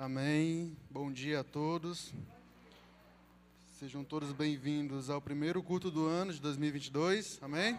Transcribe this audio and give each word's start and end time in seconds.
Amém. 0.00 0.76
Bom 0.88 1.10
dia 1.10 1.40
a 1.40 1.44
todos. 1.44 2.14
Sejam 3.80 4.04
todos 4.04 4.30
bem-vindos 4.30 5.10
ao 5.10 5.20
primeiro 5.20 5.60
culto 5.60 5.90
do 5.90 6.06
ano 6.06 6.32
de 6.32 6.40
2022. 6.40 7.42
Amém. 7.42 7.76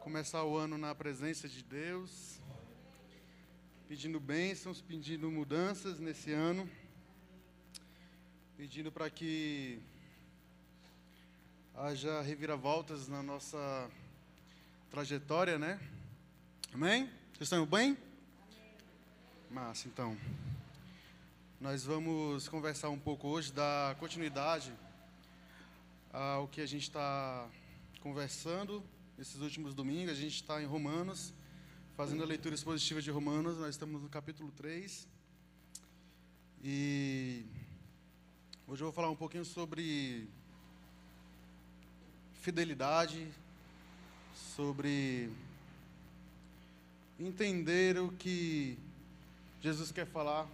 Começar 0.00 0.44
o 0.44 0.54
ano 0.54 0.76
na 0.76 0.94
presença 0.94 1.48
de 1.48 1.64
Deus, 1.64 2.42
pedindo 3.88 4.20
bênçãos, 4.20 4.82
pedindo 4.82 5.30
mudanças 5.30 5.98
nesse 5.98 6.30
ano, 6.30 6.68
pedindo 8.58 8.92
para 8.92 9.08
que 9.08 9.80
haja 11.74 12.20
reviravoltas 12.20 13.08
na 13.08 13.22
nossa 13.22 13.90
trajetória, 14.90 15.58
né? 15.58 15.80
Amém? 16.70 17.06
Vocês 17.32 17.44
estão 17.44 17.64
bem? 17.64 17.96
Massa, 19.50 19.88
então. 19.88 20.18
Nós 21.64 21.82
vamos 21.82 22.46
conversar 22.46 22.90
um 22.90 22.98
pouco 22.98 23.26
hoje, 23.26 23.50
dar 23.50 23.94
continuidade 23.94 24.70
ao 26.12 26.46
que 26.46 26.60
a 26.60 26.66
gente 26.66 26.82
está 26.82 27.48
conversando 28.02 28.84
nesses 29.16 29.40
últimos 29.40 29.72
domingos. 29.72 30.12
A 30.12 30.14
gente 30.14 30.34
está 30.34 30.62
em 30.62 30.66
Romanos, 30.66 31.32
fazendo 31.96 32.22
a 32.22 32.26
leitura 32.26 32.54
expositiva 32.54 33.00
de 33.00 33.10
Romanos. 33.10 33.56
Nós 33.56 33.70
estamos 33.70 34.02
no 34.02 34.10
capítulo 34.10 34.52
3. 34.52 35.08
E 36.62 37.46
hoje 38.68 38.82
eu 38.82 38.88
vou 38.88 38.92
falar 38.92 39.08
um 39.08 39.16
pouquinho 39.16 39.46
sobre 39.46 40.28
fidelidade, 42.42 43.26
sobre 44.54 45.32
entender 47.18 47.96
o 47.96 48.12
que 48.12 48.76
Jesus 49.62 49.90
quer 49.90 50.06
falar 50.06 50.46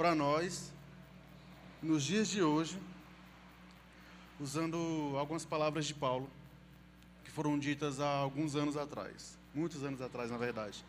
para 0.00 0.14
nós 0.14 0.72
nos 1.82 2.02
dias 2.02 2.26
de 2.26 2.42
hoje, 2.42 2.78
usando 4.40 5.14
algumas 5.18 5.44
palavras 5.44 5.84
de 5.84 5.92
Paulo 5.92 6.26
que 7.22 7.30
foram 7.30 7.58
ditas 7.58 8.00
há 8.00 8.08
alguns 8.08 8.56
anos 8.56 8.78
atrás, 8.78 9.36
muitos 9.54 9.84
anos 9.84 10.00
atrás, 10.00 10.30
na 10.30 10.38
verdade. 10.38 10.82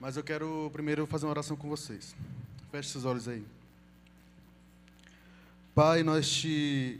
Mas 0.00 0.16
eu 0.16 0.24
quero 0.24 0.70
primeiro 0.72 1.06
fazer 1.06 1.26
uma 1.26 1.32
oração 1.32 1.58
com 1.58 1.68
vocês. 1.68 2.16
Feche 2.70 2.88
seus 2.88 3.04
olhos 3.04 3.28
aí. 3.28 3.44
Pai, 5.74 6.02
nós 6.02 6.26
te 6.26 6.98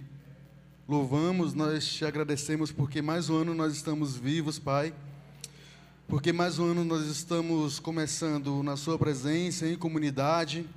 louvamos, 0.87 1.55
nós 1.55 1.95
te 1.95 2.05
agradecemos 2.05 2.71
porque 2.71 3.01
mais 3.01 3.31
um 3.31 3.39
ano 3.39 3.55
nós 3.55 3.73
estamos 3.73 4.15
vivos, 4.19 4.59
Pai 4.59 4.93
porque 6.13 6.31
mais 6.31 6.59
um 6.59 6.73
ano 6.73 6.85
nós 6.85 7.07
estamos 7.07 7.79
começando 7.79 8.63
na 8.63 8.77
Sua 8.77 8.99
presença, 8.99 9.67
em 9.67 9.79
comunidade, 9.79 10.69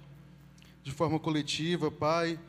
de 0.86 0.91
forma 0.91 1.17
coletiva, 1.17 1.89
Pai. 1.89 2.39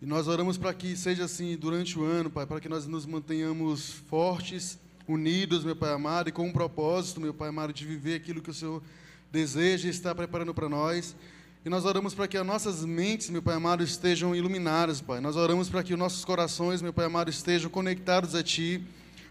E 0.00 0.06
nós 0.06 0.28
oramos 0.28 0.56
para 0.56 0.72
que 0.72 0.96
seja 0.96 1.24
assim 1.24 1.56
durante 1.56 1.98
o 1.98 2.04
ano, 2.04 2.30
Pai, 2.30 2.46
para 2.46 2.60
que 2.60 2.68
nós 2.68 2.86
nos 2.86 3.04
mantenhamos 3.04 3.90
fortes, 4.08 4.78
unidos, 5.06 5.64
meu 5.64 5.74
Pai 5.74 5.92
amado, 5.92 6.28
e 6.28 6.32
com 6.32 6.46
um 6.46 6.52
propósito, 6.52 7.20
meu 7.20 7.34
Pai 7.34 7.48
amado, 7.48 7.72
de 7.72 7.84
viver 7.84 8.14
aquilo 8.14 8.40
que 8.40 8.50
o 8.50 8.54
Senhor 8.54 8.80
deseja 9.32 9.88
e 9.88 9.90
está 9.90 10.14
preparando 10.14 10.54
para 10.54 10.68
nós. 10.68 11.16
E 11.64 11.68
nós 11.68 11.84
oramos 11.84 12.14
para 12.14 12.28
que 12.28 12.36
as 12.36 12.46
nossas 12.46 12.84
mentes, 12.84 13.30
meu 13.30 13.42
Pai 13.42 13.56
amado, 13.56 13.82
estejam 13.82 14.32
iluminadas, 14.32 15.00
Pai. 15.00 15.20
Nós 15.20 15.34
oramos 15.34 15.68
para 15.68 15.82
que 15.82 15.92
os 15.92 15.98
nossos 15.98 16.24
corações, 16.24 16.80
meu 16.80 16.92
Pai 16.92 17.06
amado, 17.06 17.30
estejam 17.30 17.68
conectados 17.68 18.36
a 18.36 18.44
Ti 18.44 18.80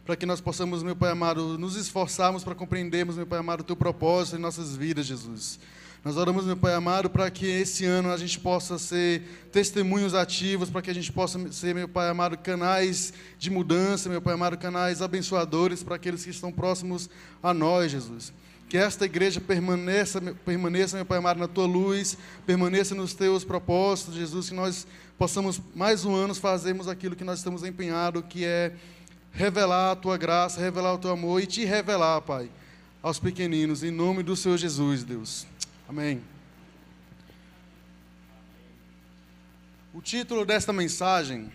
para 0.05 0.17
que 0.17 0.25
nós 0.25 0.41
possamos, 0.41 0.83
meu 0.83 0.95
Pai 0.95 1.11
amado, 1.11 1.57
nos 1.57 1.77
esforçarmos 1.77 2.43
para 2.43 2.53
compreendermos, 2.53 3.15
meu 3.15 3.25
Pai 3.25 3.39
amado, 3.39 3.61
o 3.61 3.63
Teu 3.63 3.77
propósito 3.77 4.35
em 4.35 4.39
nossas 4.39 4.75
vidas, 4.75 5.05
Jesus. 5.05 5.57
Nós 6.03 6.17
oramos, 6.17 6.45
meu 6.45 6.57
Pai 6.57 6.73
amado, 6.73 7.11
para 7.11 7.29
que 7.29 7.45
esse 7.45 7.85
ano 7.85 8.11
a 8.11 8.17
gente 8.17 8.39
possa 8.39 8.79
ser 8.79 9.21
testemunhos 9.51 10.15
ativos, 10.15 10.67
para 10.67 10.81
que 10.81 10.89
a 10.89 10.95
gente 10.95 11.11
possa 11.11 11.39
ser, 11.51 11.75
meu 11.75 11.87
Pai 11.87 12.09
amado, 12.09 12.35
canais 12.39 13.13
de 13.37 13.51
mudança, 13.51 14.09
meu 14.09 14.19
Pai 14.19 14.33
amado, 14.33 14.57
canais 14.57 15.03
abençoadores 15.03 15.83
para 15.83 15.97
aqueles 15.97 16.23
que 16.23 16.31
estão 16.31 16.51
próximos 16.51 17.07
a 17.43 17.53
nós, 17.53 17.91
Jesus. 17.91 18.33
Que 18.67 18.79
esta 18.79 19.05
igreja 19.05 19.39
permaneça, 19.39 20.19
permaneça, 20.43 20.95
meu 20.95 21.05
Pai 21.05 21.19
amado, 21.19 21.39
na 21.39 21.47
tua 21.47 21.67
luz, 21.67 22.17
permaneça 22.47 22.95
nos 22.95 23.13
teus 23.13 23.43
propósitos, 23.43 24.15
Jesus, 24.15 24.49
que 24.49 24.55
nós 24.55 24.87
possamos 25.19 25.61
mais 25.75 26.03
um 26.03 26.15
ano 26.15 26.33
fazermos 26.33 26.87
aquilo 26.87 27.15
que 27.15 27.23
nós 27.23 27.37
estamos 27.37 27.63
empenhados, 27.63 28.23
que 28.27 28.43
é 28.43 28.71
revelar 29.31 29.91
a 29.91 29.95
tua 29.95 30.17
graça, 30.17 30.59
revelar 30.59 30.95
o 30.95 30.97
teu 30.97 31.11
amor 31.11 31.43
e 31.43 31.45
te 31.45 31.63
revelar, 31.63 32.21
Pai, 32.21 32.49
aos 33.03 33.19
pequeninos, 33.19 33.83
em 33.83 33.91
nome 33.91 34.23
do 34.23 34.35
Senhor 34.35 34.57
Jesus, 34.57 35.03
Deus. 35.03 35.50
Amém. 35.91 36.23
O 39.93 40.01
título 40.01 40.45
desta 40.45 40.71
mensagem. 40.71 41.51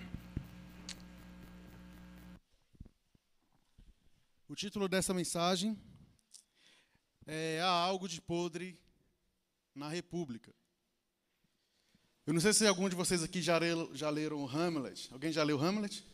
O 4.46 4.54
título 4.54 4.90
dessa 4.90 5.14
mensagem 5.14 5.74
é 7.26 7.62
Há 7.62 7.70
algo 7.70 8.06
de 8.06 8.20
podre 8.20 8.78
na 9.74 9.88
República. 9.88 10.52
Eu 12.26 12.34
não 12.34 12.40
sei 12.42 12.52
se 12.52 12.66
algum 12.66 12.90
de 12.90 12.94
vocês 12.94 13.22
aqui 13.22 13.40
já 13.40 13.56
leram, 13.56 13.88
já 13.94 14.10
leram 14.10 14.46
Hamlet. 14.46 15.08
Alguém 15.14 15.32
já 15.32 15.42
leu 15.42 15.58
Hamlet? 15.58 16.04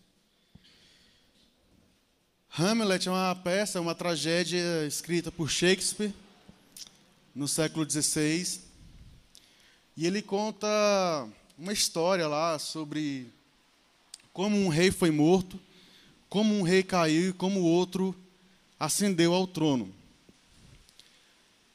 Hamlet 2.56 3.09
é 3.09 3.10
uma 3.10 3.34
peça, 3.34 3.81
uma 3.81 3.97
tragédia 3.97 4.87
escrita 4.87 5.33
por 5.33 5.50
Shakespeare 5.50 6.15
no 7.34 7.48
século 7.48 7.88
XVI. 7.88 8.60
E 9.97 10.06
ele 10.06 10.22
conta 10.22 10.69
uma 11.59 11.72
história 11.72 12.26
lá 12.26 12.59
sobre 12.59 13.26
como 14.32 14.56
um 14.56 14.69
rei 14.69 14.91
foi 14.91 15.10
morto, 15.10 15.60
como 16.28 16.54
um 16.54 16.62
rei 16.62 16.82
caiu 16.82 17.31
e 17.31 17.32
como 17.32 17.60
o 17.60 17.65
outro 17.65 18.15
ascendeu 18.81 19.34
ao 19.34 19.47
trono. 19.47 19.92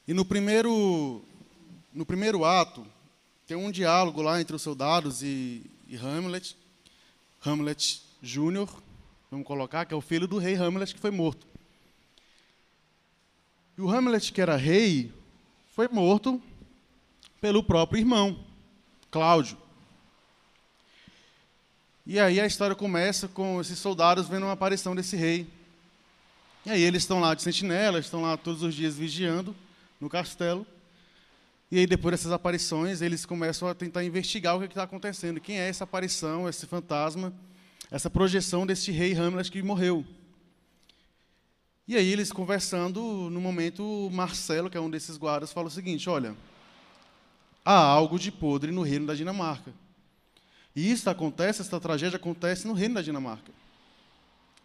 E 0.07 0.13
no 0.13 0.25
primeiro, 0.25 1.23
no 1.93 2.05
primeiro 2.05 2.43
ato, 2.43 2.85
tem 3.45 3.55
um 3.55 3.71
diálogo 3.71 4.21
lá 4.21 4.41
entre 4.41 4.55
os 4.55 4.61
soldados 4.61 5.21
e, 5.21 5.63
e 5.87 5.95
Hamlet. 5.95 6.55
Hamlet 7.45 8.01
Júnior 8.21 8.69
vamos 9.29 9.45
colocar, 9.45 9.85
que 9.85 9.93
é 9.93 9.97
o 9.97 10.01
filho 10.01 10.27
do 10.27 10.37
rei 10.37 10.55
Hamlet 10.55 10.93
que 10.93 10.99
foi 10.99 11.11
morto. 11.11 11.45
E 13.77 13.81
o 13.81 13.89
Hamlet, 13.89 14.33
que 14.33 14.41
era 14.41 14.55
rei, 14.55 15.11
foi 15.77 15.87
morto 15.87 16.41
pelo 17.39 17.61
próprio 17.61 17.99
irmão, 17.99 18.43
Cláudio. 19.11 19.55
E 22.03 22.19
aí 22.19 22.41
a 22.41 22.47
história 22.47 22.75
começa 22.75 23.27
com 23.27 23.61
esses 23.61 23.77
soldados 23.77 24.27
vendo 24.27 24.47
uma 24.47 24.53
aparição 24.53 24.95
desse 24.95 25.15
rei. 25.15 25.47
E 26.65 26.71
aí 26.71 26.81
eles 26.81 27.03
estão 27.03 27.19
lá 27.19 27.35
de 27.35 27.43
sentinela, 27.43 27.99
estão 27.99 28.23
lá 28.23 28.35
todos 28.35 28.63
os 28.63 28.73
dias 28.73 28.97
vigiando 28.97 29.55
no 30.01 30.09
castelo. 30.09 30.65
E 31.71 31.77
aí 31.77 31.85
depois 31.85 32.13
dessas 32.13 32.31
aparições, 32.31 33.03
eles 33.03 33.23
começam 33.23 33.67
a 33.67 33.75
tentar 33.75 34.03
investigar 34.03 34.57
o 34.57 34.59
que 34.61 34.65
está 34.65 34.81
acontecendo. 34.81 35.39
Quem 35.39 35.59
é 35.59 35.69
essa 35.69 35.83
aparição, 35.83 36.49
esse 36.49 36.65
fantasma? 36.65 37.31
essa 37.89 38.09
projeção 38.09 38.65
desse 38.65 38.91
rei 38.91 39.13
Hamlet 39.13 39.51
que 39.51 39.61
morreu. 39.61 40.05
E 41.87 41.95
aí 41.95 42.11
eles 42.11 42.33
conversando, 42.33 43.01
no 43.29 43.39
momento, 43.39 44.09
Marcelo, 44.11 44.69
que 44.69 44.77
é 44.77 44.81
um 44.81 44.89
desses 44.89 45.15
guardas, 45.15 45.53
fala 45.53 45.67
o 45.67 45.71
seguinte: 45.71 46.09
olha, 46.09 46.35
há 47.63 47.77
algo 47.77 48.19
de 48.19 48.31
podre 48.31 48.71
no 48.71 48.81
reino 48.81 49.05
da 49.05 49.15
Dinamarca. 49.15 49.73
E 50.75 50.91
isso 50.91 51.09
acontece, 51.09 51.61
essa 51.61 51.79
tragédia 51.79 52.17
acontece 52.17 52.67
no 52.67 52.73
reino 52.73 52.95
da 52.95 53.01
Dinamarca. 53.01 53.51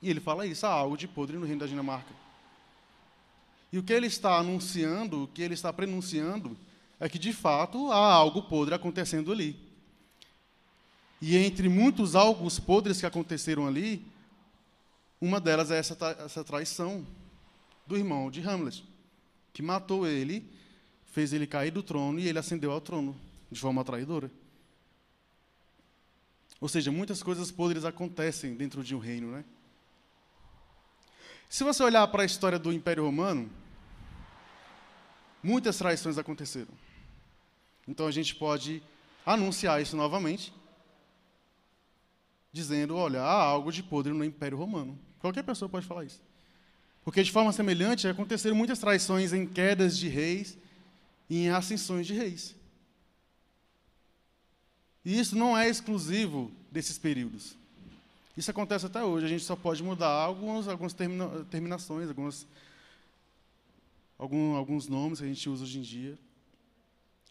E 0.03 0.11
ele 0.11 0.19
fala 0.19 0.45
isso, 0.45 0.67
há 0.67 0.71
algo 0.71 0.97
de 0.97 1.07
podre 1.07 1.37
no 1.37 1.47
reino 1.47 1.61
da 1.61 1.67
Dinamarca. 1.67 2.13
E 3.73 3.79
o 3.79 3.83
que 3.83 3.93
ele 3.93 4.09
está 4.09 4.37
anunciando, 4.37 5.23
o 5.23 5.29
que 5.29 5.43
ele 5.43 5.55
está 5.55 5.73
prenunciando, 5.73 6.57
é 6.99 7.09
que 7.09 7.19
de 7.19 7.33
fato 7.33 7.91
há 7.93 8.13
algo 8.13 8.43
podre 8.43 8.75
acontecendo 8.75 9.31
ali. 9.31 9.57
E 11.21 11.37
entre 11.37 11.69
muitos 11.69 12.17
algos 12.17 12.59
podres 12.59 12.99
que 12.99 13.07
aconteceram 13.07 13.67
ali, 13.67 14.05
uma 15.23 15.41
delas 15.41 15.71
é 15.71 15.79
essa, 15.79 15.97
essa 16.19 16.43
traição 16.43 17.07
do 17.87 17.97
irmão 17.97 18.29
de 18.29 18.41
Hamlet, 18.41 18.85
que 19.53 19.63
matou 19.63 20.05
ele, 20.05 20.51
fez 21.13 21.33
ele 21.33 21.47
cair 21.47 21.71
do 21.71 21.81
trono 21.81 22.19
e 22.19 22.27
ele 22.27 22.41
ascendeu 22.41 22.73
ao 22.73 22.81
trono 22.81 23.17
de 23.49 23.61
forma 23.61 23.85
traidora. 23.85 24.29
Ou 26.61 26.69
seja, 26.69 26.91
muitas 26.91 27.23
coisas 27.23 27.53
podres 27.53 27.85
acontecem 27.85 28.57
dentro 28.57 28.83
de 28.83 28.97
um 28.97 28.99
reino, 28.99 29.31
né? 29.31 29.45
Se 31.49 31.63
você 31.63 31.85
olhar 31.85 32.05
para 32.09 32.25
a 32.25 32.27
história 32.27 32.59
do 32.59 32.73
Império 32.73 33.05
Romano, 33.05 33.49
muitas 35.41 35.79
traições 35.79 36.19
aconteceram. 36.19 36.75
Então 37.87 38.09
a 38.09 38.11
gente 38.11 38.35
pode 38.35 38.83
anunciar 39.25 39.81
isso 39.81 39.97
novamente 39.97 40.53
dizendo: 42.53 42.97
olha, 42.97 43.23
há 43.23 43.43
algo 43.43 43.71
de 43.71 43.85
podre 43.85 44.13
no 44.13 44.25
Império 44.25 44.59
Romano. 44.59 44.99
Qualquer 45.23 45.45
pessoa 45.45 45.69
pode 45.69 45.87
falar 45.87 46.05
isso. 46.05 46.21
Porque, 47.05 47.23
de 47.23 47.31
forma 47.31 47.53
semelhante, 47.53 48.09
aconteceram 48.09 48.57
muitas 48.57 48.81
traições 48.81 49.33
em 49.33 49.47
quedas 49.47 49.97
de 49.97 50.09
reis 50.09 50.59
e 51.31 51.45
em 51.45 51.51
ascensões 51.51 52.07
de 52.07 52.13
reis. 52.13 52.55
E 55.05 55.19
isso 55.19 55.37
não 55.37 55.57
é 55.57 55.69
exclusivo 55.69 56.51
desses 56.71 56.99
períodos. 56.99 57.57
Isso 58.37 58.51
acontece 58.51 58.85
até 58.85 59.03
hoje. 59.03 59.27
A 59.27 59.29
gente 59.29 59.45
só 59.45 59.55
pode 59.55 59.81
mudar 59.83 60.09
algumas, 60.09 60.67
algumas 60.67 60.93
termina, 60.93 61.29
terminações, 61.45 62.09
algumas, 62.09 62.47
algum, 64.19 64.57
alguns 64.57 64.89
nomes 64.89 65.21
que 65.21 65.25
a 65.25 65.29
gente 65.29 65.49
usa 65.49 65.63
hoje 65.63 65.79
em 65.79 65.83
dia. 65.83 66.19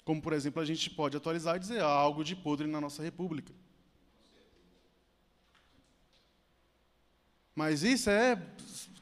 Como, 0.06 0.22
por 0.22 0.32
exemplo, 0.32 0.62
a 0.62 0.66
gente 0.66 0.90
pode 0.90 1.18
atualizar 1.18 1.58
e 1.58 1.60
dizer 1.60 1.82
algo 1.82 2.24
de 2.24 2.38
podre 2.38 2.68
na 2.68 2.80
nossa 2.80 3.04
república. 3.04 3.54
Mas 7.62 7.84
isso 7.84 8.10
é. 8.10 8.42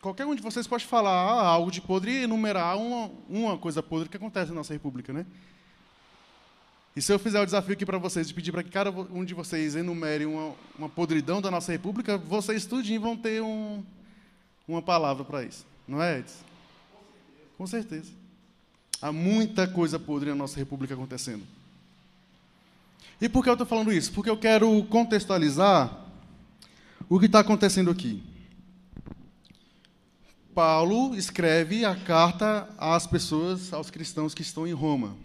Qualquer 0.02 0.26
um 0.26 0.36
de 0.36 0.42
vocês 0.42 0.68
pode 0.68 0.86
falar 0.86 1.12
ah, 1.12 1.48
algo 1.48 1.72
de 1.72 1.80
podre 1.80 2.12
e 2.12 2.24
enumerar 2.24 2.78
uma, 2.78 3.10
uma 3.30 3.58
coisa 3.58 3.82
podre 3.82 4.10
que 4.10 4.18
acontece 4.18 4.50
na 4.50 4.56
nossa 4.56 4.74
república, 4.74 5.14
né? 5.14 5.26
E 6.94 7.02
se 7.02 7.10
eu 7.14 7.18
fizer 7.18 7.40
o 7.40 7.46
desafio 7.46 7.72
aqui 7.72 7.86
para 7.86 7.98
vocês 7.98 8.30
e 8.30 8.34
pedir 8.34 8.52
para 8.52 8.62
que 8.62 8.70
cada 8.70 8.92
um 8.92 9.24
de 9.24 9.34
vocês 9.34 9.78
enumere 9.78 10.26
uma, 10.26 10.54
uma 10.78 10.90
podridão 10.90 11.40
da 11.40 11.50
nossa 11.50 11.72
república, 11.72 12.18
vocês 12.18 12.66
tudinho 12.66 13.00
vão 13.00 13.16
ter 13.16 13.42
um, 13.42 13.82
uma 14.68 14.82
palavra 14.82 15.24
para 15.24 15.42
isso. 15.42 15.66
Não 15.88 16.04
é, 16.04 16.20
Edson? 16.20 16.44
Com 17.58 17.66
certeza. 17.66 18.12
Há 19.02 19.14
muita 19.14 19.70
coisa 19.70 19.98
podre 19.98 20.32
na 20.32 20.36
nossa 20.36 20.60
república 20.60 20.96
acontecendo. 20.96 21.44
E 23.22 23.30
por 23.30 23.42
que 23.42 23.50
eu 23.50 23.54
estou 23.54 23.66
falando 23.66 23.94
isso? 23.94 24.12
Porque 24.12 24.30
eu 24.30 24.38
quero 24.38 24.84
contextualizar 24.90 26.08
o 27.08 27.18
que 27.18 27.28
está 27.28 27.40
acontecendo 27.40 27.90
aqui. 27.90 28.22
Paulo 30.60 31.16
escreve 31.16 31.86
a 31.86 31.96
carta 31.96 32.68
às 32.78 33.08
pessoas, 33.08 33.72
aos 33.72 33.90
cristãos 33.90 34.34
que 34.34 34.42
estão 34.42 34.68
em 34.68 34.74
Roma. 34.74 35.16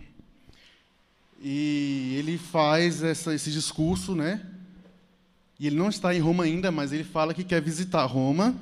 E 1.43 2.15
ele 2.17 2.39
faz 2.39 3.03
essa, 3.03 3.35
esse 3.35 3.51
discurso, 3.51 4.15
né? 4.15 4.41
E 5.59 5.67
ele 5.67 5.75
não 5.75 5.89
está 5.89 6.15
em 6.15 6.21
Roma 6.21 6.45
ainda, 6.45 6.71
mas 6.71 6.93
ele 6.93 7.03
fala 7.03 7.35
que 7.35 7.43
quer 7.43 7.61
visitar 7.61 8.05
Roma 8.05 8.55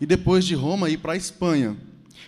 e 0.00 0.06
depois 0.06 0.44
de 0.44 0.54
Roma 0.54 0.88
ir 0.88 0.98
para 0.98 1.14
a 1.14 1.16
Espanha. 1.16 1.76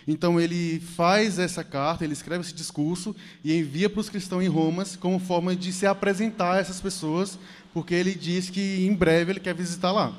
Então 0.05 0.37
ele 0.37 0.81
faz 0.81 1.39
essa 1.39 1.63
carta, 1.63 2.03
ele 2.03 2.11
escreve 2.11 2.43
esse 2.43 2.53
discurso 2.53 3.15
e 3.41 3.57
envia 3.57 3.89
para 3.89 4.01
os 4.01 4.09
cristãos 4.09 4.43
em 4.43 4.49
Roma 4.49 4.83
como 4.99 5.17
forma 5.17 5.55
de 5.55 5.71
se 5.71 5.85
apresentar 5.85 6.55
a 6.55 6.59
essas 6.59 6.81
pessoas, 6.81 7.39
porque 7.73 7.93
ele 7.93 8.13
diz 8.13 8.49
que 8.49 8.85
em 8.85 8.93
breve 8.93 9.31
ele 9.31 9.39
quer 9.39 9.55
visitar 9.55 9.93
lá. 9.93 10.13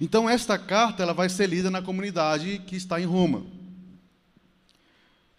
Então 0.00 0.28
esta 0.28 0.58
carta 0.58 1.02
ela 1.02 1.14
vai 1.14 1.28
ser 1.28 1.48
lida 1.48 1.70
na 1.70 1.80
comunidade 1.80 2.62
que 2.66 2.76
está 2.76 3.00
em 3.00 3.04
Roma. 3.04 3.44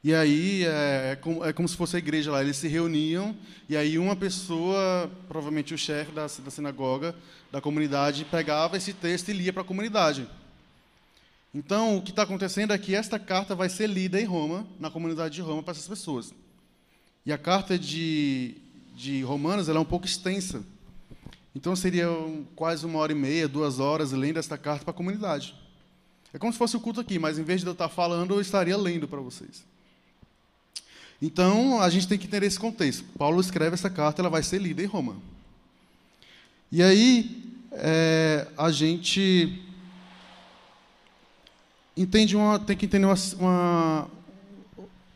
E 0.03 0.13
aí 0.13 0.63
é, 0.63 1.11
é, 1.11 1.15
como, 1.15 1.43
é, 1.43 1.51
como, 1.51 1.67
se 1.67 1.75
fosse 1.75 1.95
a 1.95 1.99
igreja 1.99 2.31
lá. 2.31 2.41
Eles 2.41 2.57
se 2.57 2.67
reuniam 2.67 3.35
e 3.67 3.75
aí 3.75 3.99
uma 3.99 4.15
pessoa, 4.15 5.11
provavelmente 5.27 5.73
o 5.73 5.77
chefe 5.77 6.11
da, 6.11 6.27
da 6.27 6.51
sinagoga, 6.51 7.13
da 7.51 7.59
comunidade, 7.59 8.25
pegava 8.25 8.77
esse 8.77 8.93
texto 8.93 9.29
e 9.29 9.33
lia 9.33 9.51
para 9.51 9.63
a 9.63 9.65
comunidade. 9.65 10.27
Então, 11.53 11.97
o 11.97 12.01
que 12.01 12.11
está 12.11 12.23
acontecendo 12.23 12.71
é 12.71 12.77
que 12.77 12.93
esta 12.93 13.17
carta 13.17 13.55
vai 13.55 13.67
ser 13.67 13.87
lida 13.87 14.19
em 14.19 14.25
Roma, 14.25 14.67
na 14.79 14.91
comunidade 14.91 15.35
de 15.35 15.41
Roma, 15.41 15.63
para 15.63 15.71
essas 15.71 15.87
pessoas. 15.87 16.33
E 17.25 17.33
a 17.33 17.37
carta 17.37 17.77
de, 17.77 18.55
de 18.95 19.23
Romanos 19.23 19.67
ela 19.67 19.79
é 19.79 19.81
um 19.81 19.85
pouco 19.85 20.05
extensa. 20.05 20.63
Então, 21.57 21.75
seria 21.75 22.07
quase 22.55 22.85
uma 22.85 22.99
hora 22.99 23.11
e 23.11 23.15
meia, 23.15 23.47
duas 23.47 23.79
horas, 23.79 24.11
lendo 24.11 24.37
esta 24.37 24.59
carta 24.59 24.85
para 24.85 24.91
a 24.91 24.93
comunidade. 24.93 25.55
É 26.31 26.37
como 26.37 26.53
se 26.53 26.59
fosse 26.59 26.77
o 26.77 26.79
culto 26.79 27.01
aqui, 27.01 27.17
mas 27.17 27.39
em 27.39 27.43
vez 27.43 27.61
de 27.61 27.65
eu 27.65 27.73
estar 27.73 27.89
falando, 27.89 28.35
eu 28.35 28.39
estaria 28.39 28.77
lendo 28.77 29.07
para 29.07 29.19
vocês. 29.19 29.65
Então, 31.19 31.81
a 31.81 31.89
gente 31.89 32.07
tem 32.07 32.15
que 32.15 32.27
entender 32.27 32.45
esse 32.45 32.59
contexto. 32.59 33.03
Paulo 33.17 33.41
escreve 33.41 33.73
essa 33.73 33.89
carta, 33.89 34.21
ela 34.21 34.29
vai 34.29 34.43
ser 34.43 34.61
lida 34.61 34.83
em 34.83 34.85
Roma. 34.85 35.15
E 36.71 36.83
aí, 36.83 37.43
é, 37.71 38.45
a 38.55 38.69
gente 38.69 39.59
entende 41.97 42.37
uma, 42.37 42.59
tem 42.59 42.77
que 42.77 42.85
entender 42.85 43.07
uma, 43.07 43.15
uma, 43.39 44.07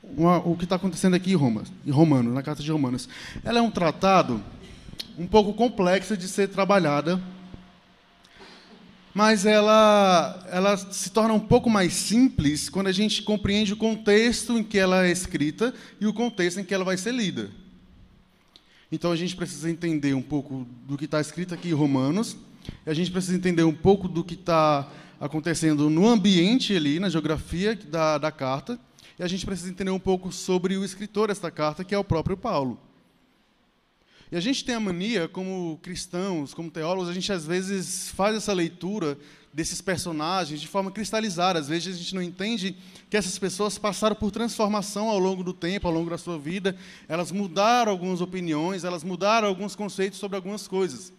uma, 0.02 0.38
o 0.40 0.58
que 0.58 0.64
está 0.64 0.76
acontecendo 0.76 1.14
aqui 1.14 1.34
em 1.34 1.36
Roma, 1.36 1.66
em 1.86 1.92
Romanos, 1.92 2.34
na 2.34 2.42
carta 2.42 2.64
de 2.64 2.72
Romanos. 2.72 3.08
Ela 3.44 3.60
é 3.60 3.62
um 3.62 3.70
tratado 3.70 4.44
um 5.22 5.28
pouco 5.28 5.54
complexo 5.54 6.18
de 6.18 6.28
ser 6.28 6.50
trabalhada 6.50 7.22
mas 9.14 9.46
ela, 9.46 10.48
ela 10.50 10.78
se 10.78 11.10
torna 11.10 11.34
um 11.34 11.40
pouco 11.40 11.70
mais 11.70 11.94
simples 11.94 12.70
quando 12.70 12.88
a 12.88 12.92
gente 12.92 13.22
compreende 13.22 13.74
o 13.74 13.78
contexto 13.78 14.58
em 14.58 14.64
que 14.64 14.78
ela 14.78 15.06
é 15.06 15.12
escrita 15.12 15.74
e 16.00 16.08
o 16.08 16.14
contexto 16.14 16.60
em 16.60 16.64
que 16.64 16.74
ela 16.74 16.86
vai 16.86 16.96
ser 16.96 17.14
lida. 17.14 17.52
Então 18.92 19.12
a 19.12 19.16
gente 19.16 19.36
precisa 19.36 19.70
entender 19.70 20.14
um 20.14 20.22
pouco 20.22 20.66
do 20.88 20.98
que 20.98 21.06
está 21.06 21.20
escrito 21.20 21.54
aqui 21.54 21.70
em 21.70 21.74
Romanos, 21.74 22.38
a 22.86 22.94
gente 22.94 23.12
precisa 23.12 23.36
entender 23.36 23.64
um 23.64 23.74
pouco 23.74 24.08
do 24.08 24.24
que 24.24 24.36
está 24.36 24.90
acontecendo 25.20 25.90
no 25.90 26.08
ambiente 26.08 26.76
ali, 26.76 27.00
na 27.00 27.10
geografia 27.10 27.76
da, 27.76 28.18
da 28.18 28.32
carta, 28.32 28.80
e 29.20 29.24
a 29.24 29.28
gente 29.28 29.46
precisa 29.46 29.70
entender 29.70 29.92
um 29.92 30.00
pouco 30.00 30.32
sobre 30.32 30.78
o 30.78 30.86
escritor 30.86 31.28
desta 31.28 31.52
carta, 31.52 31.84
que 31.84 31.94
é 31.94 31.98
o 31.98 32.04
próprio 32.04 32.38
Paulo. 32.38 32.80
E 34.32 34.38
a 34.38 34.40
gente 34.40 34.64
tem 34.64 34.76
a 34.76 34.80
mania, 34.80 35.28
como 35.28 35.78
cristãos, 35.84 36.54
como 36.54 36.72
teólogos, 36.72 37.10
a 37.10 37.14
gente 37.14 37.32
às 37.34 37.46
vezes 37.46 38.10
faz 38.12 38.34
essa 38.34 38.54
leitura 38.54 39.18
desses 39.54 39.82
personagens 39.82 40.62
de 40.62 40.68
forma 40.68 40.90
cristalizada. 40.90 41.60
Às 41.60 41.68
vezes 41.68 41.96
a 41.96 41.98
gente 41.98 42.16
não 42.16 42.22
entende 42.22 42.78
que 43.10 43.18
essas 43.18 43.38
pessoas 43.38 43.78
passaram 43.78 44.16
por 44.16 44.32
transformação 44.32 45.10
ao 45.10 45.20
longo 45.20 45.44
do 45.44 45.54
tempo, 45.54 45.86
ao 45.86 45.94
longo 45.94 46.10
da 46.10 46.18
sua 46.18 46.40
vida. 46.40 46.78
Elas 47.10 47.32
mudaram 47.32 47.92
algumas 47.92 48.22
opiniões, 48.22 48.86
elas 48.86 49.04
mudaram 49.04 49.50
alguns 49.50 49.76
conceitos 49.76 50.18
sobre 50.18 50.38
algumas 50.38 50.66
coisas. 50.68 51.12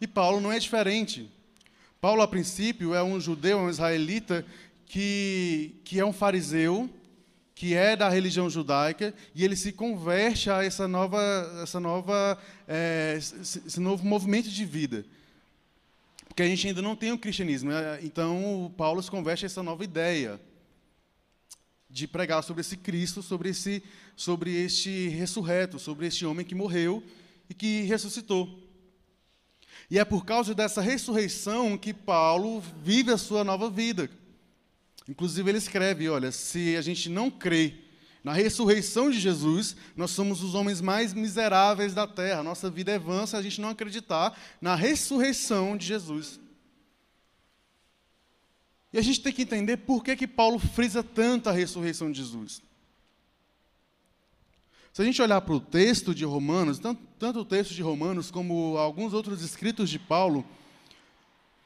E 0.00 0.06
Paulo 0.06 0.40
não 0.40 0.50
é 0.50 0.58
diferente. 0.58 1.30
Paulo, 2.00 2.22
a 2.22 2.28
princípio, 2.28 2.94
é 2.94 3.02
um 3.02 3.20
judeu, 3.20 3.58
é 3.58 3.62
um 3.62 3.68
israelita 3.68 4.46
que, 4.86 5.74
que 5.84 6.00
é 6.00 6.06
um 6.06 6.12
fariseu, 6.14 6.88
que 7.60 7.74
é 7.74 7.94
da 7.94 8.08
religião 8.08 8.48
judaica, 8.48 9.12
e 9.34 9.44
ele 9.44 9.54
se 9.54 9.70
converte 9.70 10.48
a 10.48 10.64
essa 10.64 10.88
nova, 10.88 11.20
essa 11.62 11.78
nova, 11.78 12.38
é, 12.66 13.18
esse 13.18 13.78
novo 13.78 14.02
movimento 14.02 14.48
de 14.48 14.64
vida. 14.64 15.04
Porque 16.26 16.42
a 16.42 16.46
gente 16.46 16.66
ainda 16.66 16.80
não 16.80 16.96
tem 16.96 17.12
o 17.12 17.18
cristianismo. 17.18 17.68
Né? 17.70 18.00
Então, 18.02 18.72
Paulo 18.78 19.02
se 19.02 19.10
converte 19.10 19.44
a 19.44 19.46
essa 19.46 19.62
nova 19.62 19.84
ideia 19.84 20.40
de 21.90 22.08
pregar 22.08 22.42
sobre 22.42 22.62
esse 22.62 22.78
Cristo, 22.78 23.22
sobre, 23.22 23.50
esse, 23.50 23.82
sobre 24.16 24.54
este 24.54 25.08
ressurreto, 25.08 25.78
sobre 25.78 26.06
este 26.06 26.24
homem 26.24 26.46
que 26.46 26.54
morreu 26.54 27.04
e 27.46 27.52
que 27.52 27.82
ressuscitou. 27.82 28.58
E 29.90 29.98
é 29.98 30.04
por 30.06 30.24
causa 30.24 30.54
dessa 30.54 30.80
ressurreição 30.80 31.76
que 31.76 31.92
Paulo 31.92 32.62
vive 32.82 33.12
a 33.12 33.18
sua 33.18 33.44
nova 33.44 33.68
vida. 33.68 34.08
Inclusive, 35.08 35.50
ele 35.50 35.58
escreve: 35.58 36.08
olha, 36.08 36.30
se 36.32 36.76
a 36.76 36.82
gente 36.82 37.08
não 37.08 37.30
crê 37.30 37.74
na 38.22 38.32
ressurreição 38.32 39.10
de 39.10 39.18
Jesus, 39.18 39.76
nós 39.96 40.10
somos 40.10 40.42
os 40.42 40.54
homens 40.54 40.80
mais 40.80 41.14
miseráveis 41.14 41.94
da 41.94 42.06
terra. 42.06 42.42
Nossa 42.42 42.70
vida 42.70 42.92
é 42.92 42.98
vã 42.98 43.26
se 43.26 43.34
a 43.34 43.42
gente 43.42 43.60
não 43.60 43.70
acreditar 43.70 44.38
na 44.60 44.74
ressurreição 44.74 45.76
de 45.76 45.86
Jesus. 45.86 46.38
E 48.92 48.98
a 48.98 49.02
gente 49.02 49.20
tem 49.20 49.32
que 49.32 49.42
entender 49.42 49.78
por 49.78 50.02
que, 50.02 50.16
que 50.16 50.26
Paulo 50.26 50.58
frisa 50.58 51.02
tanto 51.02 51.48
a 51.48 51.52
ressurreição 51.52 52.10
de 52.10 52.18
Jesus. 52.18 52.60
Se 54.92 55.00
a 55.00 55.04
gente 55.04 55.22
olhar 55.22 55.40
para 55.40 55.54
o 55.54 55.60
texto 55.60 56.12
de 56.12 56.24
Romanos, 56.24 56.78
tanto, 56.78 57.00
tanto 57.18 57.38
o 57.40 57.44
texto 57.44 57.72
de 57.72 57.82
Romanos 57.82 58.30
como 58.30 58.76
alguns 58.76 59.14
outros 59.14 59.42
escritos 59.42 59.88
de 59.88 59.98
Paulo, 59.98 60.44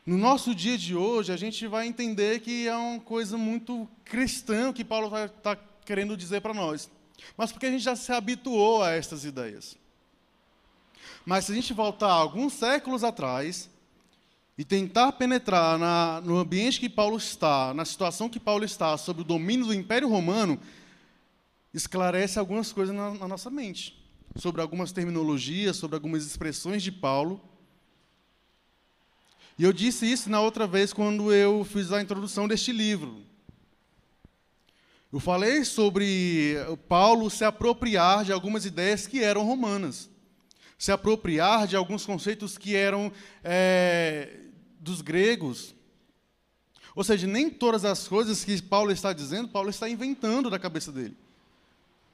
no 0.07 0.19
nosso 0.19 0.55
dia 0.55 0.77
de 0.77 0.95
hoje, 0.95 1.33
a 1.33 1.37
gente 1.37 1.67
vai 1.67 1.87
entender 1.87 2.41
que 2.41 2.69
é 2.69 2.77
uma 2.77 3.01
coisa 3.01 3.39
muito 3.39 3.89
cristã 4.05 4.71
que 4.71 4.85
Paulo 4.85 5.07
está 5.07 5.57
tá 5.57 5.63
querendo 5.83 6.15
dizer 6.15 6.43
para 6.43 6.53
nós. 6.53 6.91
Mas 7.39 7.51
porque 7.51 7.65
a 7.67 7.71
gente 7.71 7.83
já 7.83 7.97
se 7.97 8.13
habituou 8.13 8.83
a 8.83 8.91
essas 8.91 9.25
ideias. 9.25 9.79
Mas 11.25 11.47
se 11.47 11.53
a 11.53 11.55
gente 11.55 11.73
voltar 11.73 12.11
alguns 12.11 12.53
séculos 12.53 13.03
atrás 13.03 13.71
e 14.59 14.65
tentar 14.65 15.13
penetrar 15.13 15.79
na, 15.79 16.21
no 16.21 16.37
ambiente 16.37 16.79
que 16.79 16.91
Paulo 16.91 17.17
está, 17.17 17.73
na 17.73 17.87
situação 17.87 18.29
que 18.29 18.39
Paulo 18.39 18.65
está, 18.65 18.95
sob 18.99 19.23
o 19.23 19.25
domínio 19.25 19.67
do 19.67 19.75
Império 19.75 20.09
Romano, 20.09 20.61
esclarece 21.73 22.39
algumas 22.39 22.73
coisas 22.73 22.95
na, 22.95 23.15
na 23.15 23.27
nossa 23.27 23.49
mente. 23.49 23.99
Sobre 24.37 24.61
algumas 24.61 24.93
terminologias, 24.93 25.77
sobre 25.77 25.97
algumas 25.97 26.27
expressões 26.27 26.83
de 26.83 26.93
Paulo 26.93 27.41
e 29.59 29.63
eu 29.65 29.73
disse 29.73 30.11
isso 30.11 30.29
na 30.29 30.41
outra 30.41 30.67
vez 30.67 30.93
quando 30.93 31.33
eu 31.33 31.65
fiz 31.65 31.93
a 31.93 32.03
introdução 32.03 32.49
deste 32.49 32.73
livro. 32.73 33.23
Eu 35.13 35.21
falei 35.21 35.65
sobre 35.65 36.57
Paulo 36.89 37.31
se 37.31 37.45
apropriar 37.45 38.25
de 38.25 38.33
algumas 38.33 38.67
ideias 38.67 39.07
que 39.07 39.23
eram 39.23 39.45
romanas, 39.45 40.11
se 40.77 40.91
apropriar 40.91 41.69
de 41.69 41.77
alguns 41.77 42.05
conceitos 42.05 42.59
que 42.59 42.75
eram 42.75 43.13
é, 43.45 44.41
dos 44.81 45.01
gregos. 45.01 45.73
Ou 46.97 47.05
seja, 47.05 47.29
nem 47.29 47.49
todas 47.49 47.85
as 47.85 48.09
coisas 48.09 48.45
que 48.45 48.61
Paulo 48.61 48.91
está 48.91 49.13
dizendo, 49.13 49.49
Paulo 49.49 49.71
está 49.71 49.89
inventando 49.89 50.51
da 50.51 50.59
cabeça 50.59 50.91
dele. 50.91 51.17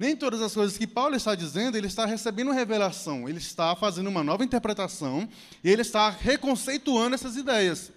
Nem 0.00 0.16
todas 0.16 0.40
as 0.40 0.54
coisas 0.54 0.78
que 0.78 0.86
Paulo 0.86 1.14
está 1.14 1.34
dizendo, 1.34 1.76
ele 1.76 1.86
está 1.86 2.06
recebendo 2.06 2.52
revelação, 2.52 3.28
ele 3.28 3.36
está 3.36 3.76
fazendo 3.76 4.08
uma 4.08 4.24
nova 4.24 4.42
interpretação 4.42 5.28
e 5.62 5.68
ele 5.68 5.82
está 5.82 6.08
reconceituando 6.08 7.14
essas 7.14 7.36
ideias. 7.36 7.92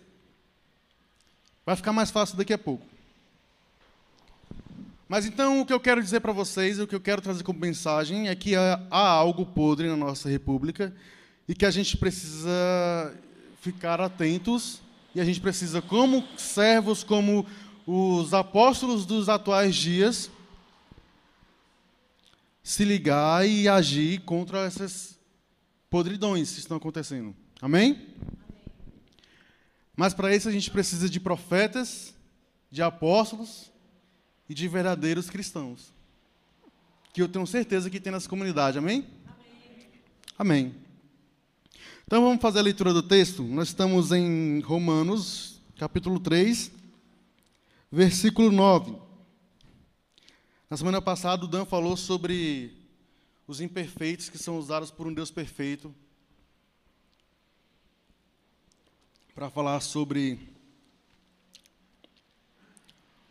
Vai 1.66 1.78
ficar 1.78 1.94
mais 1.94 2.12
fácil 2.12 2.36
daqui 2.36 2.52
a 2.52 2.58
pouco. 2.58 2.86
Mas 5.08 5.26
então 5.26 5.62
o 5.62 5.66
que 5.66 5.72
eu 5.72 5.80
quero 5.80 6.04
dizer 6.04 6.20
para 6.20 6.34
vocês, 6.34 6.78
o 6.78 6.86
que 6.86 6.94
eu 6.94 7.00
quero 7.00 7.22
trazer 7.22 7.42
como 7.42 7.58
mensagem 7.58 8.28
é 8.28 8.36
que 8.36 8.54
há, 8.54 8.86
há 8.92 9.08
algo 9.08 9.46
podre 9.46 9.88
na 9.88 9.96
nossa 9.96 10.28
república 10.28 10.94
e 11.48 11.56
que 11.56 11.66
a 11.66 11.72
gente 11.72 11.96
precisa 11.96 13.16
ficar 13.62 14.02
atentos 14.02 14.82
e 15.16 15.22
a 15.22 15.24
gente 15.24 15.40
precisa, 15.40 15.82
como 15.82 16.22
servos, 16.36 17.02
como 17.02 17.46
os 17.88 18.34
apóstolos 18.34 19.06
dos 19.06 19.30
atuais 19.30 19.74
dias, 19.74 20.30
se 22.64 22.86
ligar 22.86 23.46
e 23.48 23.68
agir 23.68 24.22
contra 24.22 24.66
essas 24.66 25.20
podridões 25.90 26.54
que 26.54 26.60
estão 26.60 26.78
acontecendo. 26.78 27.36
Amém? 27.62 27.92
Amém. 27.92 28.08
Mas 29.96 30.14
para 30.14 30.34
isso 30.34 30.48
a 30.48 30.52
gente 30.52 30.72
precisa 30.72 31.10
de 31.10 31.20
profetas, 31.20 32.16
de 32.72 32.82
apóstolos 32.82 33.72
e 34.50 34.54
de 34.54 34.68
verdadeiros 34.68 35.30
cristãos. 35.30 35.94
Que 37.14 37.22
eu 37.22 37.28
tenho 37.28 37.46
certeza 37.46 37.90
que 37.90 38.00
tem 38.00 38.12
nessa 38.12 38.30
comunidade. 38.30 38.78
Amém? 38.78 39.06
Amém. 39.28 40.72
Amém. 40.72 40.76
Então 42.08 42.24
vamos 42.24 42.42
fazer 42.42 42.60
a 42.60 42.64
leitura 42.64 42.94
do 42.94 43.04
texto. 43.04 43.44
Nós 43.44 43.68
estamos 43.68 44.12
em 44.12 44.62
Romanos, 44.62 45.62
capítulo 45.78 46.20
3, 46.20 46.72
versículo 47.92 48.52
9. 48.52 48.96
Na 50.74 50.78
semana 50.78 51.00
passada, 51.00 51.46
o 51.46 51.48
Dan 51.48 51.66
falou 51.66 51.96
sobre 51.96 52.76
os 53.48 53.62
imperfeitos 53.62 54.28
que 54.28 54.40
são 54.40 54.58
usados 54.58 54.90
por 54.90 55.06
um 55.06 55.14
Deus 55.14 55.30
perfeito 55.30 55.94
para 59.36 59.52
falar 59.52 59.82
sobre 59.82 60.40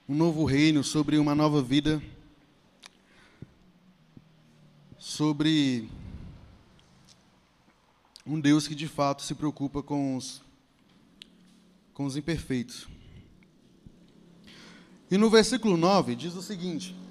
um 0.09 0.15
novo 0.15 0.45
reino, 0.45 0.85
sobre 0.85 1.19
uma 1.19 1.35
nova 1.35 1.61
vida, 1.61 2.01
sobre 4.97 5.91
um 8.25 8.39
Deus 8.39 8.69
que 8.69 8.75
de 8.77 8.87
fato 8.87 9.21
se 9.21 9.35
preocupa 9.35 9.83
com 9.83 10.17
os, 10.17 10.41
com 11.93 12.05
os 12.05 12.17
imperfeitos. 12.17 12.87
E 15.11 15.19
no 15.19 15.29
versículo 15.29 15.77
9 15.77 16.15
diz 16.15 16.37
o 16.37 16.41
seguinte: 16.41 17.02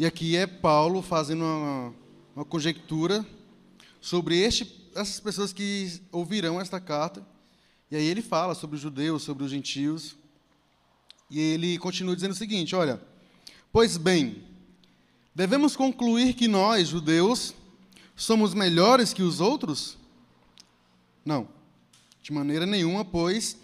e 0.00 0.06
aqui 0.06 0.34
é 0.34 0.46
Paulo 0.46 1.02
fazendo 1.02 1.44
uma, 1.44 1.94
uma 2.34 2.42
conjectura 2.42 3.22
sobre 4.00 4.38
este, 4.38 4.88
essas 4.94 5.20
pessoas 5.20 5.52
que 5.52 6.00
ouvirão 6.10 6.58
esta 6.58 6.80
carta. 6.80 7.22
E 7.90 7.96
aí 7.96 8.06
ele 8.06 8.22
fala 8.22 8.54
sobre 8.54 8.76
os 8.76 8.80
judeus, 8.80 9.22
sobre 9.22 9.44
os 9.44 9.50
gentios. 9.50 10.16
E 11.30 11.38
ele 11.38 11.76
continua 11.76 12.14
dizendo 12.14 12.30
o 12.30 12.34
seguinte: 12.34 12.74
olha, 12.74 12.98
pois 13.70 13.98
bem, 13.98 14.42
devemos 15.34 15.76
concluir 15.76 16.32
que 16.32 16.48
nós, 16.48 16.88
judeus, 16.88 17.52
somos 18.16 18.54
melhores 18.54 19.12
que 19.12 19.22
os 19.22 19.38
outros? 19.38 19.98
Não, 21.22 21.46
de 22.22 22.32
maneira 22.32 22.64
nenhuma, 22.64 23.04
pois 23.04 23.58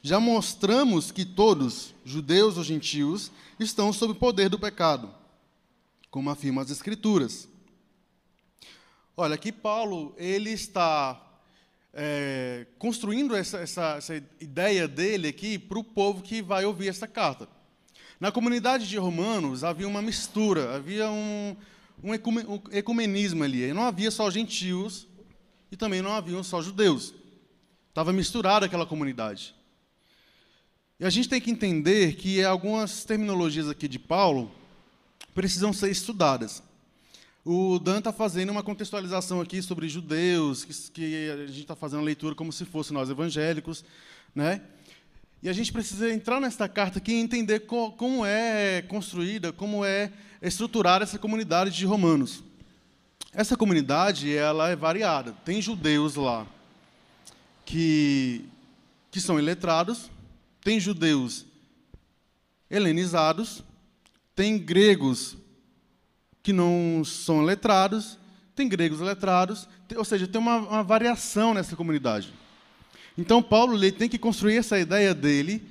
já 0.00 0.20
mostramos 0.20 1.10
que 1.10 1.24
todos, 1.24 1.92
judeus 2.04 2.56
ou 2.56 2.62
gentios, 2.62 3.32
estão 3.58 3.92
sob 3.92 4.12
o 4.12 4.14
poder 4.14 4.48
do 4.48 4.60
pecado 4.60 5.21
como 6.12 6.28
afirma 6.28 6.60
as 6.60 6.70
Escrituras. 6.70 7.48
Olha, 9.16 9.34
aqui 9.34 9.50
Paulo 9.50 10.14
ele 10.18 10.50
está 10.50 11.40
é, 11.90 12.66
construindo 12.78 13.34
essa, 13.34 13.58
essa, 13.58 13.94
essa, 13.96 14.16
ideia 14.38 14.86
dele 14.86 15.28
aqui 15.28 15.58
para 15.58 15.78
o 15.78 15.82
povo 15.82 16.22
que 16.22 16.42
vai 16.42 16.66
ouvir 16.66 16.88
essa 16.88 17.08
carta. 17.08 17.48
Na 18.20 18.30
comunidade 18.30 18.86
de 18.86 18.98
Romanos 18.98 19.64
havia 19.64 19.88
uma 19.88 20.02
mistura, 20.02 20.76
havia 20.76 21.10
um, 21.10 21.56
um 22.04 22.12
ecumenismo 22.70 23.42
ali. 23.42 23.72
Não 23.72 23.82
havia 23.82 24.10
só 24.10 24.30
gentios 24.30 25.08
e 25.70 25.78
também 25.78 26.02
não 26.02 26.12
haviam 26.12 26.44
só 26.44 26.60
judeus. 26.60 27.14
Estava 27.88 28.12
misturada 28.12 28.66
aquela 28.66 28.84
comunidade. 28.84 29.54
E 31.00 31.06
a 31.06 31.10
gente 31.10 31.30
tem 31.30 31.40
que 31.40 31.50
entender 31.50 32.16
que 32.16 32.44
algumas 32.44 33.02
terminologias 33.02 33.66
aqui 33.66 33.88
de 33.88 33.98
Paulo 33.98 34.52
precisam 35.34 35.72
ser 35.72 35.90
estudadas. 35.90 36.62
O 37.44 37.78
Dan 37.78 37.98
está 37.98 38.12
fazendo 38.12 38.50
uma 38.50 38.62
contextualização 38.62 39.40
aqui 39.40 39.60
sobre 39.60 39.88
judeus, 39.88 40.64
que, 40.64 40.72
que 40.92 41.30
a 41.30 41.46
gente 41.46 41.62
está 41.62 41.74
fazendo 41.74 42.00
a 42.00 42.04
leitura 42.04 42.34
como 42.34 42.52
se 42.52 42.64
fosse 42.64 42.92
nós 42.92 43.10
evangélicos, 43.10 43.84
né? 44.34 44.60
E 45.42 45.48
a 45.48 45.52
gente 45.52 45.72
precisa 45.72 46.08
entrar 46.08 46.40
nesta 46.40 46.68
carta 46.68 46.98
aqui 46.98 47.12
e 47.12 47.20
entender 47.20 47.60
co, 47.60 47.90
como 47.92 48.24
é 48.24 48.82
construída, 48.82 49.52
como 49.52 49.84
é 49.84 50.12
estruturada 50.40 51.02
essa 51.02 51.18
comunidade 51.18 51.72
de 51.72 51.84
romanos. 51.84 52.44
Essa 53.32 53.56
comunidade 53.56 54.32
ela 54.32 54.68
é 54.68 54.76
variada. 54.76 55.32
Tem 55.44 55.60
judeus 55.60 56.14
lá 56.14 56.46
que, 57.64 58.44
que 59.10 59.20
são 59.20 59.36
iletrados, 59.36 60.08
tem 60.62 60.78
judeus 60.78 61.44
helenizados, 62.70 63.64
tem 64.34 64.58
gregos 64.58 65.36
que 66.42 66.52
não 66.52 67.04
são 67.04 67.42
letrados, 67.42 68.18
tem 68.54 68.68
gregos 68.68 69.00
letrados, 69.00 69.68
ou 69.96 70.04
seja, 70.04 70.26
tem 70.26 70.40
uma, 70.40 70.56
uma 70.56 70.82
variação 70.82 71.54
nessa 71.54 71.76
comunidade. 71.76 72.32
Então, 73.16 73.42
Paulo 73.42 73.76
ele 73.76 73.92
tem 73.92 74.08
que 74.08 74.18
construir 74.18 74.56
essa 74.56 74.78
ideia 74.78 75.14
dele 75.14 75.62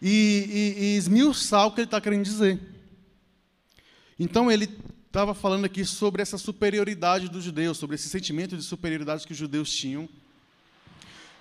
e, 0.00 0.74
e, 0.78 0.82
e 0.82 0.96
esmiuçar 0.96 1.66
o 1.66 1.72
que 1.72 1.80
ele 1.80 1.86
está 1.86 2.00
querendo 2.00 2.24
dizer. 2.24 2.60
Então, 4.18 4.50
ele 4.50 4.68
estava 5.06 5.34
falando 5.34 5.64
aqui 5.64 5.84
sobre 5.84 6.20
essa 6.20 6.36
superioridade 6.36 7.28
dos 7.28 7.42
judeus, 7.42 7.78
sobre 7.78 7.96
esse 7.96 8.08
sentimento 8.08 8.56
de 8.56 8.62
superioridade 8.62 9.26
que 9.26 9.32
os 9.32 9.38
judeus 9.38 9.72
tinham. 9.74 10.08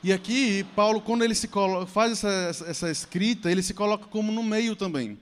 E 0.01 0.13
aqui, 0.13 0.63
Paulo, 0.75 1.01
quando 1.01 1.24
ele 1.24 1.35
se 1.35 1.47
coloca, 1.47 1.85
faz 1.85 2.24
essa, 2.24 2.65
essa 2.65 2.91
escrita, 2.91 3.51
ele 3.51 3.62
se 3.62 3.74
coloca 3.74 4.05
como 4.05 4.31
no 4.31 4.43
meio 4.43 4.75
também. 4.75 5.17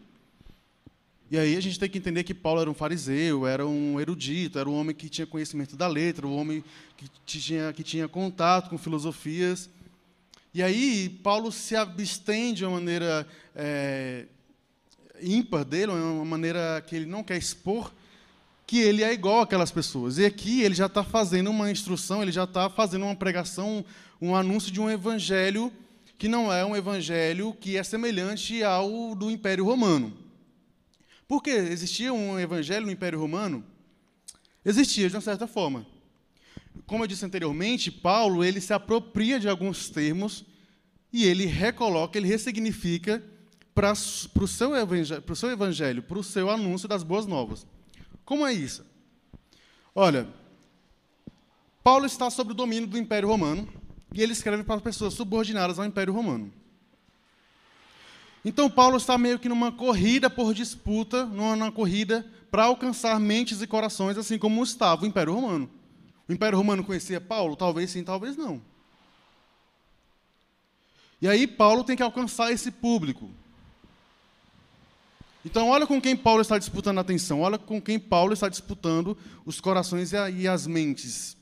E 1.33 1.39
aí 1.39 1.57
a 1.57 1.59
gente 1.59 1.79
tem 1.79 1.89
que 1.89 1.97
entender 1.97 2.23
que 2.23 2.31
Paulo 2.31 2.61
era 2.61 2.69
um 2.69 2.75
fariseu, 2.75 3.47
era 3.47 3.65
um 3.65 3.99
erudito, 3.99 4.59
era 4.59 4.69
um 4.69 4.79
homem 4.79 4.95
que 4.95 5.09
tinha 5.09 5.25
conhecimento 5.25 5.75
da 5.75 5.87
letra, 5.87 6.27
um 6.27 6.37
homem 6.37 6.63
que 6.95 7.09
tinha, 7.25 7.73
que 7.73 7.81
tinha 7.81 8.07
contato 8.07 8.69
com 8.69 8.77
filosofias. 8.77 9.67
E 10.53 10.61
aí 10.61 11.09
Paulo 11.23 11.51
se 11.51 11.75
abstém 11.75 12.53
de 12.53 12.63
uma 12.63 12.73
maneira 12.75 13.27
é, 13.55 14.27
ímpar 15.23 15.65
dele, 15.65 15.91
uma 15.91 16.23
maneira 16.23 16.79
que 16.85 16.95
ele 16.95 17.07
não 17.07 17.23
quer 17.23 17.37
expor, 17.37 17.91
que 18.67 18.77
ele 18.77 19.03
é 19.03 19.11
igual 19.11 19.41
àquelas 19.41 19.71
pessoas. 19.71 20.19
E 20.19 20.25
aqui 20.25 20.61
ele 20.61 20.75
já 20.75 20.85
está 20.85 21.03
fazendo 21.03 21.49
uma 21.49 21.71
instrução, 21.71 22.21
ele 22.21 22.31
já 22.31 22.43
está 22.43 22.69
fazendo 22.69 23.05
uma 23.05 23.15
pregação, 23.15 23.83
um 24.21 24.35
anúncio 24.35 24.71
de 24.71 24.79
um 24.79 24.87
evangelho 24.87 25.73
que 26.15 26.27
não 26.27 26.53
é 26.53 26.63
um 26.63 26.75
evangelho 26.75 27.57
que 27.59 27.75
é 27.75 27.81
semelhante 27.81 28.63
ao 28.63 29.15
do 29.15 29.31
Império 29.31 29.65
Romano. 29.65 30.21
Porque 31.33 31.49
existia 31.49 32.13
um 32.13 32.39
evangelho 32.39 32.85
no 32.85 32.91
Império 32.91 33.19
Romano? 33.19 33.65
Existia, 34.63 35.09
de 35.09 35.15
uma 35.15 35.21
certa 35.21 35.47
forma. 35.47 35.83
Como 36.85 37.03
eu 37.03 37.07
disse 37.07 37.25
anteriormente, 37.25 37.89
Paulo 37.89 38.43
ele 38.43 38.61
se 38.61 38.71
apropria 38.71 39.39
de 39.39 39.49
alguns 39.49 39.89
termos 39.89 40.45
e 41.11 41.25
ele 41.25 41.47
recoloca, 41.47 42.19
ele 42.19 42.27
ressignifica 42.27 43.23
para 43.73 43.93
o 43.93 44.47
seu 44.47 44.75
evangelho, 44.75 45.23
para 45.23 45.33
o 45.33 45.35
seu 45.35 45.49
evangelho, 45.49 46.03
para 46.03 46.19
o 46.19 46.23
seu 46.23 46.51
anúncio 46.51 46.87
das 46.87 47.01
boas 47.01 47.25
novas. 47.25 47.65
Como 48.23 48.45
é 48.45 48.53
isso? 48.53 48.85
Olha, 49.95 50.29
Paulo 51.83 52.05
está 52.05 52.29
sob 52.29 52.51
o 52.51 52.53
domínio 52.53 52.87
do 52.87 52.95
Império 52.95 53.27
Romano 53.27 53.67
e 54.13 54.21
ele 54.21 54.33
escreve 54.33 54.63
para 54.63 54.79
pessoas 54.79 55.15
subordinadas 55.15 55.79
ao 55.79 55.85
Império 55.85 56.13
Romano. 56.13 56.53
Então, 58.45 58.69
Paulo 58.69 58.97
está 58.97 59.17
meio 59.17 59.39
que 59.39 59.47
numa 59.47 59.71
corrida 59.71 60.29
por 60.29 60.53
disputa, 60.53 61.25
numa 61.25 61.71
corrida 61.71 62.25
para 62.51 62.65
alcançar 62.65 63.19
mentes 63.19 63.61
e 63.61 63.67
corações, 63.67 64.17
assim 64.17 64.37
como 64.37 64.63
estava 64.63 65.03
o 65.03 65.07
Império 65.07 65.33
Romano. 65.33 65.69
O 66.27 66.33
Império 66.33 66.57
Romano 66.57 66.83
conhecia 66.83 67.21
Paulo? 67.21 67.55
Talvez 67.55 67.91
sim, 67.91 68.03
talvez 68.03 68.35
não. 68.35 68.61
E 71.21 71.27
aí, 71.27 71.47
Paulo 71.47 71.83
tem 71.83 71.95
que 71.95 72.03
alcançar 72.03 72.51
esse 72.51 72.69
público. 72.69 73.29
Então, 75.45 75.69
olha 75.69 75.87
com 75.87 76.01
quem 76.01 76.15
Paulo 76.15 76.41
está 76.41 76.57
disputando 76.57 76.97
a 76.97 77.01
atenção, 77.01 77.41
olha 77.41 77.57
com 77.57 77.81
quem 77.81 77.99
Paulo 77.99 78.33
está 78.33 78.47
disputando 78.47 79.17
os 79.45 79.59
corações 79.59 80.11
e 80.13 80.47
as 80.47 80.67
mentes 80.67 81.35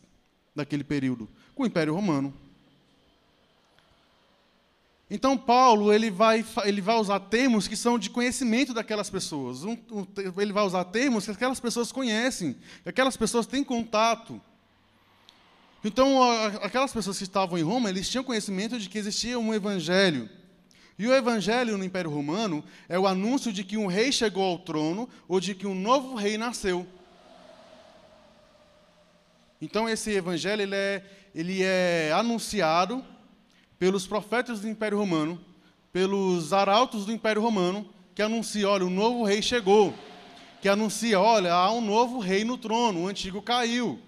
daquele 0.56 0.84
período 0.84 1.28
com 1.54 1.64
o 1.64 1.66
Império 1.66 1.94
Romano. 1.94 2.34
Então, 5.14 5.38
Paulo 5.38 5.92
ele 5.92 6.10
vai, 6.10 6.46
ele 6.64 6.80
vai 6.80 6.96
usar 6.96 7.20
termos 7.20 7.68
que 7.68 7.76
são 7.76 8.00
de 8.00 8.10
conhecimento 8.10 8.74
daquelas 8.74 9.10
pessoas. 9.10 9.66
Um, 9.66 9.78
um, 9.92 10.08
ele 10.38 10.54
vai 10.54 10.64
usar 10.64 10.86
termos 10.86 11.26
que 11.26 11.32
aquelas 11.32 11.60
pessoas 11.60 11.92
conhecem, 11.92 12.56
que 12.82 12.88
aquelas 12.88 13.18
pessoas 13.18 13.46
têm 13.46 13.62
contato. 13.62 14.42
Então, 15.84 16.24
aquelas 16.64 16.94
pessoas 16.94 17.18
que 17.18 17.26
estavam 17.26 17.58
em 17.58 17.62
Roma, 17.62 17.90
eles 17.90 18.08
tinham 18.08 18.24
conhecimento 18.24 18.80
de 18.80 18.88
que 18.88 18.98
existia 18.98 19.38
um 19.38 19.54
evangelho. 19.54 20.30
E 20.98 21.06
o 21.06 21.14
evangelho 21.14 21.78
no 21.78 21.84
Império 21.84 22.10
Romano 22.10 22.64
é 22.88 22.98
o 22.98 23.06
anúncio 23.06 23.52
de 23.52 23.66
que 23.66 23.76
um 23.76 23.88
rei 23.88 24.14
chegou 24.14 24.46
ao 24.46 24.60
trono 24.60 25.10
ou 25.28 25.42
de 25.42 25.54
que 25.54 25.68
um 25.68 25.76
novo 25.76 26.16
rei 26.16 26.38
nasceu. 26.38 26.88
Então, 29.62 29.90
esse 29.90 30.12
evangelho 30.12 30.62
ele 30.62 30.76
é, 30.76 31.04
ele 31.36 31.64
é 31.64 32.14
anunciado 32.16 33.04
pelos 33.82 34.06
profetas 34.06 34.60
do 34.60 34.70
Império 34.70 34.96
Romano, 34.96 35.44
pelos 35.92 36.54
arautos 36.54 37.04
do 37.04 37.12
Império 37.12 37.42
Romano, 37.42 37.92
que 38.14 38.22
anuncia, 38.22 38.70
olha, 38.70 38.86
o 38.86 38.92
novo 38.92 39.24
rei 39.24 39.42
chegou, 39.42 39.92
que 40.62 40.70
anuncia, 40.70 41.20
olha, 41.20 41.52
há 41.52 41.72
um 41.72 41.82
novo 41.82 42.20
rei 42.20 42.44
no 42.44 42.60
trono, 42.60 43.02
o 43.02 43.08
antigo 43.08 43.42
caiu. 43.42 44.00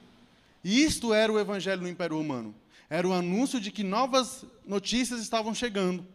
E 0.63 0.83
isto 0.83 1.11
era 1.11 1.33
o 1.33 1.39
evangelho 1.39 1.81
no 1.81 1.89
Império 1.89 2.15
Romano. 2.15 2.53
Era 2.87 3.07
o 3.07 3.13
anúncio 3.13 3.59
de 3.59 3.71
que 3.71 3.81
novas 3.81 4.45
notícias 4.63 5.19
estavam 5.19 5.55
chegando. 5.55 6.05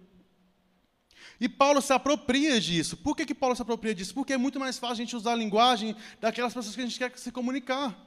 E 1.40 1.48
Paulo 1.48 1.82
se 1.82 1.92
apropria 1.92 2.60
disso. 2.60 2.96
Por 2.96 3.16
que, 3.16 3.26
que 3.26 3.34
Paulo 3.34 3.56
se 3.56 3.62
apropria 3.62 3.92
disso? 3.92 4.14
Porque 4.14 4.34
é 4.34 4.38
muito 4.38 4.60
mais 4.60 4.78
fácil 4.78 5.02
a 5.02 5.04
gente 5.04 5.16
usar 5.16 5.32
a 5.32 5.36
linguagem 5.36 5.96
daquelas 6.20 6.54
pessoas 6.54 6.76
que 6.76 6.80
a 6.80 6.86
gente 6.86 6.96
quer 6.96 7.10
se 7.18 7.32
comunicar. 7.32 7.98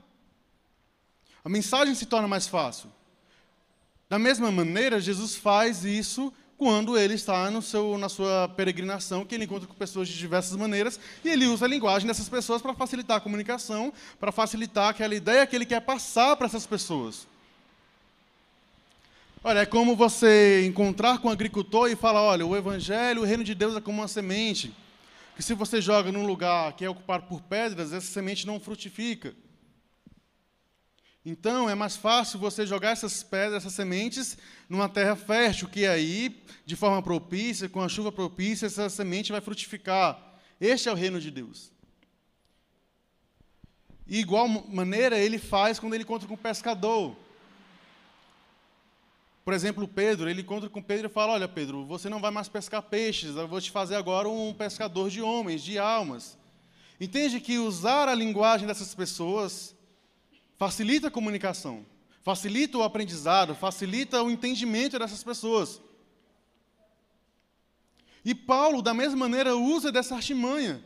A 1.43 1.49
mensagem 1.49 1.93
se 1.93 2.05
torna 2.05 2.25
mais 2.29 2.47
fácil. 2.47 2.89
Da 4.11 4.19
mesma 4.19 4.51
maneira, 4.51 4.99
Jesus 4.99 5.37
faz 5.37 5.85
isso 5.85 6.33
quando 6.57 6.97
ele 6.97 7.13
está 7.13 7.49
no 7.49 7.61
seu, 7.61 7.97
na 7.97 8.09
sua 8.09 8.49
peregrinação, 8.49 9.23
que 9.23 9.33
ele 9.33 9.45
encontra 9.45 9.65
com 9.65 9.73
pessoas 9.73 10.09
de 10.09 10.17
diversas 10.17 10.53
maneiras, 10.57 10.99
e 11.23 11.29
ele 11.29 11.47
usa 11.47 11.63
a 11.63 11.67
linguagem 11.69 12.05
dessas 12.05 12.27
pessoas 12.27 12.61
para 12.61 12.73
facilitar 12.73 13.15
a 13.15 13.21
comunicação, 13.21 13.93
para 14.19 14.29
facilitar 14.33 14.89
aquela 14.89 15.15
ideia 15.15 15.47
que 15.47 15.55
ele 15.55 15.65
quer 15.65 15.79
passar 15.79 16.35
para 16.35 16.45
essas 16.45 16.67
pessoas. 16.67 17.25
Olha, 19.41 19.59
é 19.59 19.65
como 19.65 19.95
você 19.95 20.65
encontrar 20.65 21.19
com 21.19 21.29
um 21.29 21.31
agricultor 21.31 21.89
e 21.89 21.95
falar, 21.95 22.21
olha, 22.21 22.45
o 22.45 22.53
evangelho, 22.53 23.21
o 23.21 23.25
reino 23.25 23.45
de 23.45 23.55
Deus 23.55 23.77
é 23.77 23.79
como 23.79 24.01
uma 24.01 24.09
semente, 24.09 24.73
que 25.37 25.41
se 25.41 25.53
você 25.53 25.79
joga 25.79 26.11
num 26.11 26.25
lugar 26.25 26.73
que 26.73 26.83
é 26.83 26.89
ocupado 26.89 27.27
por 27.27 27.41
pedras, 27.43 27.93
essa 27.93 28.11
semente 28.11 28.45
não 28.45 28.59
frutifica. 28.59 29.33
Então 31.23 31.69
é 31.69 31.75
mais 31.75 31.95
fácil 31.95 32.39
você 32.39 32.65
jogar 32.65 32.91
essas 32.91 33.21
pedras, 33.21 33.57
essas 33.63 33.73
sementes, 33.73 34.37
numa 34.67 34.89
terra 34.89 35.15
fértil, 35.15 35.67
que 35.67 35.85
aí, 35.85 36.43
de 36.65 36.75
forma 36.75 37.01
propícia, 37.01 37.69
com 37.69 37.79
a 37.79 37.87
chuva 37.87 38.11
propícia, 38.11 38.65
essa 38.65 38.89
semente 38.89 39.31
vai 39.31 39.39
frutificar. 39.39 40.19
Este 40.59 40.89
é 40.89 40.91
o 40.91 40.95
reino 40.95 41.19
de 41.19 41.29
Deus. 41.29 41.71
E 44.07 44.19
igual 44.19 44.47
maneira 44.47 45.17
ele 45.17 45.37
faz 45.37 45.79
quando 45.79 45.93
ele 45.93 46.03
encontra 46.03 46.27
com 46.27 46.33
o 46.33 46.37
pescador. 46.37 47.15
Por 49.45 49.53
exemplo, 49.53 49.87
Pedro, 49.87 50.29
ele 50.29 50.41
encontra 50.41 50.69
com 50.69 50.81
Pedro 50.81 51.07
e 51.07 51.09
fala: 51.09 51.33
Olha, 51.33 51.47
Pedro, 51.47 51.85
você 51.85 52.09
não 52.09 52.19
vai 52.19 52.31
mais 52.31 52.49
pescar 52.49 52.81
peixes, 52.81 53.35
eu 53.35 53.47
vou 53.47 53.61
te 53.61 53.71
fazer 53.71 53.95
agora 53.95 54.27
um 54.27 54.53
pescador 54.53 55.09
de 55.09 55.21
homens, 55.21 55.63
de 55.63 55.77
almas. 55.77 56.37
Entende 56.99 57.39
que 57.39 57.57
usar 57.57 58.07
a 58.07 58.15
linguagem 58.15 58.67
dessas 58.67 58.93
pessoas 58.93 59.75
facilita 60.61 61.07
a 61.07 61.11
comunicação, 61.11 61.83
facilita 62.21 62.77
o 62.77 62.83
aprendizado, 62.83 63.55
facilita 63.55 64.21
o 64.21 64.29
entendimento 64.29 64.99
dessas 64.99 65.23
pessoas. 65.23 65.81
E 68.23 68.35
Paulo, 68.35 68.79
da 68.79 68.93
mesma 68.93 69.17
maneira, 69.17 69.55
usa 69.55 69.91
dessa 69.91 70.13
artimanha. 70.13 70.79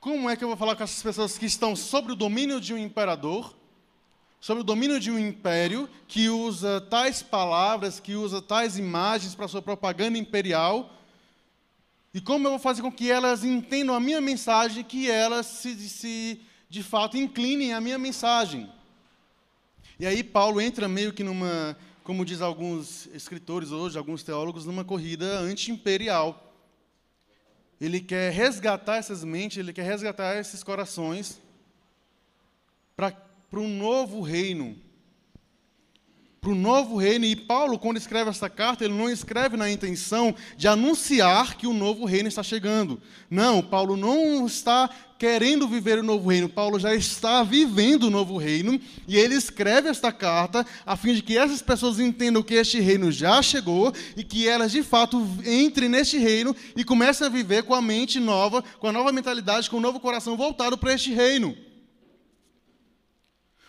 Como 0.00 0.28
é 0.28 0.34
que 0.34 0.42
eu 0.42 0.48
vou 0.48 0.56
falar 0.56 0.74
com 0.74 0.82
essas 0.82 1.00
pessoas 1.00 1.38
que 1.38 1.46
estão 1.46 1.76
sob 1.76 2.10
o 2.10 2.16
domínio 2.16 2.60
de 2.60 2.74
um 2.74 2.78
imperador, 2.78 3.56
sob 4.40 4.60
o 4.60 4.64
domínio 4.64 4.98
de 4.98 5.08
um 5.08 5.20
império, 5.20 5.88
que 6.08 6.28
usa 6.28 6.80
tais 6.80 7.22
palavras, 7.22 8.00
que 8.00 8.16
usa 8.16 8.42
tais 8.42 8.76
imagens 8.76 9.36
para 9.36 9.46
sua 9.46 9.62
propaganda 9.62 10.18
imperial? 10.18 10.92
E 12.12 12.20
como 12.20 12.48
eu 12.48 12.50
vou 12.50 12.58
fazer 12.58 12.82
com 12.82 12.90
que 12.90 13.08
elas 13.08 13.44
entendam 13.44 13.94
a 13.94 14.00
minha 14.00 14.20
mensagem, 14.20 14.82
que 14.82 15.08
elas 15.08 15.46
se, 15.46 15.88
se 15.88 16.40
de 16.68 16.82
fato 16.82 17.16
inclinem 17.16 17.72
a 17.72 17.80
minha 17.80 17.98
mensagem. 17.98 18.70
E 19.98 20.06
aí 20.06 20.22
Paulo 20.22 20.60
entra 20.60 20.88
meio 20.88 21.12
que 21.12 21.24
numa, 21.24 21.76
como 22.04 22.24
diz 22.24 22.40
alguns 22.40 23.06
escritores 23.14 23.70
hoje, 23.70 23.96
alguns 23.96 24.22
teólogos, 24.22 24.66
numa 24.66 24.84
corrida 24.84 25.38
anti-imperial. 25.38 26.42
Ele 27.80 28.00
quer 28.00 28.32
resgatar 28.32 28.96
essas 28.96 29.22
mentes, 29.22 29.58
ele 29.58 29.72
quer 29.72 29.84
resgatar 29.84 30.36
esses 30.36 30.62
corações 30.62 31.40
para 32.96 33.14
um 33.54 33.68
novo 33.68 34.20
reino, 34.20 34.76
para 36.46 36.52
o 36.52 36.54
novo 36.54 36.96
reino. 36.96 37.24
E 37.24 37.34
Paulo, 37.34 37.76
quando 37.76 37.96
escreve 37.96 38.30
essa 38.30 38.48
carta, 38.48 38.84
ele 38.84 38.94
não 38.94 39.10
escreve 39.10 39.56
na 39.56 39.68
intenção 39.68 40.32
de 40.56 40.68
anunciar 40.68 41.56
que 41.56 41.66
o 41.66 41.72
novo 41.72 42.04
reino 42.04 42.28
está 42.28 42.40
chegando. 42.40 43.02
Não, 43.28 43.60
Paulo 43.60 43.96
não 43.96 44.46
está 44.46 44.88
querendo 45.18 45.66
viver 45.66 45.98
o 45.98 46.04
novo 46.04 46.28
reino. 46.28 46.48
Paulo 46.48 46.78
já 46.78 46.94
está 46.94 47.42
vivendo 47.42 48.04
o 48.04 48.10
novo 48.10 48.36
reino 48.36 48.80
e 49.08 49.16
ele 49.16 49.34
escreve 49.34 49.88
esta 49.88 50.12
carta 50.12 50.64
a 50.84 50.96
fim 50.96 51.14
de 51.14 51.22
que 51.22 51.36
essas 51.36 51.62
pessoas 51.62 51.98
entendam 51.98 52.44
que 52.44 52.54
este 52.54 52.78
reino 52.78 53.10
já 53.10 53.42
chegou 53.42 53.92
e 54.16 54.22
que 54.22 54.46
elas 54.46 54.70
de 54.70 54.84
fato 54.84 55.20
entrem 55.44 55.88
neste 55.88 56.16
reino 56.16 56.54
e 56.76 56.84
comecem 56.84 57.26
a 57.26 57.30
viver 57.30 57.64
com 57.64 57.74
a 57.74 57.82
mente 57.82 58.20
nova, 58.20 58.62
com 58.78 58.86
a 58.86 58.92
nova 58.92 59.10
mentalidade, 59.10 59.68
com 59.68 59.78
o 59.78 59.80
novo 59.80 59.98
coração 59.98 60.36
voltado 60.36 60.78
para 60.78 60.94
este 60.94 61.12
reino. 61.12 61.65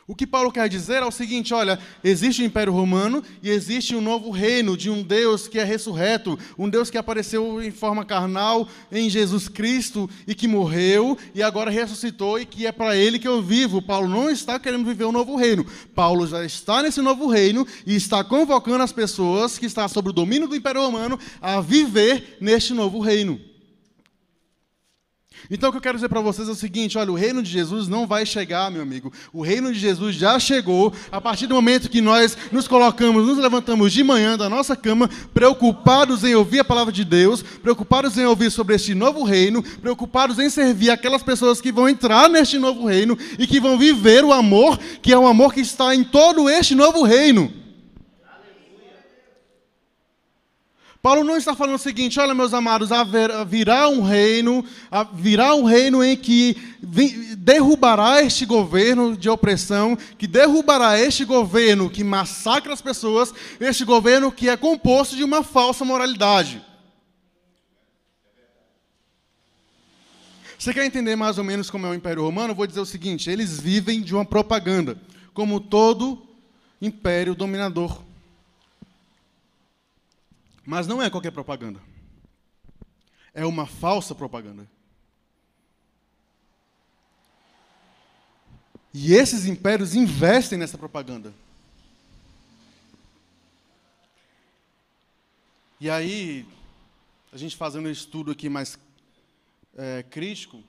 O 0.10 0.16
que 0.16 0.26
Paulo 0.26 0.54
quer 0.54 0.70
dizer 0.70 1.04
é 1.04 1.06
o 1.06 1.12
seguinte: 1.12 1.54
olha, 1.54 1.78
existe 2.02 2.42
o 2.42 2.46
Império 2.46 2.72
Romano 2.72 3.22
e 3.44 3.50
existe 3.50 3.94
um 3.94 4.00
novo 4.00 4.32
reino 4.32 4.78
de 4.78 4.90
um 4.90 5.04
Deus 5.04 5.50
que 5.50 5.60
é 5.60 5.66
ressurreto, 5.66 6.40
um 6.58 6.70
Deus 6.70 6.90
que 6.90 6.98
apareceu 6.98 7.62
em 7.62 7.72
forma 7.72 8.06
carnal 8.06 8.70
em 8.90 9.10
Jesus 9.10 9.50
Cristo 9.50 10.10
e 10.26 10.34
que 10.34 10.48
morreu 10.48 11.18
e 11.36 11.44
agora 11.44 11.70
ressuscitou 11.70 12.40
e 12.40 12.46
que 12.46 12.66
é 12.66 12.72
para 12.72 12.96
ele 12.96 13.20
que 13.20 13.28
eu 13.28 13.42
vivo. 13.42 13.82
Paulo 13.82 14.08
não 14.08 14.30
está 14.30 14.58
querendo 14.58 14.86
viver 14.86 15.04
um 15.04 15.12
novo 15.12 15.36
reino. 15.36 15.66
Paulo 15.94 16.26
já 16.26 16.46
está 16.46 16.82
nesse 16.82 17.02
novo 17.02 17.28
reino 17.28 17.68
e 17.86 17.94
está 17.94 18.24
convocando 18.24 18.84
as 18.84 18.94
pessoas 18.94 19.58
que 19.58 19.66
estão 19.66 19.90
sob 19.90 20.08
o 20.12 20.14
domínio 20.14 20.48
do 20.48 20.56
Império 20.56 20.80
Romano 20.80 21.20
a 21.42 21.60
viver 21.60 22.38
neste 22.40 22.74
novo 22.74 23.02
reino. 23.02 23.57
Então 25.50 25.70
o 25.70 25.72
que 25.72 25.78
eu 25.78 25.82
quero 25.82 25.98
dizer 25.98 26.10
para 26.10 26.20
vocês 26.20 26.48
é 26.48 26.52
o 26.52 26.56
seguinte: 26.56 26.98
olha, 26.98 27.12
o 27.12 27.16
reino 27.16 27.42
de 27.42 27.50
Jesus 27.50 27.88
não 27.88 28.06
vai 28.06 28.26
chegar, 28.26 28.70
meu 28.70 28.82
amigo. 28.82 29.12
O 29.32 29.42
reino 29.42 29.72
de 29.72 29.80
Jesus 29.80 30.16
já 30.16 30.38
chegou 30.40 30.94
a 31.12 31.22
partir 31.22 31.48
do 31.48 31.56
momento 31.56 31.90
que 31.90 32.02
nós 32.02 32.38
nos 32.52 32.68
colocamos, 32.68 33.26
nos 33.26 33.38
levantamos 33.38 33.94
de 33.94 34.04
manhã 34.04 34.38
da 34.38 34.50
nossa 34.50 34.76
cama, 34.76 35.10
preocupados 35.34 36.24
em 36.24 36.36
ouvir 36.36 36.60
a 36.60 36.66
palavra 36.66 36.92
de 36.92 37.06
Deus, 37.06 37.42
preocupados 37.42 38.18
em 38.18 38.26
ouvir 38.26 38.52
sobre 38.52 38.76
este 38.76 38.94
novo 38.94 39.24
reino, 39.24 39.64
preocupados 39.64 40.38
em 40.40 40.50
servir 40.50 40.90
aquelas 40.90 41.24
pessoas 41.24 41.62
que 41.62 41.72
vão 41.72 41.88
entrar 41.88 42.30
neste 42.30 42.58
novo 42.58 42.86
reino 42.86 43.18
e 43.40 43.48
que 43.48 43.60
vão 43.60 43.78
viver 43.78 44.24
o 44.24 44.34
amor, 44.34 44.78
que 45.02 45.14
é 45.14 45.18
o 45.18 45.28
amor 45.28 45.54
que 45.54 45.62
está 45.62 45.96
em 45.96 46.04
todo 46.04 46.50
este 46.50 46.76
novo 46.76 47.04
reino. 47.04 47.67
Paulo 51.08 51.24
não 51.24 51.38
está 51.38 51.56
falando 51.56 51.76
o 51.76 51.80
seguinte: 51.80 52.20
olha, 52.20 52.34
meus 52.34 52.54
amados, 52.54 52.90
virá 53.48 53.88
um 53.88 54.02
reino, 54.02 54.66
virá 55.14 55.56
um 55.56 55.64
reino 55.64 56.04
em 56.04 56.18
que 56.18 56.54
derrubará 57.38 58.22
este 58.22 58.46
governo 58.46 59.16
de 59.16 59.30
opressão, 59.30 59.98
que 60.18 60.28
derrubará 60.28 61.00
este 61.00 61.24
governo 61.24 61.90
que 61.90 62.04
massacra 62.04 62.74
as 62.74 62.82
pessoas, 62.82 63.34
este 63.58 63.86
governo 63.86 64.34
que 64.34 64.50
é 64.50 64.58
composto 64.58 65.16
de 65.16 65.24
uma 65.24 65.44
falsa 65.44 65.86
moralidade. 65.86 66.62
Você 70.60 70.74
quer 70.74 70.84
entender 70.84 71.16
mais 71.16 71.38
ou 71.38 71.44
menos 71.46 71.70
como 71.70 71.86
é 71.86 71.90
o 71.90 71.96
Império 71.96 72.24
Romano? 72.24 72.52
Eu 72.52 72.56
vou 72.56 72.68
dizer 72.68 72.82
o 72.82 72.86
seguinte: 72.86 73.30
eles 73.30 73.58
vivem 73.58 74.02
de 74.02 74.14
uma 74.14 74.26
propaganda, 74.26 75.02
como 75.34 75.62
todo 75.62 76.22
império 76.82 77.34
dominador. 77.34 78.07
Mas 80.68 80.86
não 80.86 81.02
é 81.02 81.10
qualquer 81.10 81.32
propaganda. 81.32 81.80
É 83.34 83.46
uma 83.46 83.66
falsa 83.66 84.14
propaganda. 84.14 84.70
E 88.94 89.14
esses 89.14 89.46
impérios 89.46 89.96
investem 89.96 90.60
nessa 90.60 90.78
propaganda. 90.78 91.34
E 95.80 95.90
aí, 95.90 96.46
a 97.32 97.38
gente 97.38 97.56
fazendo 97.56 97.88
um 97.88 97.92
estudo 97.92 98.32
aqui 98.32 98.50
mais 98.50 98.78
é, 99.78 100.04
crítico, 100.04 100.62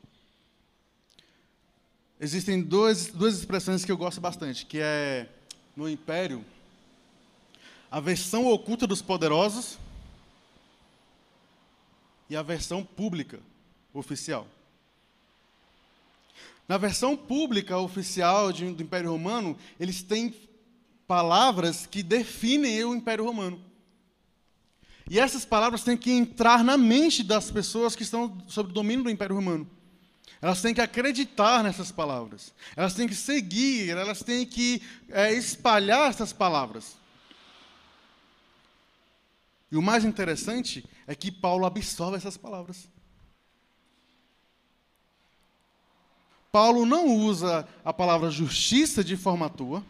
existem 2.21 2.63
dois, 2.63 3.09
duas 3.09 3.37
expressões 3.37 3.85
que 3.85 3.91
eu 3.91 3.97
gosto 3.99 4.21
bastante, 4.21 4.65
que 4.65 4.79
é 4.79 5.29
no 5.75 5.89
Império, 5.89 6.45
a 7.91 7.99
versão 7.99 8.47
oculta 8.47 8.87
dos 8.87 9.03
poderosos 9.03 9.77
e 12.29 12.37
a 12.37 12.43
versão 12.43 12.85
pública 12.85 13.41
oficial. 13.93 14.47
Na 16.69 16.77
versão 16.77 17.17
pública 17.17 17.79
oficial 17.79 18.53
de, 18.53 18.71
do 18.73 18.83
Império 18.83 19.11
Romano, 19.11 19.57
eles 19.81 20.03
têm 20.03 20.35
palavras 21.07 21.87
que 21.87 22.03
definem 22.03 22.85
o 22.85 22.95
Império 22.95 23.25
Romano. 23.25 23.59
E 25.09 25.19
essas 25.19 25.47
palavras 25.47 25.83
têm 25.83 25.97
que 25.97 26.11
entrar 26.11 26.63
na 26.63 26.77
mente 26.77 27.23
das 27.23 27.51
pessoas 27.51 27.97
que 27.97 28.03
estão 28.03 28.37
sob 28.47 28.69
o 28.69 28.73
domínio 28.75 29.05
do 29.05 29.11
Império 29.11 29.35
Romano. 29.35 29.67
Elas 30.43 30.61
têm 30.61 30.75
que 30.75 30.83
acreditar 30.83 31.65
nessas 31.65 31.91
palavras. 31.91 32.53
Elas 32.77 32.93
têm 32.93 33.09
que 33.09 33.15
seguir, 33.15 33.89
elas 33.89 34.23
têm 34.23 34.45
que 34.45 34.83
é, 35.09 35.33
espalhar 35.33 36.11
essas 36.11 36.35
palavras. 36.35 36.98
E 39.71 39.77
o 39.77 39.83
mais 39.83 40.05
interessante 40.05 40.89
é 41.07 41.15
que 41.15 41.31
Paulo 41.31 41.67
absorve 41.67 42.17
essas 42.17 42.37
palavras. 42.37 42.89
Paulo 46.51 46.87
não 46.87 47.07
usa 47.07 47.69
a 47.85 47.93
palavra 47.93 48.31
justiça 48.31 49.05
de 49.05 49.17
forma 49.17 49.47
à 49.47 49.49
toa. 49.49 49.85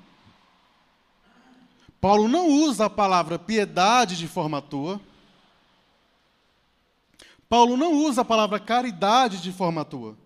Paulo 2.00 2.28
não 2.28 2.48
usa 2.48 2.86
a 2.86 2.90
palavra 2.90 3.38
piedade 3.38 4.16
de 4.16 4.26
forma 4.26 4.58
à 4.58 4.60
toa. 4.60 5.00
Paulo 7.48 7.76
não 7.76 7.94
usa 7.94 8.22
a 8.22 8.24
palavra 8.24 8.58
caridade 8.58 9.40
de 9.40 9.52
forma 9.52 9.82
à 9.82 9.84
toa. 9.84 10.16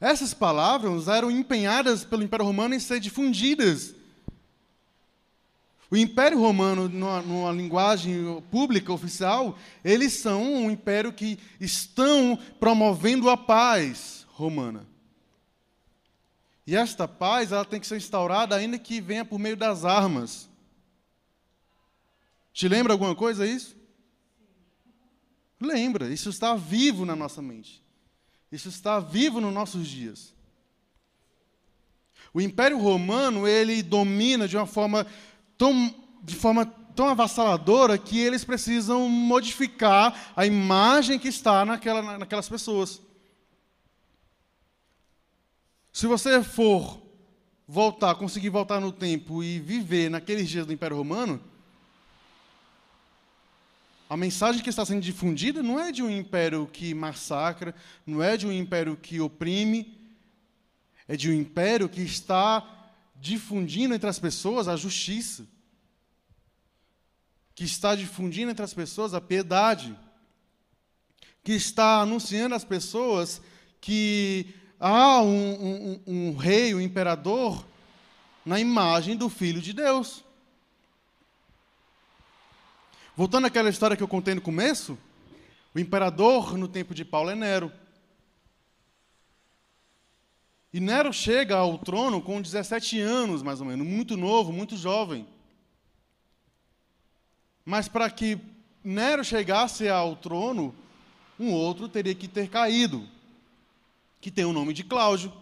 Essas 0.00 0.34
palavras 0.34 1.08
eram 1.08 1.30
empenhadas 1.30 2.04
pelo 2.04 2.22
Império 2.22 2.44
Romano 2.44 2.74
em 2.74 2.80
ser 2.80 3.00
difundidas. 3.00 3.94
O 5.90 5.96
Império 5.96 6.38
Romano, 6.40 6.88
numa, 6.88 7.22
numa, 7.22 7.52
linguagem 7.52 8.42
pública 8.50 8.92
oficial, 8.92 9.56
eles 9.84 10.14
são 10.14 10.42
um 10.42 10.70
império 10.70 11.12
que 11.12 11.38
estão 11.60 12.36
promovendo 12.58 13.30
a 13.30 13.36
paz 13.36 14.26
romana. 14.30 14.86
E 16.66 16.74
esta 16.74 17.06
paz 17.06 17.52
ela 17.52 17.64
tem 17.64 17.78
que 17.78 17.86
ser 17.86 17.96
instaurada 17.96 18.56
ainda 18.56 18.78
que 18.78 19.00
venha 19.00 19.24
por 19.24 19.38
meio 19.38 19.56
das 19.56 19.84
armas. 19.84 20.48
Te 22.52 22.66
lembra 22.68 22.92
alguma 22.92 23.14
coisa 23.14 23.46
isso? 23.46 23.76
Lembra, 25.60 26.12
isso 26.12 26.28
está 26.28 26.56
vivo 26.56 27.04
na 27.04 27.14
nossa 27.14 27.40
mente. 27.40 27.84
Isso 28.50 28.68
está 28.68 28.98
vivo 28.98 29.40
nos 29.40 29.54
nossos 29.54 29.86
dias. 29.86 30.34
O 32.34 32.40
Império 32.40 32.78
Romano, 32.78 33.46
ele 33.46 33.82
domina 33.82 34.48
de 34.48 34.56
uma 34.56 34.66
forma 34.66 35.06
tão, 35.58 35.94
de 36.22 36.34
forma 36.34 36.66
tão 36.66 37.08
avassaladora 37.08 37.98
que 37.98 38.18
eles 38.18 38.44
precisam 38.44 39.08
modificar 39.08 40.32
a 40.34 40.46
imagem 40.46 41.18
que 41.18 41.28
está 41.28 41.64
naquela, 41.64 42.18
naquelas 42.18 42.48
pessoas. 42.48 43.02
Se 45.92 46.06
você 46.06 46.42
for 46.42 47.02
voltar, 47.66 48.14
conseguir 48.14 48.50
voltar 48.50 48.80
no 48.80 48.92
tempo 48.92 49.42
e 49.42 49.58
viver 49.58 50.10
naqueles 50.10 50.48
dias 50.48 50.66
do 50.66 50.72
Império 50.72 50.96
Romano, 50.96 51.40
a 54.08 54.16
mensagem 54.16 54.62
que 54.62 54.70
está 54.70 54.84
sendo 54.84 55.00
difundida 55.00 55.62
não 55.62 55.80
é 55.80 55.90
de 55.90 56.02
um 56.02 56.10
império 56.10 56.66
que 56.72 56.94
massacra, 56.94 57.74
não 58.06 58.22
é 58.22 58.36
de 58.36 58.46
um 58.46 58.52
império 58.52 58.96
que 58.96 59.20
oprime, 59.20 59.98
é 61.08 61.16
de 61.16 61.28
um 61.28 61.34
império 61.34 61.88
que 61.88 62.02
está 62.02 62.75
difundindo 63.20 63.94
entre 63.94 64.08
as 64.08 64.18
pessoas 64.18 64.68
a 64.68 64.76
justiça, 64.76 65.46
que 67.54 67.64
está 67.64 67.94
difundindo 67.94 68.50
entre 68.50 68.64
as 68.64 68.74
pessoas 68.74 69.14
a 69.14 69.20
piedade, 69.20 69.96
que 71.42 71.52
está 71.52 72.00
anunciando 72.00 72.54
às 72.54 72.64
pessoas 72.64 73.40
que 73.80 74.54
há 74.78 75.22
um, 75.22 75.52
um, 75.52 76.02
um 76.06 76.36
rei, 76.36 76.74
um 76.74 76.80
imperador, 76.80 77.64
na 78.44 78.60
imagem 78.60 79.16
do 79.16 79.28
Filho 79.28 79.60
de 79.60 79.72
Deus. 79.72 80.24
Voltando 83.16 83.46
àquela 83.46 83.70
história 83.70 83.96
que 83.96 84.02
eu 84.02 84.08
contei 84.08 84.34
no 84.34 84.40
começo, 84.40 84.98
o 85.74 85.78
imperador 85.78 86.56
no 86.56 86.68
tempo 86.68 86.94
de 86.94 87.04
Paulo 87.04 87.30
é 87.30 87.34
Nero. 87.34 87.72
E 90.76 90.80
Nero 90.80 91.10
chega 91.10 91.56
ao 91.56 91.78
trono 91.78 92.20
com 92.20 92.42
17 92.42 93.00
anos, 93.00 93.42
mais 93.42 93.62
ou 93.62 93.66
menos, 93.66 93.86
muito 93.86 94.14
novo, 94.14 94.52
muito 94.52 94.76
jovem. 94.76 95.26
Mas 97.64 97.88
para 97.88 98.10
que 98.10 98.38
Nero 98.84 99.24
chegasse 99.24 99.88
ao 99.88 100.14
trono, 100.16 100.74
um 101.40 101.50
outro 101.50 101.88
teria 101.88 102.14
que 102.14 102.28
ter 102.28 102.50
caído, 102.50 103.08
que 104.20 104.30
tem 104.30 104.44
o 104.44 104.52
nome 104.52 104.74
de 104.74 104.84
Cláudio. 104.84 105.32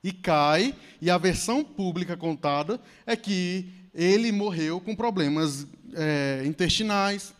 E 0.00 0.12
cai, 0.12 0.76
e 1.02 1.10
a 1.10 1.18
versão 1.18 1.64
pública 1.64 2.16
contada 2.16 2.80
é 3.04 3.16
que 3.16 3.68
ele 3.92 4.30
morreu 4.30 4.80
com 4.80 4.94
problemas 4.94 5.66
é, 5.92 6.44
intestinais, 6.46 7.34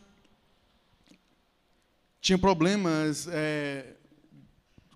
tinha 2.21 2.37
problemas 2.37 3.29
é, 3.31 3.95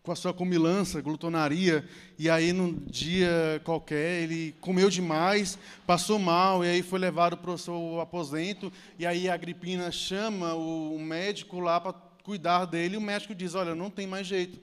com 0.08 0.12
a 0.12 0.16
sua 0.16 0.32
comilança, 0.32 1.02
glutonaria, 1.02 1.86
e 2.18 2.30
aí 2.30 2.50
num 2.50 2.72
dia 2.86 3.60
qualquer 3.62 4.22
ele 4.22 4.54
comeu 4.58 4.88
demais, 4.88 5.58
passou 5.86 6.18
mal, 6.18 6.64
e 6.64 6.68
aí 6.68 6.82
foi 6.82 6.98
levado 6.98 7.36
para 7.36 7.50
o 7.50 7.58
seu 7.58 8.00
aposento, 8.00 8.72
e 8.98 9.04
aí 9.04 9.28
a 9.28 9.34
Agripina 9.34 9.92
chama 9.92 10.54
o 10.54 10.98
médico 10.98 11.60
lá 11.60 11.78
para 11.78 11.92
cuidar 12.24 12.64
dele, 12.64 12.94
e 12.94 12.96
o 12.96 13.02
médico 13.02 13.34
diz, 13.34 13.54
olha, 13.54 13.74
não 13.74 13.90
tem 13.90 14.06
mais 14.06 14.26
jeito. 14.26 14.58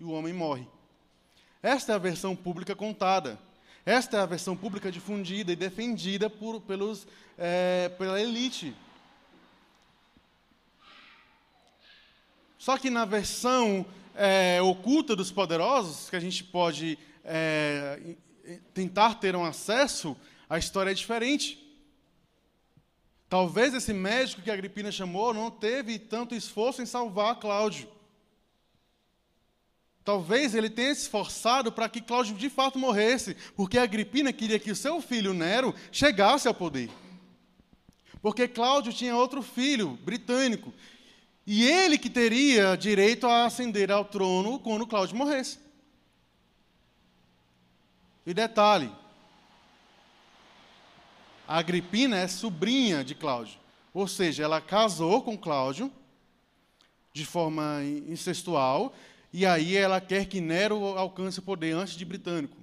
E 0.00 0.04
o 0.04 0.12
homem 0.12 0.32
morre. 0.32 0.66
Esta 1.62 1.92
é 1.92 1.94
a 1.94 1.98
versão 1.98 2.34
pública 2.34 2.74
contada. 2.74 3.38
Esta 3.84 4.16
é 4.16 4.20
a 4.20 4.26
versão 4.26 4.56
pública 4.56 4.90
difundida 4.90 5.52
e 5.52 5.56
defendida 5.56 6.30
por, 6.30 6.62
pelos, 6.62 7.06
é, 7.36 7.90
pela 7.98 8.18
elite. 8.18 8.74
Só 12.64 12.78
que 12.78 12.88
na 12.88 13.04
versão 13.04 13.84
é, 14.14 14.60
oculta 14.62 15.16
dos 15.16 15.30
poderosos, 15.30 16.08
que 16.08 16.16
a 16.16 16.20
gente 16.20 16.44
pode 16.44 16.98
é, 17.24 18.14
tentar 18.72 19.14
ter 19.14 19.34
um 19.34 19.44
acesso, 19.44 20.16
a 20.48 20.58
história 20.58 20.90
é 20.90 20.94
diferente. 20.94 21.60
Talvez 23.28 23.74
esse 23.74 23.92
médico 23.92 24.42
que 24.42 24.50
a 24.50 24.54
Agripina 24.54 24.92
chamou 24.92 25.34
não 25.34 25.50
teve 25.50 25.98
tanto 25.98 26.34
esforço 26.34 26.80
em 26.82 26.86
salvar 26.86 27.40
Cláudio. 27.40 27.88
Talvez 30.04 30.54
ele 30.54 30.68
tenha 30.68 30.94
se 30.94 31.02
esforçado 31.02 31.72
para 31.72 31.88
que 31.88 32.00
Cláudio 32.00 32.36
de 32.36 32.50
fato 32.50 32.78
morresse, 32.78 33.34
porque 33.56 33.78
Agripina 33.78 34.32
queria 34.32 34.58
que 34.58 34.70
o 34.70 34.76
seu 34.76 35.00
filho 35.00 35.32
Nero 35.32 35.74
chegasse 35.90 36.46
ao 36.46 36.54
poder. 36.54 36.90
Porque 38.20 38.46
Cláudio 38.46 38.92
tinha 38.92 39.16
outro 39.16 39.42
filho, 39.42 39.98
britânico, 40.02 40.72
e 41.46 41.64
ele 41.64 41.98
que 41.98 42.08
teria 42.08 42.76
direito 42.76 43.26
a 43.26 43.44
ascender 43.44 43.90
ao 43.90 44.04
trono 44.04 44.58
quando 44.58 44.86
Cláudio 44.86 45.16
morresse. 45.16 45.58
E 48.26 48.32
detalhe: 48.32 48.90
a 51.46 51.58
Agripina 51.58 52.16
é 52.16 52.28
sobrinha 52.28 53.04
de 53.04 53.14
Cláudio, 53.14 53.58
ou 53.92 54.08
seja, 54.08 54.42
ela 54.42 54.60
casou 54.60 55.22
com 55.22 55.36
Cláudio 55.36 55.92
de 57.12 57.24
forma 57.24 57.82
incestual 58.08 58.94
e 59.36 59.44
aí 59.44 59.76
ela 59.76 60.00
quer 60.00 60.26
que 60.26 60.40
Nero 60.40 60.96
alcance 60.96 61.40
o 61.40 61.42
poder 61.42 61.72
antes 61.72 61.96
de 61.96 62.04
Britânico. 62.04 62.56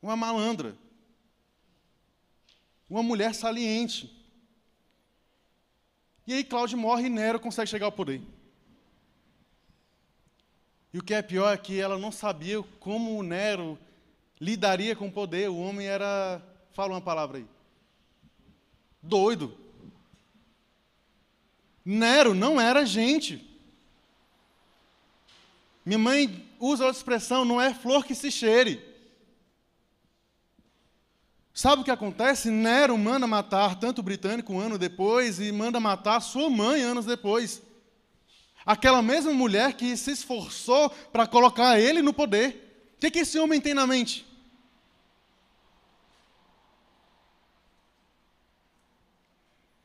Uma 0.00 0.14
malandra. 0.16 0.76
Uma 2.88 3.02
mulher 3.02 3.34
saliente. 3.34 4.13
E 6.26 6.32
aí 6.32 6.44
Cláudio 6.44 6.78
morre 6.78 7.06
e 7.06 7.10
Nero 7.10 7.38
consegue 7.38 7.70
chegar 7.70 7.86
ao 7.86 7.92
poder. 7.92 8.22
E 10.92 10.98
o 10.98 11.02
que 11.02 11.12
é 11.12 11.20
pior 11.20 11.52
é 11.52 11.56
que 11.56 11.80
ela 11.80 11.98
não 11.98 12.12
sabia 12.12 12.62
como 12.78 13.22
Nero 13.22 13.78
lidaria 14.40 14.94
com 14.94 15.08
o 15.08 15.12
poder. 15.12 15.50
O 15.50 15.58
homem 15.58 15.86
era. 15.86 16.40
Fala 16.72 16.94
uma 16.94 17.00
palavra 17.00 17.38
aí. 17.38 17.46
Doido. 19.02 19.56
Nero 21.84 22.32
não 22.32 22.60
era 22.60 22.86
gente. 22.86 23.44
Minha 25.84 25.98
mãe 25.98 26.48
usa 26.58 26.84
outra 26.84 26.98
expressão, 26.98 27.44
não 27.44 27.60
é 27.60 27.74
flor 27.74 28.04
que 28.04 28.14
se 28.14 28.30
cheire. 28.30 28.93
Sabe 31.54 31.82
o 31.82 31.84
que 31.84 31.90
acontece? 31.92 32.50
Nero 32.50 32.98
manda 32.98 33.28
matar 33.28 33.76
tanto 33.76 34.00
o 34.00 34.02
britânico 34.02 34.52
um 34.52 34.58
ano 34.58 34.76
depois 34.76 35.38
e 35.38 35.52
manda 35.52 35.78
matar 35.78 36.20
sua 36.20 36.50
mãe 36.50 36.82
anos 36.82 37.06
depois. 37.06 37.62
Aquela 38.66 39.00
mesma 39.00 39.32
mulher 39.32 39.74
que 39.74 39.96
se 39.96 40.10
esforçou 40.10 40.90
para 40.90 41.28
colocar 41.28 41.78
ele 41.78 42.02
no 42.02 42.12
poder. 42.12 42.92
O 42.96 43.00
que, 43.00 43.10
que 43.10 43.20
esse 43.20 43.38
homem 43.38 43.60
tem 43.60 43.72
na 43.72 43.86
mente? 43.86 44.26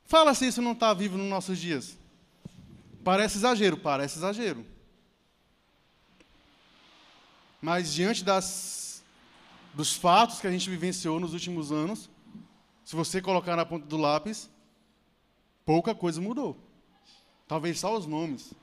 Fala 0.06 0.34
se 0.34 0.48
isso 0.48 0.64
não 0.64 0.72
está 0.72 0.92
vivo 0.92 1.20
nos 1.20 1.30
nossos 1.30 1.60
dias. 1.60 1.96
parece 3.04 3.38
exagero, 3.38 3.78
parece 3.78 4.18
exagero. 4.18 4.66
Mas 7.62 7.94
diante 7.94 8.24
das, 8.24 8.89
dos 9.74 9.94
fatos 9.94 10.40
que 10.40 10.48
a 10.48 10.52
gente 10.52 10.70
vivenciou 10.70 11.20
nos 11.20 11.34
últimos 11.34 11.72
anos, 11.72 12.10
se 12.84 12.96
você 12.96 13.22
colocar 13.22 13.56
na 13.56 13.66
ponta 13.66 13.86
do 13.86 13.98
lápis, 13.98 14.50
pouca 15.66 15.94
coisa 15.94 16.20
mudou. 16.20 16.58
Talvez 17.48 17.80
só 17.80 17.96
os 17.96 18.06
nomes. 18.06 18.54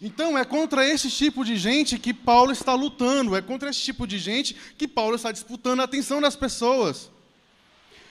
Então, 0.00 0.36
é 0.36 0.44
contra 0.44 0.86
esse 0.86 1.10
tipo 1.10 1.44
de 1.44 1.56
gente 1.56 1.98
que 1.98 2.12
Paulo 2.12 2.52
está 2.52 2.74
lutando, 2.74 3.36
é 3.36 3.40
contra 3.40 3.70
esse 3.70 3.80
tipo 3.80 4.06
de 4.06 4.18
gente 4.18 4.54
que 4.76 4.86
Paulo 4.86 5.16
está 5.16 5.32
disputando 5.32 5.80
a 5.80 5.84
atenção 5.84 6.20
das 6.20 6.36
pessoas. 6.36 7.10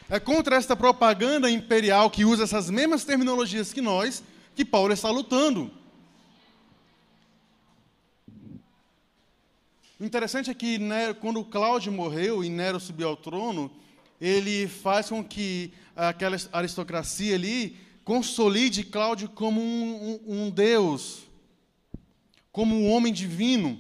É 0.09 0.19
contra 0.19 0.55
esta 0.55 0.75
propaganda 0.75 1.49
imperial 1.49 2.09
que 2.09 2.25
usa 2.25 2.43
essas 2.43 2.69
mesmas 2.69 3.03
terminologias 3.03 3.73
que 3.73 3.81
nós, 3.81 4.23
que 4.55 4.65
Paulo 4.65 4.93
está 4.93 5.09
lutando. 5.09 5.71
O 10.03 10.05
interessante 10.05 10.51
é 10.51 10.53
que 10.53 10.77
Nero, 10.77 11.15
quando 11.15 11.45
Cláudio 11.45 11.89
morreu 11.89 12.43
e 12.43 12.49
Nero 12.49 12.77
subiu 12.77 13.07
ao 13.07 13.15
trono, 13.15 13.71
ele 14.19 14.67
faz 14.67 15.07
com 15.07 15.23
que 15.23 15.71
aquela 15.95 16.35
aristocracia 16.51 17.33
ali 17.33 17.77
consolide 18.03 18.83
Cláudio 18.83 19.29
como 19.29 19.61
um, 19.61 20.19
um, 20.27 20.43
um 20.43 20.49
Deus, 20.49 21.19
como 22.51 22.75
um 22.75 22.91
homem 22.91 23.13
divino. 23.13 23.79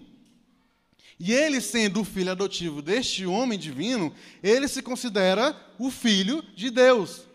E 1.19 1.33
ele, 1.33 1.59
sendo 1.59 1.99
o 1.99 2.05
filho 2.05 2.31
adotivo 2.31 2.81
deste 2.81 3.25
homem 3.25 3.59
divino, 3.59 4.13
ele 4.41 4.69
se 4.69 4.81
considera 4.81 5.53
o 5.77 5.91
filho 5.91 6.41
de 6.55 6.69
Deus. 6.69 7.27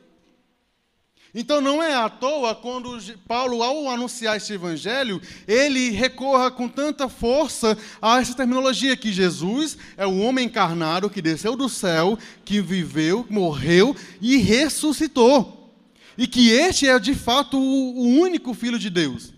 Então 1.34 1.60
não 1.60 1.82
é 1.82 1.94
à 1.94 2.08
toa 2.08 2.54
quando 2.54 2.98
Paulo, 3.26 3.62
ao 3.62 3.88
anunciar 3.88 4.36
este 4.36 4.54
evangelho, 4.54 5.20
ele 5.46 5.90
recorra 5.90 6.50
com 6.50 6.66
tanta 6.66 7.08
força 7.08 7.76
a 8.00 8.20
essa 8.20 8.34
terminologia 8.34 8.96
que 8.96 9.12
Jesus 9.12 9.76
é 9.96 10.06
o 10.06 10.18
homem 10.20 10.46
encarnado 10.46 11.10
que 11.10 11.20
desceu 11.20 11.54
do 11.54 11.68
céu, 11.68 12.18
que 12.44 12.60
viveu, 12.60 13.26
morreu 13.28 13.94
e 14.20 14.38
ressuscitou. 14.38 15.74
E 16.16 16.26
que 16.26 16.50
este 16.50 16.88
é 16.88 16.98
de 16.98 17.14
fato 17.14 17.58
o 17.58 18.02
único 18.02 18.54
filho 18.54 18.78
de 18.78 18.88
Deus. 18.90 19.32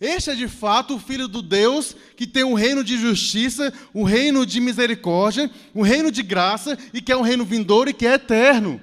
Este 0.00 0.30
é 0.30 0.34
de 0.34 0.48
fato 0.48 0.96
o 0.96 0.98
filho 0.98 1.28
do 1.28 1.40
Deus 1.40 1.94
que 2.16 2.26
tem 2.26 2.44
um 2.44 2.54
reino 2.54 2.82
de 2.82 2.98
justiça, 2.98 3.72
um 3.94 4.02
reino 4.02 4.44
de 4.44 4.60
misericórdia, 4.60 5.50
um 5.74 5.82
reino 5.82 6.10
de 6.10 6.22
graça 6.22 6.76
e 6.92 7.00
que 7.00 7.12
é 7.12 7.16
um 7.16 7.22
reino 7.22 7.44
vindouro 7.44 7.90
e 7.90 7.94
que 7.94 8.06
é 8.06 8.14
eterno. 8.14 8.80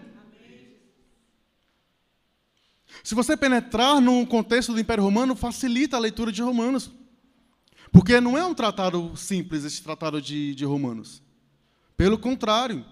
Se 3.04 3.16
você 3.16 3.36
penetrar 3.36 4.00
no 4.00 4.26
contexto 4.28 4.74
do 4.74 4.80
Império 4.80 5.04
Romano, 5.04 5.36
facilita 5.36 5.98
a 5.98 6.00
leitura 6.00 6.32
de 6.32 6.42
Romanos. 6.42 6.92
Porque 7.92 8.22
não 8.22 8.38
é 8.38 8.46
um 8.46 8.54
tratado 8.54 9.16
simples, 9.18 9.66
esse 9.66 9.82
tratado 9.82 10.22
de, 10.22 10.56
de 10.56 10.64
Romanos. 10.64 11.22
Pelo 11.98 12.18
contrário. 12.18 12.86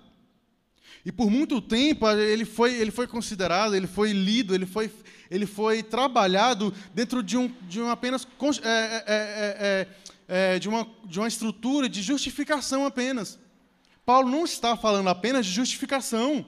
E 1.05 1.11
por 1.11 1.29
muito 1.29 1.61
tempo 1.61 2.09
ele 2.09 2.43
foi, 2.43 2.75
ele 2.75 2.91
foi 2.91 3.07
considerado, 3.07 3.73
ele 3.73 3.87
foi 3.87 4.11
lido, 4.11 4.53
ele 4.53 4.65
foi, 4.65 4.91
ele 5.31 5.45
foi 5.45 5.81
trabalhado 5.81 6.73
dentro 6.93 7.23
de, 7.23 7.37
um, 7.37 7.47
de 7.67 7.81
apenas 7.83 8.27
é 8.61 8.67
é, 8.67 9.03
é, 9.07 9.87
é, 10.27 10.55
é, 10.55 10.59
de, 10.59 10.67
uma, 10.67 10.87
de 11.05 11.19
uma 11.19 11.27
estrutura 11.27 11.87
de 11.87 12.01
justificação 12.01 12.85
apenas. 12.85 13.39
Paulo 14.05 14.29
não 14.29 14.43
está 14.43 14.75
falando 14.75 15.07
apenas 15.07 15.45
de 15.45 15.51
justificação. 15.51 16.45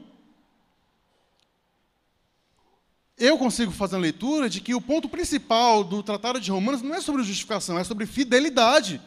Eu 3.21 3.37
consigo 3.37 3.71
fazer 3.71 3.95
uma 3.95 4.01
leitura 4.01 4.49
de 4.49 4.59
que 4.59 4.73
o 4.73 4.81
ponto 4.81 5.07
principal 5.07 5.83
do 5.83 6.01
Tratado 6.01 6.41
de 6.41 6.49
Romanos 6.49 6.81
não 6.81 6.95
é 6.95 6.99
sobre 6.99 7.21
justificação, 7.21 7.77
é 7.77 7.83
sobre 7.83 8.07
fidelidade. 8.07 8.99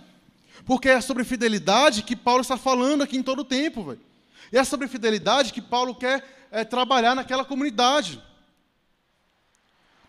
Porque 0.65 0.89
é 0.89 1.01
sobre 1.01 1.25
fidelidade 1.25 2.05
que 2.05 2.15
Paulo 2.15 2.41
está 2.41 2.57
falando 2.57 3.03
aqui 3.03 3.17
em 3.17 3.23
todo 3.25 3.41
o 3.41 3.45
tempo. 3.45 3.83
Véio. 3.83 4.01
E 4.53 4.57
é 4.57 4.63
sobre 4.63 4.87
fidelidade 4.87 5.53
que 5.53 5.61
Paulo 5.61 5.97
quer 5.97 6.25
é, 6.53 6.65
trabalhar 6.65 7.17
naquela 7.17 7.45
comunidade. 7.45 8.23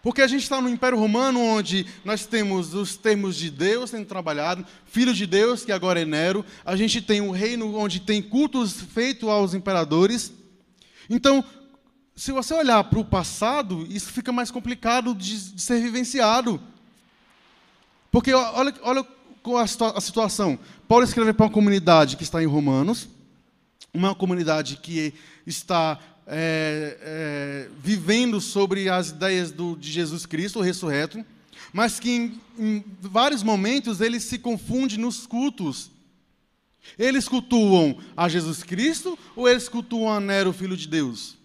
Porque 0.04 0.22
a 0.22 0.28
gente 0.28 0.44
está 0.44 0.62
no 0.62 0.70
Império 0.70 1.00
Romano, 1.00 1.42
onde 1.42 1.88
nós 2.06 2.28
temos 2.28 2.76
os 2.76 2.96
termos 2.96 3.36
de 3.36 3.50
Deus 3.50 3.90
sendo 3.90 4.06
trabalhado, 4.06 4.64
filho 4.86 5.16
de 5.16 5.26
Deus, 5.26 5.66
que 5.66 5.72
agora 5.72 6.00
é 6.00 6.06
Nero, 6.06 6.46
a 6.64 6.76
gente 6.76 7.02
tem 7.02 7.22
um 7.22 7.32
reino 7.32 7.76
onde 7.76 8.00
tem 8.00 8.22
cultos 8.22 8.80
feitos 8.80 9.28
aos 9.28 9.56
imperadores. 9.56 10.32
Então, 11.10 11.44
se 12.16 12.32
você 12.32 12.54
olhar 12.54 12.84
para 12.86 13.00
o 13.00 13.06
passado, 13.06 13.86
isso 13.90 14.12
fica 14.12 14.32
mais 14.32 14.50
complicado 14.50 15.14
de, 15.14 15.52
de 15.52 15.62
ser 15.62 15.82
vivenciado. 15.82 16.62
Porque 18.10 18.34
olha, 18.34 18.74
olha 18.82 19.06
a, 19.58 19.98
a 19.98 20.02
situação. 20.02 20.58
Paulo 20.88 21.04
escreve 21.04 21.34
para 21.34 21.46
uma 21.46 21.52
comunidade 21.52 22.16
que 22.16 22.24
está 22.24 22.42
em 22.42 22.46
Romanos, 22.46 23.10
uma 23.94 24.16
comunidade 24.16 24.78
que 24.78 25.14
está 25.46 26.00
é, 26.26 26.98
é, 27.02 27.70
vivendo 27.84 28.40
sobre 28.40 28.88
as 28.88 29.10
ideias 29.10 29.52
do, 29.52 29.76
de 29.76 29.92
Jesus 29.92 30.26
Cristo, 30.26 30.60
o 30.60 30.62
ressurreto, 30.62 31.24
mas 31.74 32.00
que 32.00 32.10
em, 32.10 32.42
em 32.58 32.86
vários 33.02 33.44
momentos 33.44 34.00
ele 34.00 34.22
se 34.22 34.40
confunde 34.40 34.98
nos 34.98 35.28
cultos. 35.28 35.92
Eles 36.98 37.28
cultuam 37.28 37.98
a 38.16 38.30
Jesus 38.30 38.64
Cristo 38.64 39.20
ou 39.36 39.50
eles 39.50 39.68
cultuam 39.68 40.14
a 40.14 40.20
Nero, 40.22 40.54
filho 40.54 40.78
de 40.78 40.88
Deus? 40.88 41.36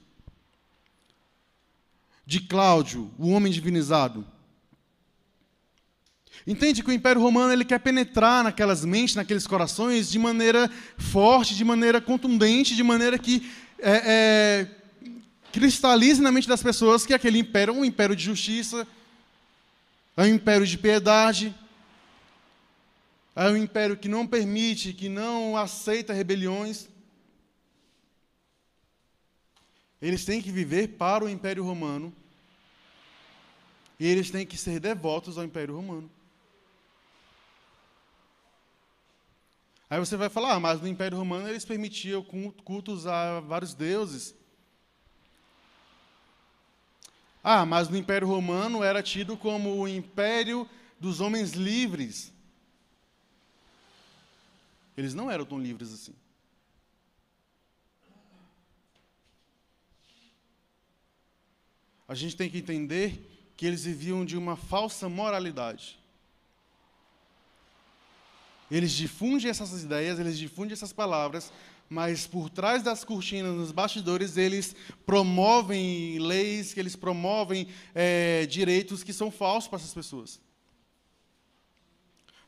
De 2.30 2.38
Cláudio, 2.38 3.10
o 3.18 3.30
homem 3.30 3.52
divinizado. 3.52 4.24
Entende 6.46 6.80
que 6.80 6.88
o 6.88 6.92
Império 6.92 7.20
Romano 7.20 7.52
ele 7.52 7.64
quer 7.64 7.80
penetrar 7.80 8.44
naquelas 8.44 8.84
mentes, 8.84 9.16
naqueles 9.16 9.48
corações, 9.48 10.08
de 10.08 10.16
maneira 10.16 10.70
forte, 10.96 11.56
de 11.56 11.64
maneira 11.64 12.00
contundente, 12.00 12.76
de 12.76 12.84
maneira 12.84 13.18
que 13.18 13.50
é, 13.80 14.02
é, 14.06 14.70
cristalize 15.50 16.22
na 16.22 16.30
mente 16.30 16.46
das 16.46 16.62
pessoas 16.62 17.04
que 17.04 17.12
aquele 17.12 17.36
império 17.36 17.74
é 17.74 17.76
um 17.76 17.84
império 17.84 18.14
de 18.14 18.22
justiça, 18.22 18.86
é 20.16 20.22
um 20.22 20.26
império 20.26 20.64
de 20.64 20.78
piedade, 20.78 21.52
é 23.34 23.48
um 23.48 23.56
império 23.56 23.96
que 23.96 24.08
não 24.08 24.24
permite, 24.24 24.92
que 24.92 25.08
não 25.08 25.56
aceita 25.56 26.12
rebeliões. 26.12 26.88
Eles 30.00 30.24
têm 30.24 30.40
que 30.40 30.52
viver 30.52 30.90
para 30.90 31.24
o 31.24 31.28
Império 31.28 31.64
Romano 31.64 32.19
e 34.00 34.06
eles 34.06 34.30
têm 34.30 34.46
que 34.46 34.56
ser 34.56 34.80
devotos 34.80 35.36
ao 35.36 35.44
Império 35.44 35.76
Romano. 35.76 36.10
Aí 39.90 39.98
você 39.98 40.16
vai 40.16 40.30
falar, 40.30 40.54
ah, 40.54 40.60
mas 40.60 40.80
no 40.80 40.88
Império 40.88 41.18
Romano 41.18 41.46
eles 41.46 41.66
permitiam 41.66 42.24
cultos 42.64 43.06
a 43.06 43.40
vários 43.40 43.74
deuses. 43.74 44.34
Ah, 47.44 47.66
mas 47.66 47.90
no 47.90 47.96
Império 47.96 48.26
Romano 48.26 48.82
era 48.82 49.02
tido 49.02 49.36
como 49.36 49.78
o 49.78 49.86
império 49.86 50.66
dos 50.98 51.20
homens 51.20 51.52
livres. 51.52 52.32
Eles 54.96 55.12
não 55.12 55.30
eram 55.30 55.44
tão 55.44 55.58
livres 55.58 55.92
assim. 55.92 56.14
A 62.08 62.14
gente 62.14 62.34
tem 62.36 62.48
que 62.48 62.58
entender 62.58 63.39
que 63.60 63.66
eles 63.66 63.84
viviam 63.84 64.24
de 64.24 64.38
uma 64.38 64.56
falsa 64.56 65.06
moralidade. 65.06 65.98
Eles 68.70 68.90
difundem 68.90 69.50
essas 69.50 69.82
ideias, 69.82 70.18
eles 70.18 70.38
difundem 70.38 70.72
essas 70.72 70.94
palavras, 70.94 71.52
mas 71.86 72.26
por 72.26 72.48
trás 72.48 72.82
das 72.82 73.04
cortinas, 73.04 73.54
nos 73.54 73.70
bastidores, 73.70 74.38
eles 74.38 74.74
promovem 75.04 76.18
leis, 76.18 76.72
que 76.72 76.80
eles 76.80 76.96
promovem 76.96 77.68
é, 77.94 78.46
direitos 78.46 79.02
que 79.02 79.12
são 79.12 79.30
falsos 79.30 79.68
para 79.68 79.78
essas 79.78 79.92
pessoas. 79.92 80.40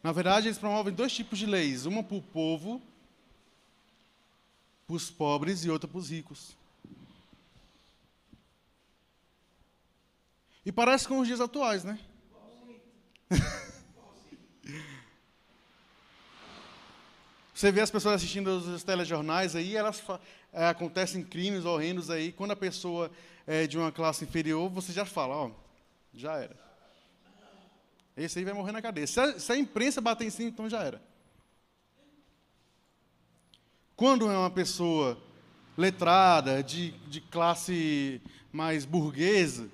Na 0.03 0.13
verdade, 0.13 0.49
eles 0.49 0.57
promovem 0.57 0.95
dois 0.95 1.13
tipos 1.13 1.39
de 1.39 1.45
leis: 1.45 1.85
uma 1.85 2.03
para 2.03 2.17
o 2.17 2.23
povo, 2.23 2.81
para 4.87 4.97
os 4.97 5.11
pobres, 5.11 5.63
e 5.63 5.69
outra 5.69 5.87
para 5.87 5.99
os 5.99 6.09
ricos. 6.09 6.57
E 10.65 10.71
parece 10.71 11.09
com 11.09 11.19
os 11.19 11.27
dias 11.27 11.41
atuais, 11.41 11.83
né? 11.85 11.99
Você 17.53 17.71
vê 17.71 17.81
as 17.81 17.91
pessoas 17.91 18.17
assistindo 18.17 18.49
os 18.49 18.83
telejornais 18.83 19.55
aí, 19.55 19.77
elas 19.77 20.03
é, 20.53 20.67
acontecem 20.67 21.23
crimes 21.23 21.65
horrendos 21.65 22.11
aí. 22.11 22.33
Quando 22.33 22.51
a 22.51 22.57
pessoa 22.57 23.11
é 23.47 23.67
de 23.67 23.79
uma 23.79 23.93
classe 23.93 24.25
inferior, 24.25 24.69
você 24.69 24.93
já 24.93 25.05
fala, 25.05 25.37
ó, 25.37 25.51
já 26.13 26.37
era. 26.39 26.57
Esse 28.17 28.39
aí 28.39 28.45
vai 28.45 28.55
morrer 28.55 28.73
na 28.73 28.83
cadeia. 28.83 29.07
Se 29.07 29.21
a, 29.21 29.39
se 29.39 29.53
a 29.53 29.57
imprensa 29.57 30.01
bater 30.01 30.27
em 30.27 30.31
cima, 30.31 30.49
então 30.49 30.69
já 30.69 30.83
era. 30.83 31.01
Quando 33.97 34.31
é 34.31 34.37
uma 34.37 34.51
pessoa 34.51 35.17
letrada, 35.77 36.63
de, 36.63 36.91
de 37.09 37.21
classe 37.21 38.21
mais 38.53 38.85
burguesa, 38.85 39.69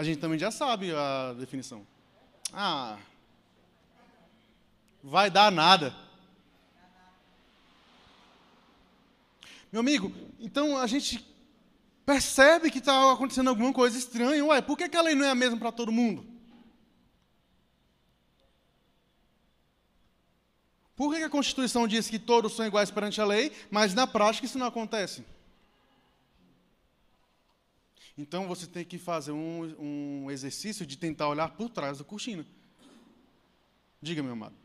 a 0.00 0.02
gente 0.02 0.18
também 0.18 0.38
já 0.38 0.50
sabe 0.50 0.94
a 0.94 1.34
definição. 1.34 1.86
Ah, 2.54 2.96
vai 5.04 5.30
dar 5.30 5.52
nada. 5.52 5.94
Meu 9.70 9.80
amigo, 9.80 10.10
então 10.38 10.78
a 10.78 10.86
gente 10.86 11.22
percebe 12.06 12.70
que 12.70 12.78
está 12.78 13.12
acontecendo 13.12 13.48
alguma 13.48 13.74
coisa 13.74 13.98
estranha. 13.98 14.42
Ué, 14.42 14.62
por 14.62 14.78
que, 14.78 14.88
que 14.88 14.96
a 14.96 15.02
lei 15.02 15.14
não 15.14 15.26
é 15.26 15.28
a 15.28 15.34
mesma 15.34 15.58
para 15.58 15.70
todo 15.70 15.92
mundo? 15.92 16.26
Por 20.96 21.14
que 21.14 21.22
a 21.22 21.28
Constituição 21.28 21.86
diz 21.86 22.08
que 22.08 22.18
todos 22.18 22.56
são 22.56 22.64
iguais 22.64 22.90
perante 22.90 23.20
a 23.20 23.26
lei, 23.26 23.52
mas 23.70 23.92
na 23.92 24.06
prática 24.06 24.46
isso 24.46 24.58
não 24.58 24.66
acontece? 24.66 25.26
Então 28.16 28.46
você 28.46 28.66
tem 28.66 28.84
que 28.84 28.98
fazer 28.98 29.32
um, 29.32 30.24
um 30.24 30.30
exercício 30.30 30.84
de 30.86 30.96
tentar 30.96 31.28
olhar 31.28 31.48
por 31.56 31.70
trás 31.70 31.98
da 31.98 32.04
cortina. 32.04 32.44
Diga, 34.02 34.22
meu 34.22 34.32
amado. 34.32 34.59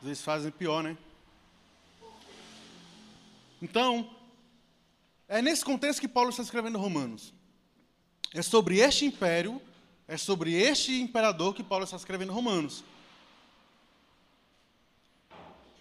Às 0.00 0.06
vezes 0.06 0.22
fazem 0.22 0.50
pior, 0.50 0.82
né? 0.82 0.96
Então, 3.60 4.10
é 5.28 5.42
nesse 5.42 5.64
contexto 5.64 6.00
que 6.00 6.08
Paulo 6.08 6.30
está 6.30 6.42
escrevendo 6.42 6.78
Romanos. 6.78 7.32
É 8.32 8.42
sobre 8.42 8.78
este 8.78 9.04
império, 9.04 9.60
é 10.08 10.16
sobre 10.16 10.54
este 10.54 11.00
imperador 11.00 11.54
que 11.54 11.62
Paulo 11.62 11.84
está 11.84 11.96
escrevendo 11.96 12.32
Romanos. 12.32 12.82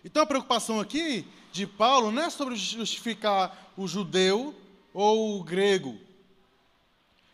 Então 0.03 0.23
a 0.23 0.25
preocupação 0.25 0.79
aqui 0.79 1.25
de 1.51 1.65
Paulo 1.65 2.11
não 2.11 2.23
é 2.23 2.29
sobre 2.29 2.55
justificar 2.55 3.71
o 3.77 3.87
judeu 3.87 4.55
ou 4.93 5.39
o 5.39 5.43
grego. 5.43 5.97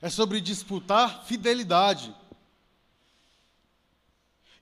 É 0.02 0.10
sobre 0.10 0.40
disputar 0.40 1.26
fidelidade. 1.26 2.14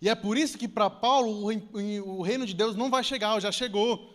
E 0.04 0.10
é 0.10 0.16
por 0.16 0.38
isso 0.38 0.58
que 0.58 0.68
para 0.68 0.90
Paulo 0.90 1.46
o 1.46 2.22
reino 2.22 2.46
de 2.46 2.54
Deus 2.54 2.76
não 2.76 2.90
vai 2.90 3.06
chegar, 3.06 3.40
já 3.40 3.54
chegou. 3.54 4.14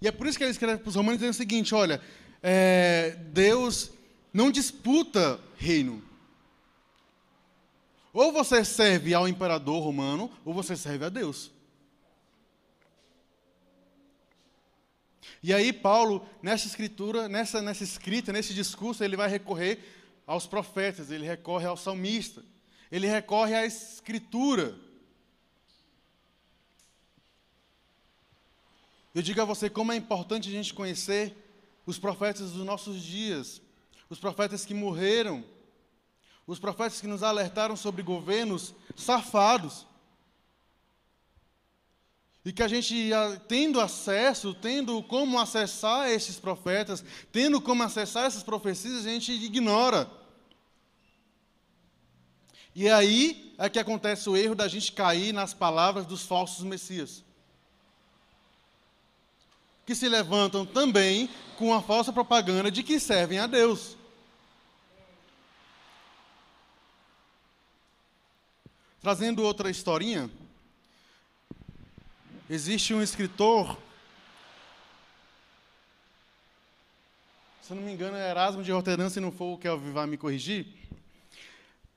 E 0.00 0.08
é 0.08 0.10
por 0.10 0.26
isso 0.26 0.36
que 0.36 0.42
ele 0.42 0.50
escreve 0.50 0.82
para 0.82 0.88
os 0.88 0.96
romanos 0.96 1.20
dizendo 1.20 1.30
o 1.30 1.36
seguinte: 1.36 1.72
olha, 1.72 2.02
é, 2.42 3.10
Deus 3.32 3.92
não 4.34 4.50
disputa 4.50 5.38
reino. 5.56 6.02
Ou 8.12 8.32
você 8.32 8.64
serve 8.64 9.14
ao 9.14 9.28
imperador 9.28 9.80
romano, 9.84 10.28
ou 10.44 10.52
você 10.52 10.74
serve 10.74 11.04
a 11.04 11.08
Deus. 11.08 11.52
E 15.44 15.54
aí 15.54 15.72
Paulo, 15.72 16.26
nessa 16.42 16.66
escritura, 16.66 17.28
nessa, 17.28 17.62
nessa 17.62 17.84
escrita, 17.84 18.32
nesse 18.32 18.52
discurso, 18.52 19.04
ele 19.04 19.16
vai 19.16 19.28
recorrer 19.28 19.78
aos 20.26 20.44
profetas, 20.44 21.12
ele 21.12 21.24
recorre 21.24 21.66
ao 21.66 21.76
salmista 21.76 22.42
ele 22.92 23.06
recorre 23.06 23.54
à 23.54 23.64
Escritura. 23.64 24.78
Eu 29.14 29.22
digo 29.22 29.40
a 29.40 29.46
você 29.46 29.70
como 29.70 29.92
é 29.92 29.96
importante 29.96 30.50
a 30.50 30.52
gente 30.52 30.74
conhecer 30.74 31.34
os 31.86 31.98
profetas 31.98 32.50
dos 32.50 32.66
nossos 32.66 33.02
dias, 33.02 33.62
os 34.10 34.18
profetas 34.18 34.66
que 34.66 34.74
morreram, 34.74 35.42
os 36.46 36.58
profetas 36.58 37.00
que 37.00 37.06
nos 37.06 37.22
alertaram 37.22 37.76
sobre 37.76 38.02
governos 38.02 38.74
safados. 38.94 39.86
E 42.44 42.52
que 42.52 42.62
a 42.62 42.68
gente, 42.68 43.10
tendo 43.48 43.80
acesso, 43.80 44.52
tendo 44.52 45.02
como 45.04 45.38
acessar 45.38 46.10
esses 46.10 46.38
profetas, 46.38 47.02
tendo 47.30 47.58
como 47.58 47.82
acessar 47.84 48.26
essas 48.26 48.42
profecias, 48.42 49.06
a 49.06 49.08
gente 49.08 49.32
ignora. 49.32 50.21
E 52.74 52.88
aí 52.88 53.54
é 53.58 53.68
que 53.68 53.78
acontece 53.78 54.28
o 54.28 54.36
erro 54.36 54.54
da 54.54 54.66
gente 54.66 54.92
cair 54.92 55.32
nas 55.32 55.52
palavras 55.52 56.06
dos 56.06 56.22
falsos 56.22 56.64
messias. 56.64 57.22
Que 59.84 59.94
se 59.94 60.08
levantam 60.08 60.64
também 60.64 61.28
com 61.58 61.74
a 61.74 61.82
falsa 61.82 62.12
propaganda 62.12 62.70
de 62.70 62.82
que 62.82 62.98
servem 62.98 63.38
a 63.38 63.46
Deus. 63.46 63.96
Trazendo 69.00 69.42
outra 69.42 69.68
historinha, 69.68 70.30
existe 72.48 72.94
um 72.94 73.02
escritor, 73.02 73.76
se 77.60 77.74
não 77.74 77.82
me 77.82 77.92
engano 77.92 78.16
é 78.16 78.30
Erasmo 78.30 78.62
de 78.62 78.70
Roterdã, 78.70 79.10
se 79.10 79.18
não 79.18 79.32
for 79.32 79.54
o 79.54 79.58
que 79.58 79.68
vai 79.68 80.06
me 80.06 80.16
corrigir, 80.16 80.81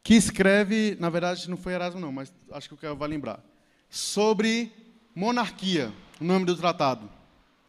que 0.06 0.13
escreve, 0.13 0.96
na 1.00 1.10
verdade 1.10 1.50
não 1.50 1.58
foi 1.58 1.74
Erasmo 1.74 2.00
não, 2.00 2.12
mas 2.12 2.32
acho 2.52 2.70
que 2.70 2.76
o 2.76 2.78
que 2.78 2.88
vai 2.94 3.10
lembrar, 3.10 3.44
sobre 3.89 4.72
monarquia, 5.15 5.91
o 6.22 6.24
nome 6.24 6.46
do 6.46 6.56
tratado. 6.56 7.10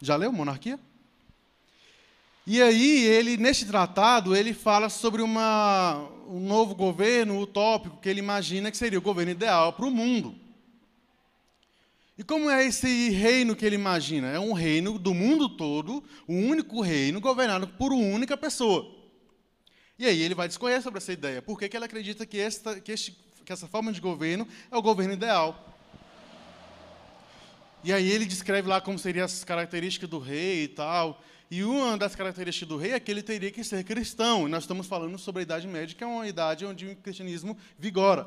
Já 0.03 0.17
leu 0.17 0.31
Monarquia? 0.31 0.79
E 2.47 2.61
aí, 2.61 3.07
ele, 3.07 3.39
neste 3.39 3.65
tratado, 3.65 4.37
ele 4.37 4.53
fala 4.53 4.91
sobre 4.91 5.23
uma, 5.23 6.11
um 6.29 6.39
novo 6.39 6.75
governo 6.75 7.41
utópico 7.41 7.97
que 8.03 8.09
ele 8.11 8.21
imagina 8.21 8.71
que 8.71 8.77
seria 8.77 8.99
o 8.99 9.03
governo 9.03 9.33
ideal 9.33 9.73
para 9.73 9.87
o 9.87 9.91
mundo. 9.91 10.35
E 12.19 12.23
como 12.23 12.51
é 12.51 12.67
esse 12.67 13.09
reino 13.09 13.57
que 13.57 13.65
ele 13.65 13.77
imagina? 13.77 14.29
É 14.29 14.39
um 14.39 14.53
reino 14.53 14.99
do 14.99 15.15
mundo 15.15 15.49
todo, 15.49 16.05
o 16.29 16.35
um 16.35 16.51
único 16.51 16.83
reino 16.83 17.19
governado 17.19 17.67
por 17.67 17.95
uma 17.95 18.15
única 18.15 18.37
pessoa. 18.37 18.96
E 19.99 20.05
aí 20.05 20.21
ele 20.21 20.35
vai 20.35 20.47
discorrer 20.47 20.83
sobre 20.83 20.99
essa 20.99 21.13
ideia. 21.13 21.41
Por 21.41 21.59
que, 21.59 21.69
que 21.69 21.77
ele 21.77 21.85
acredita 21.85 22.27
que, 22.27 22.39
esta, 22.39 22.79
que, 22.81 22.93
este, 22.93 23.17
que 23.45 23.53
essa 23.53 23.67
forma 23.67 23.93
de 23.93 24.01
governo 24.01 24.47
é 24.71 24.77
o 24.77 24.83
governo 24.83 25.15
ideal? 25.15 25.75
E 27.83 27.93
aí 27.93 28.11
ele 28.11 28.27
descreve 28.27 28.69
lá 28.69 28.81
como 28.81 28.99
seriam 28.99 29.25
as 29.25 29.43
características 29.45 30.09
do 30.09 30.19
rei 30.19 30.65
e 30.65 30.69
tal. 30.69 31.23
E 31.51 31.63
uma 31.63 31.97
das 31.97 32.15
características 32.15 32.69
do 32.69 32.77
rei 32.77 32.93
é 32.93 33.01
que 33.01 33.11
ele 33.11 33.23
teria 33.23 33.51
que 33.51 33.63
ser 33.63 33.85
cristão. 33.85 34.47
E 34.47 34.51
nós 34.51 34.65
estamos 34.65 34.87
falando 34.87 35.17
sobre 35.19 35.41
a 35.41 35.43
Idade 35.45 35.67
Média, 35.67 35.97
que 35.97 36.05
é 36.05 36.07
uma 36.07 36.27
idade 36.27 36.67
onde 36.67 36.89
o 36.89 36.97
cristianismo 36.97 37.57
vigora. 37.79 38.27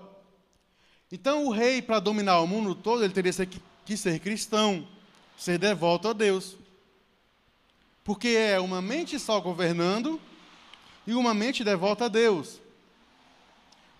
Então, 1.12 1.46
o 1.46 1.52
rei, 1.52 1.82
para 1.82 2.00
dominar 2.00 2.40
o 2.40 2.48
mundo 2.48 2.74
todo, 2.74 3.04
ele 3.04 3.14
teria 3.14 3.34
que 3.86 3.98
ser 3.98 4.20
cristão, 4.20 4.88
ser 5.38 5.60
devoto 5.60 6.08
a 6.08 6.14
Deus. 6.14 6.56
Porque 8.04 8.30
é 8.30 8.60
uma 8.60 8.82
mente 8.82 9.20
só 9.20 9.40
governando 9.40 10.20
e 11.10 11.16
uma 11.16 11.34
mente 11.34 11.64
devota 11.64 12.06
a 12.06 12.08
Deus. 12.08 12.62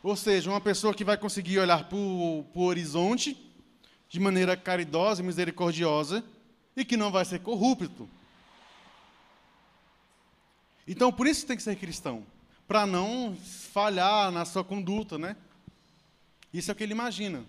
Ou 0.04 0.16
seja, 0.16 0.52
uma 0.52 0.62
pessoa 0.62 0.94
que 0.94 1.04
vai 1.04 1.18
conseguir 1.18 1.58
olhar 1.58 1.86
para 1.86 1.98
o 1.98 2.46
horizonte 2.56 3.36
de 4.08 4.20
maneira 4.20 4.56
caridosa 4.56 5.24
e 5.24 5.26
misericordiosa 5.26 6.24
e 6.76 6.86
que 6.86 6.96
não 6.96 7.12
vai 7.12 7.26
ser 7.26 7.40
corrupto. 7.40 8.08
Então, 10.88 11.12
por 11.12 11.26
isso 11.26 11.48
tem 11.48 11.58
que 11.58 11.64
ser 11.64 11.76
cristão, 11.78 12.24
para 12.68 12.86
não 12.86 13.36
falhar 13.74 14.32
na 14.32 14.46
sua 14.46 14.64
conduta, 14.64 15.18
né? 15.18 15.36
Isso 16.54 16.70
é 16.70 16.74
o 16.74 16.76
que 16.76 16.84
ele 16.84 16.94
imagina. 16.94 17.44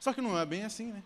Só 0.00 0.14
que 0.14 0.22
não 0.22 0.38
é 0.38 0.46
bem 0.46 0.64
assim, 0.64 0.86
né? 0.86 1.02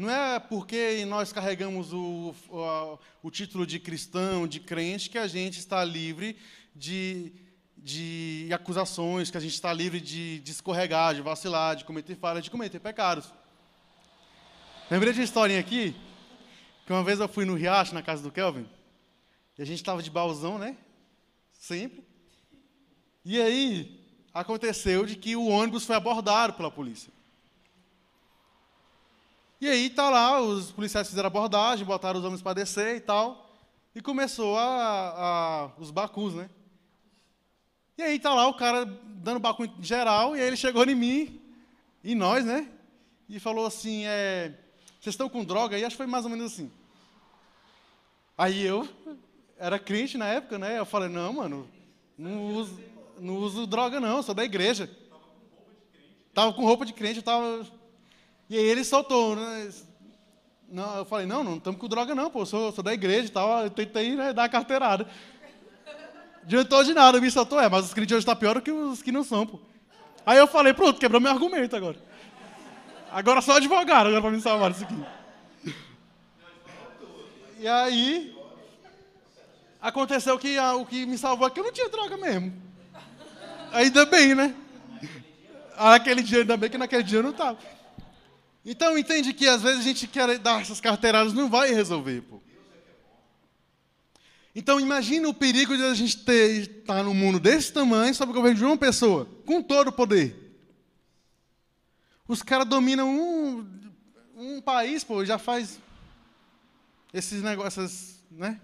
Não 0.00 0.08
é 0.08 0.40
porque 0.40 1.04
nós 1.04 1.30
carregamos 1.30 1.92
o, 1.92 2.34
o, 2.48 2.98
o, 3.22 3.30
título 3.30 3.66
de 3.66 3.78
cristão, 3.78 4.48
de 4.48 4.58
crente, 4.58 5.10
que 5.10 5.18
a 5.18 5.26
gente 5.26 5.58
está 5.58 5.84
livre 5.84 6.38
de, 6.74 7.30
de 7.76 8.48
acusações, 8.50 9.30
que 9.30 9.36
a 9.36 9.40
gente 9.40 9.52
está 9.52 9.70
livre 9.74 10.00
de, 10.00 10.40
de 10.40 10.52
escorregar, 10.52 11.14
de 11.14 11.20
vacilar, 11.20 11.76
de 11.76 11.84
cometer 11.84 12.16
falhas, 12.16 12.42
de 12.42 12.50
cometer 12.50 12.80
pecados. 12.80 13.30
Lembrei 14.90 15.12
de 15.12 15.18
uma 15.18 15.24
historinha 15.26 15.60
aqui, 15.60 15.94
que 16.86 16.92
uma 16.94 17.04
vez 17.04 17.20
eu 17.20 17.28
fui 17.28 17.44
no 17.44 17.54
Riacho, 17.54 17.92
na 17.92 18.00
casa 18.00 18.22
do 18.22 18.32
Kelvin, 18.32 18.66
e 19.58 19.60
a 19.60 19.66
gente 19.66 19.80
estava 19.80 20.02
de 20.02 20.10
bauzão, 20.10 20.58
né? 20.58 20.78
Sempre. 21.52 22.02
E 23.22 23.38
aí, 23.38 24.00
aconteceu 24.32 25.04
de 25.04 25.14
que 25.14 25.36
o 25.36 25.48
ônibus 25.48 25.84
foi 25.84 25.96
abordado 25.96 26.54
pela 26.54 26.70
polícia. 26.70 27.19
E 29.60 29.68
aí 29.68 29.90
tá 29.90 30.08
lá, 30.08 30.40
os 30.40 30.70
policiais 30.70 31.08
fizeram 31.08 31.26
abordagem, 31.26 31.84
botaram 31.84 32.18
os 32.18 32.24
homens 32.24 32.40
para 32.40 32.54
descer 32.54 32.96
e 32.96 33.00
tal. 33.00 33.50
E 33.94 34.00
começou 34.00 34.56
a, 34.56 34.64
a, 34.64 35.70
os 35.78 35.90
bacus, 35.90 36.34
né? 36.34 36.48
E 37.98 38.02
aí 38.02 38.18
tá 38.18 38.32
lá 38.32 38.48
o 38.48 38.54
cara 38.54 38.86
dando 38.86 39.38
bacu 39.38 39.66
em 39.66 39.82
geral, 39.82 40.34
e 40.34 40.40
aí 40.40 40.46
ele 40.46 40.56
chegou 40.56 40.82
em 40.84 40.94
mim, 40.94 41.40
e 42.02 42.14
nós, 42.14 42.44
né? 42.44 42.66
E 43.28 43.38
falou 43.38 43.66
assim, 43.66 44.06
é, 44.06 44.54
vocês 44.98 45.12
estão 45.12 45.28
com 45.28 45.44
droga? 45.44 45.78
E 45.78 45.84
acho 45.84 45.94
que 45.94 45.98
foi 45.98 46.06
mais 46.06 46.24
ou 46.24 46.30
menos 46.30 46.52
assim. 46.52 46.70
Aí 48.38 48.64
eu, 48.64 48.88
era 49.58 49.78
crente 49.78 50.16
na 50.16 50.26
época, 50.26 50.58
né? 50.58 50.78
Eu 50.78 50.86
falei, 50.86 51.10
não, 51.10 51.34
mano, 51.34 51.68
não 52.16 52.46
uso, 52.54 52.80
não 53.18 53.36
uso 53.36 53.66
droga 53.66 54.00
não, 54.00 54.22
sou 54.22 54.34
da 54.34 54.44
igreja. 54.44 54.90
Tava 56.32 56.54
com 56.54 56.64
roupa 56.64 56.86
de 56.86 56.94
crente, 56.94 57.20
tava... 57.20 57.66
E 58.50 58.58
aí 58.58 58.64
ele 58.64 58.82
soltou, 58.82 59.36
né? 59.36 59.70
Não, 60.68 60.98
eu 60.98 61.04
falei, 61.04 61.24
não, 61.24 61.44
não 61.44 61.56
estamos 61.56 61.80
com 61.80 61.86
droga 61.86 62.16
não, 62.16 62.28
pô, 62.28 62.44
sou, 62.44 62.72
sou 62.72 62.82
da 62.82 62.92
igreja 62.92 63.28
e 63.28 63.30
tal, 63.30 63.62
eu 63.62 63.70
tentei 63.70 64.16
né, 64.16 64.32
dar 64.32 64.44
a 64.44 64.48
carteirada. 64.48 65.06
Adiantou 66.42 66.82
de 66.82 66.92
nada, 66.92 67.20
me 67.20 67.30
soltou, 67.30 67.60
é, 67.60 67.68
mas 67.68 67.84
os 67.84 67.94
crentes 67.94 68.12
hoje 68.12 68.22
estão 68.22 68.34
tá 68.34 68.40
pior 68.40 68.54
do 68.54 68.60
que 68.60 68.72
os 68.72 69.02
que 69.02 69.12
não 69.12 69.22
são, 69.22 69.46
pô. 69.46 69.60
Aí 70.26 70.36
eu 70.36 70.48
falei, 70.48 70.74
pronto, 70.74 70.98
quebrou 70.98 71.20
meu 71.20 71.30
argumento 71.30 71.76
agora. 71.76 71.96
Agora 73.12 73.40
só 73.40 73.56
advogado 73.56 74.08
agora 74.08 74.20
para 74.20 74.30
me 74.32 74.40
salvar 74.40 74.72
isso 74.72 74.82
aqui. 74.82 75.04
E 77.60 77.68
aí, 77.68 78.36
aconteceu 79.80 80.36
que 80.40 80.58
a, 80.58 80.74
o 80.74 80.84
que 80.84 81.06
me 81.06 81.16
salvou 81.16 81.46
é 81.46 81.50
que 81.50 81.60
eu 81.60 81.64
não 81.64 81.72
tinha 81.72 81.88
droga 81.88 82.16
mesmo. 82.16 82.52
Ainda 83.72 84.04
bem, 84.06 84.34
né? 84.34 84.56
Naquele 85.78 86.22
dia, 86.22 86.40
ainda 86.40 86.56
bem 86.56 86.68
que 86.68 86.78
naquele 86.78 87.04
dia 87.04 87.20
eu 87.20 87.22
não 87.22 87.30
estava. 87.30 87.79
Então, 88.64 88.98
entende 88.98 89.32
que 89.32 89.48
às 89.48 89.62
vezes 89.62 89.80
a 89.80 89.82
gente 89.82 90.06
quer 90.06 90.38
dar 90.38 90.60
essas 90.60 90.80
carteiradas, 90.80 91.32
não 91.32 91.48
vai 91.48 91.72
resolver, 91.72 92.20
pô. 92.22 92.40
Então 94.54 94.80
imagine 94.80 95.26
o 95.26 95.34
perigo 95.34 95.76
de 95.76 95.82
a 95.84 95.94
gente 95.94 96.16
estar 96.28 96.96
tá 96.96 97.02
num 97.02 97.14
mundo 97.14 97.38
desse 97.38 97.72
tamanho 97.72 98.14
sob 98.14 98.32
o 98.32 98.34
governo 98.34 98.58
de 98.58 98.64
uma 98.64 98.76
pessoa, 98.76 99.26
com 99.46 99.62
todo 99.62 99.88
o 99.88 99.92
poder. 99.92 100.36
Os 102.26 102.42
caras 102.42 102.66
dominam 102.66 103.08
um, 103.08 103.90
um 104.36 104.60
país, 104.60 105.04
pô, 105.04 105.24
já 105.24 105.38
faz 105.38 105.78
esses 107.12 107.42
negócios, 107.42 108.16
né? 108.30 108.60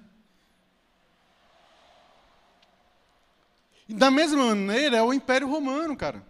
E 3.88 3.94
da 3.94 4.11
mesma 4.11 4.44
maneira 4.44 4.97
é 4.97 5.03
o 5.03 5.12
Império 5.12 5.49
Romano, 5.49 5.97
cara. 5.97 6.26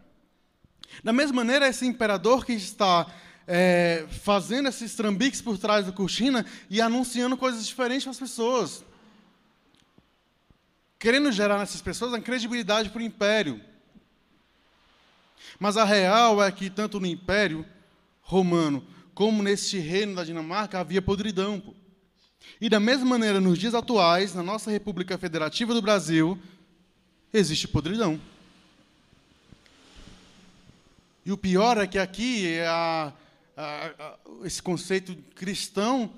Da 1.03 1.13
mesma 1.13 1.37
maneira, 1.37 1.67
esse 1.67 1.87
imperador 1.87 2.45
que 2.45 2.53
está 2.53 3.07
é, 3.47 4.07
fazendo 4.23 4.69
esses 4.69 4.95
trambiques 4.95 5.41
por 5.41 5.59
trás 5.59 5.87
da 5.87 5.93
cortina 5.93 6.45
e 6.69 6.81
anunciando 6.81 7.37
coisas 7.37 7.67
diferentes 7.67 8.05
para 8.05 8.11
as 8.13 8.19
pessoas 8.19 8.85
querendo 10.99 11.31
gerar 11.31 11.59
nessas 11.59 11.81
pessoas 11.81 12.13
a 12.15 12.21
credibilidade 12.21 12.91
para 12.91 13.01
o 13.01 13.05
império. 13.05 13.61
Mas 15.59 15.77
a 15.77 15.85
real 15.85 16.43
é 16.43 16.51
que 16.51 16.69
tanto 16.69 16.99
no 17.01 17.07
império 17.07 17.65
romano 18.23 18.85
como 19.15 19.43
neste 19.43 19.79
reino 19.79 20.15
da 20.15 20.25
Dinamarca 20.25 20.81
havia 20.81 21.01
podridão. 21.01 21.61
Pô. 21.61 21.75
E 22.61 22.69
da 22.69 22.81
mesma 22.81 23.07
maneira, 23.07 23.41
nos 23.41 23.59
dias 23.59 23.75
atuais, 23.75 24.35
na 24.35 24.43
nossa 24.43 24.71
República 24.71 25.17
Federativa 25.17 25.73
do 25.73 25.83
Brasil, 25.83 26.39
existe 27.33 27.69
podridão. 27.69 28.21
E 31.25 31.33
o 31.33 31.37
pior 31.37 31.79
é 31.79 31.87
que 31.87 31.99
aqui 31.99 32.49
é 32.49 32.67
a, 32.67 33.13
esse 34.45 34.63
conceito 34.63 35.17
cristão 35.35 36.13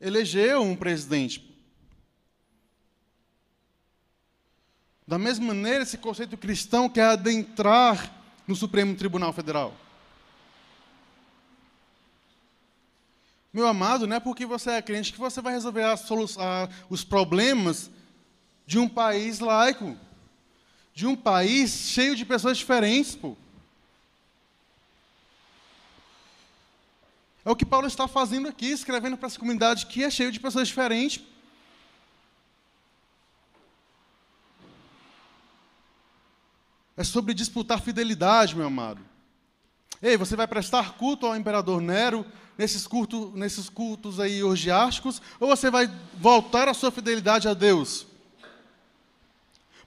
elegeu 0.00 0.62
um 0.62 0.76
presidente. 0.76 1.52
Da 5.06 5.18
mesma 5.18 5.46
maneira, 5.48 5.82
esse 5.82 5.98
conceito 5.98 6.36
cristão 6.36 6.88
quer 6.88 7.06
adentrar 7.06 8.10
no 8.46 8.54
Supremo 8.54 8.96
Tribunal 8.96 9.32
Federal. 9.32 9.74
Meu 13.52 13.66
amado, 13.66 14.06
não 14.06 14.16
é 14.16 14.20
porque 14.20 14.46
você 14.46 14.70
é 14.70 14.82
crente 14.82 15.12
que 15.12 15.18
você 15.18 15.40
vai 15.40 15.52
resolver 15.52 15.82
a 15.82 15.92
a, 15.94 16.68
os 16.88 17.04
problemas 17.04 17.90
de 18.66 18.78
um 18.78 18.88
país 18.88 19.38
laico, 19.38 19.96
de 20.92 21.06
um 21.06 21.14
país 21.14 21.70
cheio 21.70 22.16
de 22.16 22.24
pessoas 22.24 22.58
diferentes. 22.58 23.14
Pô. 23.14 23.36
É 27.44 27.50
o 27.50 27.56
que 27.56 27.66
Paulo 27.66 27.86
está 27.86 28.08
fazendo 28.08 28.48
aqui, 28.48 28.70
escrevendo 28.70 29.16
para 29.16 29.26
essa 29.26 29.38
comunidade 29.38 29.86
que 29.86 30.02
é 30.02 30.10
cheio 30.10 30.32
de 30.32 30.40
pessoas 30.40 30.68
diferentes. 30.68 31.22
É 36.96 37.04
sobre 37.04 37.34
disputar 37.34 37.82
fidelidade, 37.82 38.56
meu 38.56 38.68
amado. 38.68 39.00
Ei, 40.00 40.16
você 40.16 40.36
vai 40.36 40.46
prestar 40.46 40.94
culto 40.96 41.26
ao 41.26 41.36
imperador 41.36 41.80
Nero 41.80 42.24
nesses, 42.56 42.86
culto, 42.86 43.32
nesses 43.34 43.68
cultos 43.68 44.20
aí 44.20 44.42
orgiásticos, 44.42 45.20
ou 45.40 45.48
você 45.48 45.70
vai 45.70 45.90
voltar 46.14 46.68
a 46.68 46.74
sua 46.74 46.90
fidelidade 46.90 47.48
a 47.48 47.54
Deus? 47.54 48.06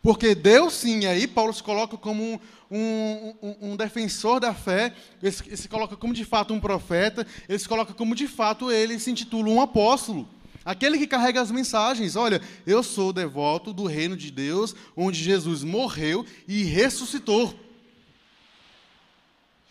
Porque 0.07 0.33
Deus, 0.33 0.73
sim, 0.73 1.05
aí 1.05 1.27
Paulo 1.27 1.51
se 1.51 1.61
coloca 1.61 1.97
como 1.97 2.39
um, 2.71 3.33
um, 3.41 3.55
um, 3.71 3.75
defensor 3.75 4.39
da 4.39 4.53
fé, 4.53 4.93
ele 5.21 5.31
se, 5.33 5.43
ele 5.45 5.57
se 5.57 5.67
coloca 5.67 5.97
como 5.97 6.13
de 6.13 6.23
fato 6.23 6.53
um 6.53 6.61
profeta, 6.61 7.27
ele 7.49 7.59
se 7.59 7.67
coloca 7.67 7.93
como 7.93 8.15
de 8.15 8.25
fato 8.25 8.71
ele 8.71 8.97
se 8.99 9.11
intitula 9.11 9.49
um 9.49 9.59
apóstolo. 9.59 10.25
Aquele 10.63 10.97
que 10.97 11.07
carrega 11.07 11.41
as 11.41 11.51
mensagens. 11.51 12.15
Olha, 12.15 12.41
eu 12.65 12.81
sou 12.83 13.11
devoto 13.11 13.73
do 13.73 13.83
reino 13.83 14.15
de 14.15 14.31
Deus, 14.31 14.73
onde 14.95 15.21
Jesus 15.21 15.61
morreu 15.61 16.25
e 16.47 16.63
ressuscitou. 16.63 17.53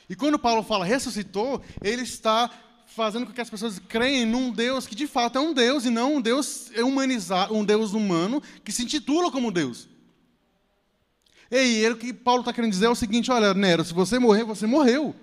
E 0.07 0.15
quando 0.15 0.39
Paulo 0.39 0.63
fala 0.63 0.85
ressuscitou, 0.85 1.63
ele 1.81 2.03
está 2.03 2.51
fazendo 2.89 3.25
com 3.25 3.33
que 3.33 3.41
as 3.41 3.49
pessoas 3.49 3.79
creem 3.79 4.27
num 4.27 4.53
Deus 4.53 4.87
que 4.87 4.95
de 4.95 5.07
fato 5.07 5.39
é 5.39 5.41
um 5.41 5.55
Deus 5.55 5.87
e 5.87 5.91
não 5.91 6.17
um 6.17 6.21
Deus 6.21 6.71
humanizado, 6.77 7.55
um 7.55 7.65
Deus 7.65 7.95
humano 7.95 8.43
que 8.63 8.71
se 8.71 8.83
intitula 8.83 9.31
como 9.33 9.51
Deus. 9.51 9.96
E 11.51 11.87
o 11.89 11.97
que 11.97 12.13
Paulo 12.13 12.41
está 12.41 12.53
querendo 12.53 12.73
dizer 12.73 12.87
é 12.87 12.91
o 12.91 12.95
seguinte: 12.95 13.31
olha, 13.31 13.55
Nero, 13.55 13.85
se 13.85 13.95
você 13.95 14.19
morrer, 14.19 14.45
você 14.45 14.67
morreu. 14.67 15.15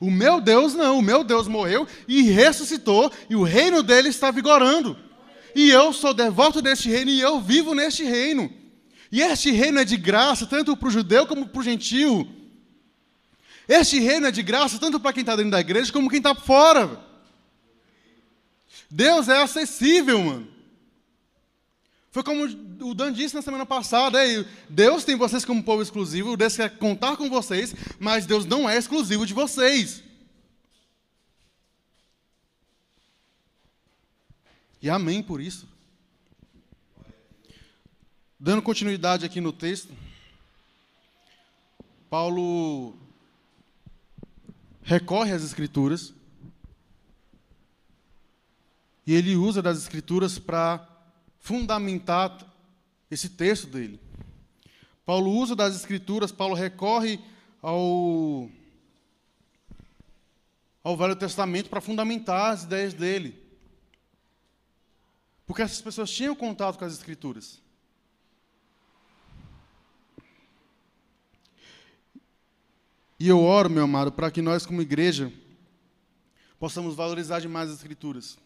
O 0.00 0.10
meu 0.10 0.40
Deus 0.40 0.74
não, 0.74 0.98
o 0.98 1.02
meu 1.02 1.22
Deus 1.22 1.46
morreu 1.46 1.86
e 2.08 2.22
ressuscitou, 2.22 3.12
e 3.28 3.36
o 3.36 3.42
reino 3.42 3.82
dele 3.82 4.08
está 4.08 4.30
vigorando. 4.30 4.96
E 5.54 5.68
eu 5.68 5.92
sou 5.92 6.14
devoto 6.14 6.62
deste 6.62 6.88
reino 6.88 7.10
e 7.10 7.20
eu 7.20 7.40
vivo 7.40 7.74
neste 7.74 8.02
reino. 8.04 8.50
E 9.12 9.20
este 9.20 9.50
reino 9.50 9.78
é 9.78 9.84
de 9.84 9.96
graça, 9.96 10.46
tanto 10.46 10.76
para 10.76 10.88
o 10.88 10.90
judeu 10.90 11.26
como 11.26 11.48
para 11.48 11.60
o 11.60 11.62
gentil. 11.62 12.26
Este 13.68 14.00
reino 14.00 14.26
é 14.26 14.30
de 14.30 14.42
graça, 14.42 14.78
tanto 14.78 14.98
para 14.98 15.12
quem 15.12 15.20
está 15.20 15.36
dentro 15.36 15.50
da 15.50 15.60
igreja 15.60 15.92
como 15.92 16.08
quem 16.08 16.18
está 16.18 16.34
fora. 16.34 16.98
Deus 18.90 19.28
é 19.28 19.42
acessível, 19.42 20.22
mano. 20.22 20.48
Foi 22.10 22.24
como 22.24 22.44
o 22.44 22.94
Dan 22.94 23.12
disse 23.12 23.36
na 23.36 23.42
semana 23.42 23.64
passada, 23.64 24.18
Deus 24.68 25.04
tem 25.04 25.14
vocês 25.14 25.44
como 25.44 25.62
povo 25.62 25.80
exclusivo, 25.80 26.36
Deus 26.36 26.56
quer 26.56 26.76
contar 26.76 27.16
com 27.16 27.30
vocês, 27.30 27.72
mas 28.00 28.26
Deus 28.26 28.44
não 28.44 28.68
é 28.68 28.76
exclusivo 28.76 29.24
de 29.24 29.32
vocês. 29.32 30.02
E 34.82 34.90
amém 34.90 35.22
por 35.22 35.40
isso. 35.40 35.68
Dando 38.38 38.62
continuidade 38.62 39.24
aqui 39.24 39.40
no 39.40 39.52
texto, 39.52 39.94
Paulo 42.08 42.98
recorre 44.82 45.30
às 45.32 45.44
Escrituras 45.44 46.12
e 49.06 49.14
ele 49.14 49.36
usa 49.36 49.62
das 49.62 49.78
Escrituras 49.78 50.38
para 50.40 50.89
fundamentar 51.40 52.46
esse 53.10 53.30
texto 53.30 53.66
dele. 53.66 53.98
Paulo 55.04 55.32
usa 55.32 55.56
das 55.56 55.74
Escrituras, 55.74 56.30
Paulo 56.30 56.54
recorre 56.54 57.18
ao, 57.60 58.48
ao 60.84 60.96
Velho 60.96 61.16
Testamento 61.16 61.68
para 61.68 61.80
fundamentar 61.80 62.52
as 62.52 62.62
ideias 62.62 62.94
dele. 62.94 63.36
Porque 65.46 65.62
essas 65.62 65.80
pessoas 65.80 66.10
tinham 66.10 66.36
contato 66.36 66.78
com 66.78 66.84
as 66.84 66.92
Escrituras. 66.92 67.60
E 73.18 73.28
eu 73.28 73.42
oro, 73.42 73.68
meu 73.68 73.84
amado, 73.84 74.12
para 74.12 74.30
que 74.30 74.40
nós, 74.40 74.64
como 74.64 74.80
igreja, 74.80 75.32
possamos 76.58 76.94
valorizar 76.94 77.40
demais 77.40 77.68
as 77.68 77.76
Escrituras 77.76 78.38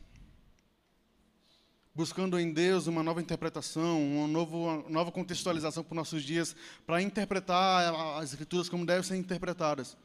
buscando 1.94 2.38
em 2.40 2.52
Deus 2.52 2.86
uma 2.88 3.02
nova 3.02 3.20
interpretação, 3.20 4.02
uma, 4.02 4.26
novo, 4.26 4.64
uma 4.64 4.88
nova 4.90 5.12
contextualização 5.12 5.84
para 5.84 5.92
os 5.92 5.96
nossos 5.96 6.22
dias, 6.24 6.56
para 6.84 7.00
interpretar 7.00 7.94
as 8.18 8.30
Escrituras 8.30 8.68
como 8.68 8.84
devem 8.84 9.02
ser 9.02 9.16
interpretadas. 9.16 9.96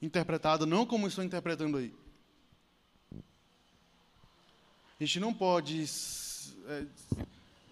Interpretado 0.00 0.64
não 0.64 0.86
como 0.86 1.08
estou 1.08 1.24
interpretando 1.24 1.78
aí. 1.78 1.92
A 5.00 5.04
gente 5.04 5.18
não 5.18 5.34
pode 5.34 5.84
é, 6.68 6.86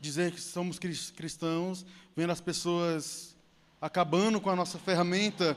dizer 0.01 0.33
que 0.33 0.41
somos 0.41 0.79
cristãos, 0.79 1.87
vendo 2.17 2.31
as 2.31 2.41
pessoas 2.41 3.37
acabando 3.81 4.41
com 4.41 4.51
a 4.51 4.57
nossa 4.57 4.79
ferramenta, 4.79 5.57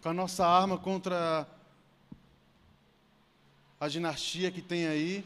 com 0.00 0.08
a 0.08 0.14
nossa 0.14 0.46
arma 0.46 0.78
contra 0.78 1.48
a 3.84 3.88
dinastia 3.88 4.50
que 4.50 4.62
tem 4.62 4.86
aí, 4.86 5.22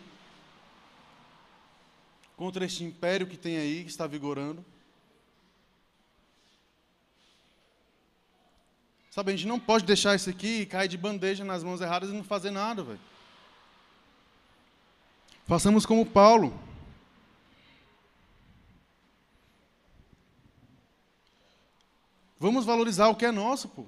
contra 2.37 2.65
este 2.65 2.83
império 2.83 3.25
que 3.25 3.37
tem 3.37 3.57
aí, 3.57 3.85
que 3.85 3.91
está 3.91 4.05
vigorando. 4.05 4.65
Sabe, 9.13 9.31
a 9.33 9.37
gente 9.37 9.47
não 9.47 9.61
pode 9.61 9.85
deixar 9.85 10.17
isso 10.17 10.29
aqui 10.29 10.67
cair 10.67 10.89
de 10.89 10.99
bandeja 10.99 11.45
nas 11.45 11.63
mãos 11.63 11.81
erradas 11.81 12.11
e 12.11 12.13
não 12.13 12.25
fazer 12.25 12.51
nada, 12.51 12.83
velho. 12.83 13.01
Façamos 15.47 15.87
como 15.87 16.05
Paulo. 16.05 16.53
Vamos 22.41 22.65
valorizar 22.65 23.07
o 23.07 23.15
que 23.15 23.25
é 23.25 23.31
nosso, 23.31 23.69
pô. 23.69 23.87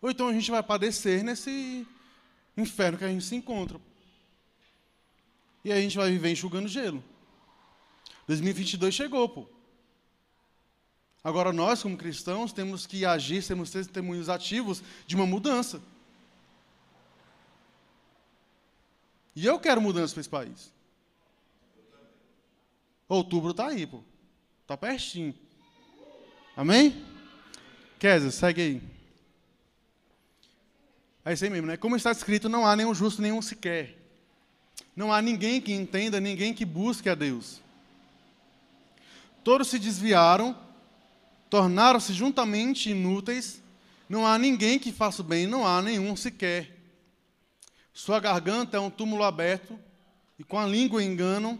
Ou 0.00 0.10
então 0.10 0.28
a 0.28 0.32
gente 0.32 0.50
vai 0.50 0.62
padecer 0.62 1.22
nesse 1.22 1.86
inferno 2.56 2.98
que 2.98 3.04
a 3.04 3.08
gente 3.08 3.24
se 3.24 3.36
encontra. 3.36 3.80
E 5.64 5.72
a 5.72 5.80
gente 5.80 5.96
vai 5.96 6.10
viver 6.10 6.30
enxugando 6.30 6.68
gelo. 6.68 7.04
2022 8.26 8.94
chegou, 8.94 9.28
pô. 9.28 9.46
Agora 11.22 11.52
nós, 11.52 11.82
como 11.82 11.98
cristãos, 11.98 12.52
temos 12.52 12.86
que 12.86 13.04
agir, 13.04 13.46
temos 13.46 13.70
testemunhos 13.70 14.28
ativos 14.30 14.82
de 15.06 15.14
uma 15.14 15.26
mudança. 15.26 15.82
E 19.36 19.44
eu 19.44 19.60
quero 19.60 19.82
mudança 19.82 20.14
para 20.14 20.20
esse 20.20 20.30
país. 20.30 20.72
Outubro 23.06 23.50
está 23.50 23.68
aí, 23.68 23.86
pô. 23.86 24.00
Está 24.62 24.76
pertinho. 24.76 25.34
Amém? 26.56 27.04
Kézia, 27.98 28.30
segue 28.30 28.62
aí. 28.62 28.99
É 31.24 31.32
isso 31.32 31.44
aí 31.44 31.50
mesmo, 31.50 31.66
né? 31.66 31.76
Como 31.76 31.96
está 31.96 32.10
escrito, 32.10 32.48
não 32.48 32.66
há 32.66 32.74
nenhum 32.74 32.94
justo, 32.94 33.20
nenhum 33.20 33.42
sequer. 33.42 33.96
Não 34.96 35.12
há 35.12 35.20
ninguém 35.20 35.60
que 35.60 35.72
entenda, 35.72 36.20
ninguém 36.20 36.54
que 36.54 36.64
busque 36.64 37.08
a 37.08 37.14
Deus. 37.14 37.60
Todos 39.44 39.68
se 39.68 39.78
desviaram, 39.78 40.56
tornaram-se 41.48 42.12
juntamente 42.12 42.90
inúteis, 42.90 43.62
não 44.08 44.26
há 44.26 44.38
ninguém 44.38 44.78
que 44.78 44.92
faça 44.92 45.22
o 45.22 45.24
bem, 45.24 45.46
não 45.46 45.66
há 45.66 45.80
nenhum 45.80 46.16
sequer. 46.16 46.76
Sua 47.92 48.18
garganta 48.18 48.76
é 48.76 48.80
um 48.80 48.90
túmulo 48.90 49.22
aberto, 49.24 49.78
e 50.38 50.44
com 50.44 50.58
a 50.58 50.66
língua 50.66 51.04
enganam. 51.04 51.58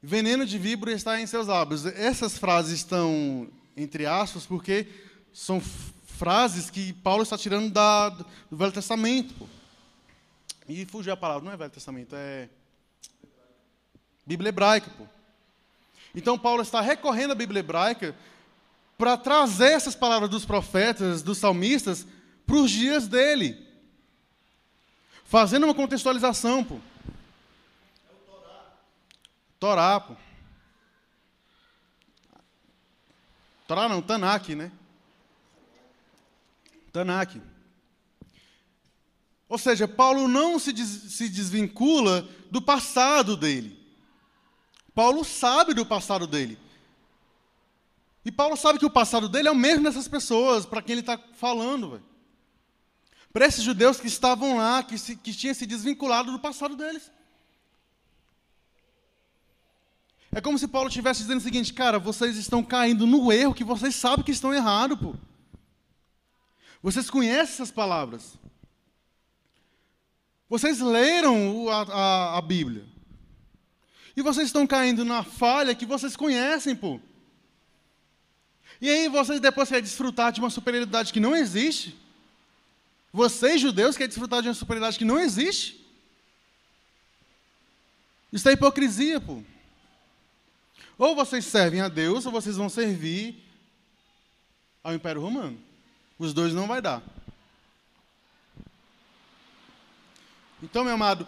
Veneno 0.00 0.46
de 0.46 0.58
víbora 0.58 0.92
está 0.92 1.20
em 1.20 1.26
seus 1.26 1.48
lábios. 1.48 1.84
Essas 1.84 2.38
frases 2.38 2.74
estão 2.74 3.48
entre 3.76 4.06
aspas 4.06 4.46
porque 4.46 4.86
são 5.32 5.60
frases 6.14 6.70
que 6.70 6.92
Paulo 6.92 7.22
está 7.22 7.36
tirando 7.36 7.70
da, 7.70 8.08
do 8.08 8.56
Velho 8.56 8.72
Testamento. 8.72 9.34
Pô. 9.34 9.46
E 10.68 10.86
fugiu 10.86 11.12
a 11.12 11.16
palavra, 11.16 11.44
não 11.44 11.52
é 11.52 11.56
Velho 11.56 11.70
Testamento, 11.70 12.14
é 12.16 12.48
Bíblia 14.26 14.48
hebraica. 14.48 14.90
Pô. 14.96 15.06
Então 16.14 16.38
Paulo 16.38 16.62
está 16.62 16.80
recorrendo 16.80 17.32
à 17.32 17.34
Bíblia 17.34 17.60
hebraica 17.60 18.16
para 18.96 19.16
trazer 19.16 19.72
essas 19.72 19.94
palavras 19.94 20.30
dos 20.30 20.44
profetas, 20.44 21.22
dos 21.22 21.38
salmistas, 21.38 22.06
para 22.46 22.56
os 22.56 22.70
dias 22.70 23.08
dele. 23.08 23.66
Fazendo 25.24 25.64
uma 25.64 25.74
contextualização, 25.74 26.62
pô. 26.62 26.78
Torá, 29.58 29.98
pô. 29.98 30.14
Torá 33.66 33.88
não, 33.88 34.00
Tanakh, 34.00 34.50
né? 34.50 34.70
Tanakh. 36.94 37.40
Ou 39.48 39.58
seja, 39.58 39.88
Paulo 39.88 40.28
não 40.28 40.60
se, 40.60 40.72
des, 40.72 40.88
se 40.88 41.28
desvincula 41.28 42.26
do 42.52 42.62
passado 42.62 43.36
dele. 43.36 43.76
Paulo 44.94 45.24
sabe 45.24 45.74
do 45.74 45.84
passado 45.84 46.24
dele. 46.24 46.56
E 48.24 48.30
Paulo 48.30 48.56
sabe 48.56 48.78
que 48.78 48.86
o 48.86 48.90
passado 48.90 49.28
dele 49.28 49.48
é 49.48 49.50
o 49.50 49.56
mesmo 49.56 49.82
dessas 49.82 50.06
pessoas, 50.06 50.64
para 50.64 50.80
quem 50.80 50.92
ele 50.92 51.00
está 51.00 51.18
falando. 51.34 52.00
Para 53.32 53.46
esses 53.46 53.64
judeus 53.64 53.98
que 53.98 54.06
estavam 54.06 54.56
lá, 54.58 54.80
que, 54.84 54.96
se, 54.96 55.16
que 55.16 55.34
tinham 55.34 55.52
se 55.52 55.66
desvinculado 55.66 56.30
do 56.30 56.38
passado 56.38 56.76
deles. 56.76 57.10
É 60.30 60.40
como 60.40 60.58
se 60.58 60.68
Paulo 60.68 60.88
estivesse 60.88 61.22
dizendo 61.22 61.38
o 61.38 61.42
seguinte, 61.42 61.74
cara, 61.74 61.98
vocês 61.98 62.36
estão 62.36 62.62
caindo 62.62 63.04
no 63.04 63.32
erro 63.32 63.52
que 63.52 63.64
vocês 63.64 63.96
sabem 63.96 64.24
que 64.24 64.30
estão 64.30 64.54
errados, 64.54 64.98
pô. 64.98 65.14
Vocês 66.84 67.08
conhecem 67.08 67.54
essas 67.54 67.70
palavras. 67.70 68.34
Vocês 70.50 70.80
leram 70.80 71.66
a, 71.70 71.80
a, 71.80 72.38
a 72.38 72.42
Bíblia. 72.42 72.84
E 74.14 74.20
vocês 74.20 74.48
estão 74.48 74.66
caindo 74.66 75.02
na 75.02 75.24
falha 75.24 75.74
que 75.74 75.86
vocês 75.86 76.14
conhecem, 76.14 76.76
pô. 76.76 77.00
E 78.82 78.90
aí 78.90 79.08
vocês 79.08 79.40
depois 79.40 79.70
querem 79.70 79.82
desfrutar 79.82 80.30
de 80.30 80.40
uma 80.40 80.50
superioridade 80.50 81.10
que 81.10 81.18
não 81.18 81.34
existe? 81.34 81.98
Vocês, 83.10 83.62
judeus, 83.62 83.96
querem 83.96 84.08
desfrutar 84.08 84.42
de 84.42 84.48
uma 84.48 84.54
superioridade 84.54 84.98
que 84.98 85.06
não 85.06 85.18
existe? 85.18 85.82
Isso 88.30 88.46
é 88.46 88.52
hipocrisia, 88.52 89.22
pô. 89.22 89.42
Ou 90.98 91.16
vocês 91.16 91.46
servem 91.46 91.80
a 91.80 91.88
Deus, 91.88 92.26
ou 92.26 92.32
vocês 92.32 92.58
vão 92.58 92.68
servir 92.68 93.42
ao 94.82 94.92
Império 94.92 95.22
Romano. 95.22 95.58
Os 96.18 96.32
dois 96.32 96.54
não 96.54 96.66
vai 96.66 96.80
dar. 96.80 97.02
Então, 100.62 100.84
meu 100.84 100.94
amado, 100.94 101.26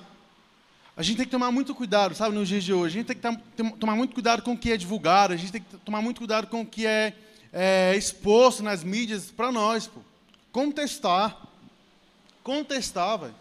a 0.96 1.02
gente 1.02 1.18
tem 1.18 1.26
que 1.26 1.30
tomar 1.30 1.50
muito 1.50 1.74
cuidado, 1.74 2.14
sabe, 2.14 2.34
nos 2.34 2.48
dias 2.48 2.64
de 2.64 2.72
hoje. 2.72 2.98
A 2.98 3.02
gente 3.02 3.14
tem 3.14 3.16
que 3.16 3.76
tomar 3.78 3.94
muito 3.94 4.14
cuidado 4.14 4.42
com 4.42 4.52
o 4.52 4.58
que 4.58 4.72
é 4.72 4.76
divulgado, 4.76 5.34
a 5.34 5.36
gente 5.36 5.52
tem 5.52 5.60
que 5.60 5.76
tomar 5.78 6.00
muito 6.00 6.18
cuidado 6.18 6.46
com 6.46 6.62
o 6.62 6.66
que 6.66 6.86
é, 6.86 7.14
é 7.52 7.94
exposto 7.96 8.62
nas 8.62 8.82
mídias 8.82 9.30
para 9.30 9.52
nós. 9.52 9.86
Pô. 9.86 10.00
Contestar. 10.52 11.36
Contestar, 12.42 13.18
velho. 13.18 13.34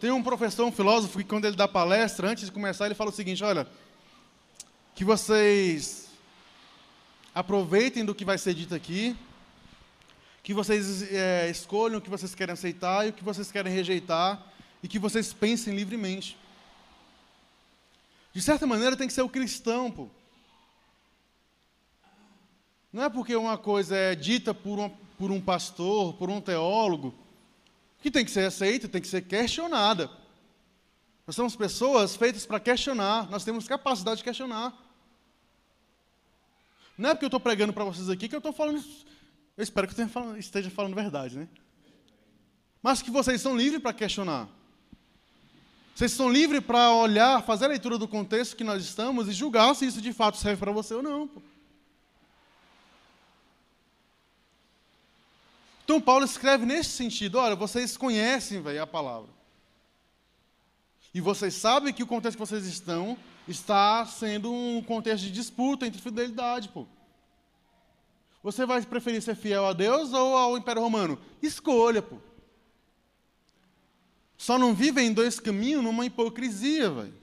Tem 0.00 0.10
um 0.10 0.22
professor, 0.22 0.66
um 0.66 0.72
filósofo, 0.72 1.16
que 1.18 1.24
quando 1.24 1.44
ele 1.44 1.56
dá 1.56 1.68
palestra, 1.68 2.28
antes 2.28 2.46
de 2.46 2.52
começar, 2.52 2.86
ele 2.86 2.94
fala 2.94 3.10
o 3.10 3.14
seguinte: 3.14 3.42
olha, 3.44 3.66
que 4.94 5.04
vocês 5.04 6.01
aproveitem 7.34 8.04
do 8.04 8.14
que 8.14 8.24
vai 8.24 8.38
ser 8.38 8.54
dito 8.54 8.74
aqui, 8.74 9.16
que 10.42 10.52
vocês 10.52 11.02
é, 11.12 11.48
escolham 11.50 11.98
o 11.98 12.02
que 12.02 12.10
vocês 12.10 12.34
querem 12.34 12.52
aceitar 12.52 13.06
e 13.06 13.10
o 13.10 13.12
que 13.12 13.24
vocês 13.24 13.50
querem 13.50 13.72
rejeitar, 13.72 14.44
e 14.82 14.88
que 14.88 14.98
vocês 14.98 15.32
pensem 15.32 15.74
livremente. 15.74 16.36
De 18.32 18.42
certa 18.42 18.66
maneira, 18.66 18.96
tem 18.96 19.06
que 19.06 19.12
ser 19.12 19.22
o 19.22 19.28
cristão, 19.28 19.90
pô. 19.90 20.08
Não 22.92 23.04
é 23.04 23.08
porque 23.08 23.34
uma 23.36 23.56
coisa 23.56 23.96
é 23.96 24.14
dita 24.14 24.52
por, 24.52 24.78
uma, 24.78 24.90
por 25.16 25.30
um 25.30 25.40
pastor, 25.40 26.14
por 26.14 26.28
um 26.28 26.40
teólogo, 26.40 27.14
que 28.02 28.10
tem 28.10 28.24
que 28.24 28.30
ser 28.30 28.46
aceita, 28.46 28.88
tem 28.88 29.00
que 29.00 29.08
ser 29.08 29.22
questionada. 29.22 30.10
Nós 31.26 31.36
somos 31.36 31.54
pessoas 31.54 32.16
feitas 32.16 32.44
para 32.44 32.58
questionar, 32.58 33.30
nós 33.30 33.44
temos 33.44 33.68
capacidade 33.68 34.18
de 34.18 34.24
questionar. 34.24 34.76
Não 36.96 37.10
é 37.10 37.14
porque 37.14 37.24
eu 37.24 37.28
estou 37.28 37.40
pregando 37.40 37.72
para 37.72 37.84
vocês 37.84 38.08
aqui 38.08 38.28
que 38.28 38.34
eu 38.34 38.38
estou 38.38 38.52
falando. 38.52 38.82
Eu 39.56 39.62
espero 39.62 39.86
que 39.86 40.00
eu 40.00 40.36
esteja 40.38 40.70
falando 40.70 40.94
verdade, 40.94 41.36
né? 41.38 41.48
Mas 42.82 43.00
que 43.00 43.10
vocês 43.10 43.40
são 43.40 43.56
livres 43.56 43.80
para 43.80 43.92
questionar. 43.92 44.48
Vocês 45.94 46.12
são 46.12 46.30
livres 46.30 46.64
para 46.64 46.92
olhar, 46.92 47.42
fazer 47.42 47.66
a 47.66 47.68
leitura 47.68 47.98
do 47.98 48.08
contexto 48.08 48.56
que 48.56 48.64
nós 48.64 48.82
estamos 48.82 49.28
e 49.28 49.32
julgar 49.32 49.74
se 49.74 49.86
isso 49.86 50.00
de 50.00 50.12
fato 50.12 50.36
serve 50.38 50.58
para 50.58 50.72
você 50.72 50.94
ou 50.94 51.02
não. 51.02 51.30
Então 55.84 56.00
Paulo 56.00 56.24
escreve 56.24 56.64
nesse 56.64 56.90
sentido: 56.90 57.38
olha, 57.38 57.54
vocês 57.54 57.96
conhecem 57.96 58.62
véio, 58.62 58.82
a 58.82 58.86
palavra. 58.86 59.30
E 61.14 61.20
vocês 61.20 61.54
sabem 61.54 61.92
que 61.92 62.02
o 62.02 62.06
contexto 62.06 62.36
que 62.36 62.46
vocês 62.46 62.66
estão 62.66 63.18
está 63.46 64.04
sendo 64.06 64.52
um 64.52 64.82
contexto 64.82 65.24
de 65.24 65.30
disputa 65.30 65.86
entre 65.86 66.00
fidelidade, 66.00 66.68
pô. 66.68 66.86
Você 68.42 68.66
vai 68.66 68.82
preferir 68.82 69.22
ser 69.22 69.36
fiel 69.36 69.64
a 69.66 69.72
Deus 69.72 70.12
ou 70.12 70.36
ao 70.36 70.58
Império 70.58 70.82
Romano? 70.82 71.18
Escolha, 71.40 72.02
pô. 72.02 72.16
Só 74.36 74.58
não 74.58 74.74
vivem 74.74 75.06
em 75.06 75.12
dois 75.12 75.38
caminhos 75.38 75.84
numa 75.84 76.04
hipocrisia, 76.04 76.90
velho. 76.90 77.22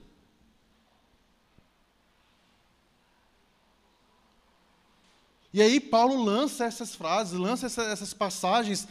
E 5.52 5.60
aí 5.60 5.80
Paulo 5.80 6.22
lança 6.22 6.64
essas 6.64 6.94
frases, 6.94 7.38
lança 7.38 7.66
essa, 7.66 7.82
essas 7.82 8.14
passagens 8.14 8.86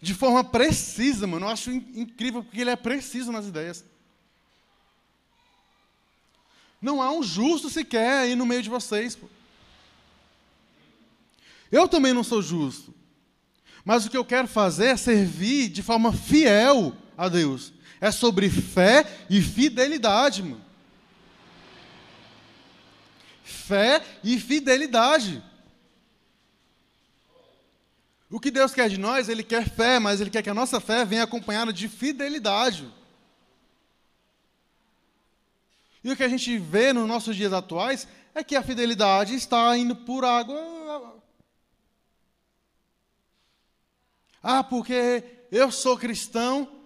de 0.00 0.12
forma 0.12 0.42
precisa, 0.42 1.26
mano. 1.26 1.46
Eu 1.46 1.50
acho 1.50 1.70
incrível 1.70 2.42
porque 2.42 2.60
ele 2.60 2.70
é 2.70 2.76
preciso 2.76 3.30
nas 3.30 3.46
ideias. 3.46 3.84
Não 6.80 7.02
há 7.02 7.12
um 7.12 7.22
justo 7.22 7.68
sequer 7.68 8.20
aí 8.20 8.34
no 8.34 8.46
meio 8.46 8.62
de 8.62 8.70
vocês. 8.70 9.18
Eu 11.70 11.86
também 11.86 12.12
não 12.12 12.24
sou 12.24 12.40
justo. 12.40 12.94
Mas 13.84 14.04
o 14.04 14.10
que 14.10 14.16
eu 14.16 14.24
quero 14.24 14.48
fazer 14.48 14.86
é 14.86 14.96
servir 14.96 15.68
de 15.68 15.82
forma 15.82 16.12
fiel 16.12 16.94
a 17.16 17.28
Deus. 17.28 17.72
É 18.00 18.10
sobre 18.10 18.48
fé 18.48 19.04
e 19.28 19.42
fidelidade, 19.42 20.42
mano. 20.42 20.64
Fé 23.44 24.02
e 24.24 24.38
fidelidade. 24.38 25.42
O 28.30 28.38
que 28.38 28.50
Deus 28.50 28.72
quer 28.72 28.88
de 28.88 28.96
nós, 28.96 29.28
Ele 29.28 29.42
quer 29.42 29.68
fé, 29.68 29.98
mas 29.98 30.20
Ele 30.20 30.30
quer 30.30 30.42
que 30.42 30.50
a 30.50 30.54
nossa 30.54 30.80
fé 30.80 31.04
venha 31.04 31.24
acompanhada 31.24 31.72
de 31.72 31.88
fidelidade. 31.88 32.88
E 36.02 36.10
o 36.10 36.16
que 36.16 36.22
a 36.22 36.28
gente 36.28 36.56
vê 36.58 36.92
nos 36.92 37.06
nossos 37.06 37.36
dias 37.36 37.52
atuais 37.52 38.08
é 38.34 38.42
que 38.42 38.56
a 38.56 38.62
fidelidade 38.62 39.34
está 39.34 39.76
indo 39.76 39.94
por 39.94 40.24
água. 40.24 41.20
Ah, 44.42 44.64
porque 44.64 45.24
eu 45.52 45.70
sou 45.70 45.98
cristão 45.98 46.80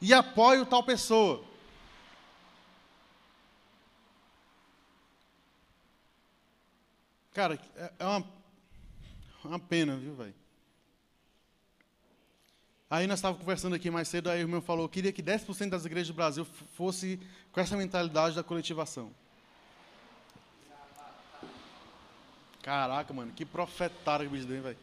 e 0.00 0.12
apoio 0.12 0.66
tal 0.66 0.82
pessoa. 0.82 1.44
Cara, 7.32 7.58
é, 7.76 7.92
é 7.98 8.04
uma, 8.04 8.24
uma 9.44 9.58
pena, 9.58 9.96
viu, 9.96 10.14
velho? 10.14 10.34
Aí 12.90 13.06
nós 13.06 13.18
estávamos 13.18 13.42
conversando 13.42 13.74
aqui 13.74 13.90
mais 13.90 14.08
cedo, 14.08 14.30
aí 14.30 14.42
o 14.42 14.48
meu 14.48 14.62
falou, 14.62 14.88
queria 14.88 15.12
que 15.12 15.22
10% 15.22 15.68
das 15.68 15.84
igrejas 15.84 16.08
do 16.08 16.14
Brasil 16.14 16.46
fosse 16.74 17.20
com 17.52 17.60
essa 17.60 17.76
mentalidade 17.76 18.34
da 18.34 18.42
coletivação. 18.42 19.10
Caraca, 22.62 23.12
mano, 23.12 23.32
que 23.32 23.44
profetário 23.44 24.26
que 24.26 24.34
o 24.34 24.36
bicho 24.36 24.48
deu, 24.48 24.62
velho. 24.62 24.76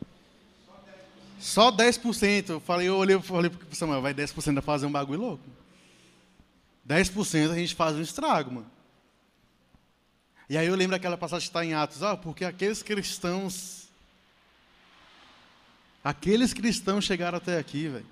Só 1.39 1.71
10%. 1.71 2.49
Eu 2.49 2.59
falei, 2.59 2.87
eu 2.87 2.95
olhei, 2.95 3.19
falei 3.19 3.49
pro 3.49 3.75
Samuel, 3.75 4.01
vai 4.01 4.13
10% 4.13 4.53
da 4.53 4.61
fazer 4.61 4.85
um 4.85 4.91
bagulho 4.91 5.21
louco. 5.21 5.43
10% 6.87 7.51
a 7.51 7.55
gente 7.55 7.73
faz 7.73 7.95
um 7.95 8.01
estrago, 8.01 8.51
mano. 8.51 8.71
E 10.47 10.57
aí 10.57 10.67
eu 10.67 10.75
lembro 10.75 10.95
daquela 10.95 11.17
passagem 11.17 11.47
que 11.47 11.49
está 11.49 11.65
em 11.65 11.73
Atos, 11.73 12.03
ah, 12.03 12.15
porque 12.15 12.45
aqueles 12.45 12.83
cristãos 12.83 13.84
Aqueles 16.05 16.53
cristãos 16.53 17.03
chegaram 17.03 17.39
até 17.39 17.57
aqui, 17.57 17.87
velho. 17.87 18.05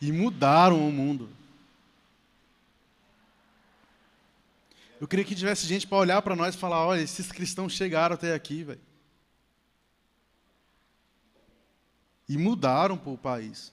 E 0.00 0.10
mudaram 0.10 0.88
o 0.88 0.90
mundo. 0.90 1.30
Eu 5.00 5.06
queria 5.06 5.24
que 5.24 5.32
tivesse 5.32 5.64
gente 5.64 5.86
para 5.86 5.98
olhar 5.98 6.20
para 6.20 6.34
nós 6.34 6.56
e 6.56 6.58
falar: 6.58 6.84
olha, 6.84 7.00
esses 7.00 7.30
cristãos 7.30 7.72
chegaram 7.72 8.14
até 8.14 8.34
aqui, 8.34 8.64
velho. 8.64 8.80
E 12.28 12.36
mudaram 12.36 12.98
para 12.98 13.12
o 13.12 13.16
país. 13.18 13.72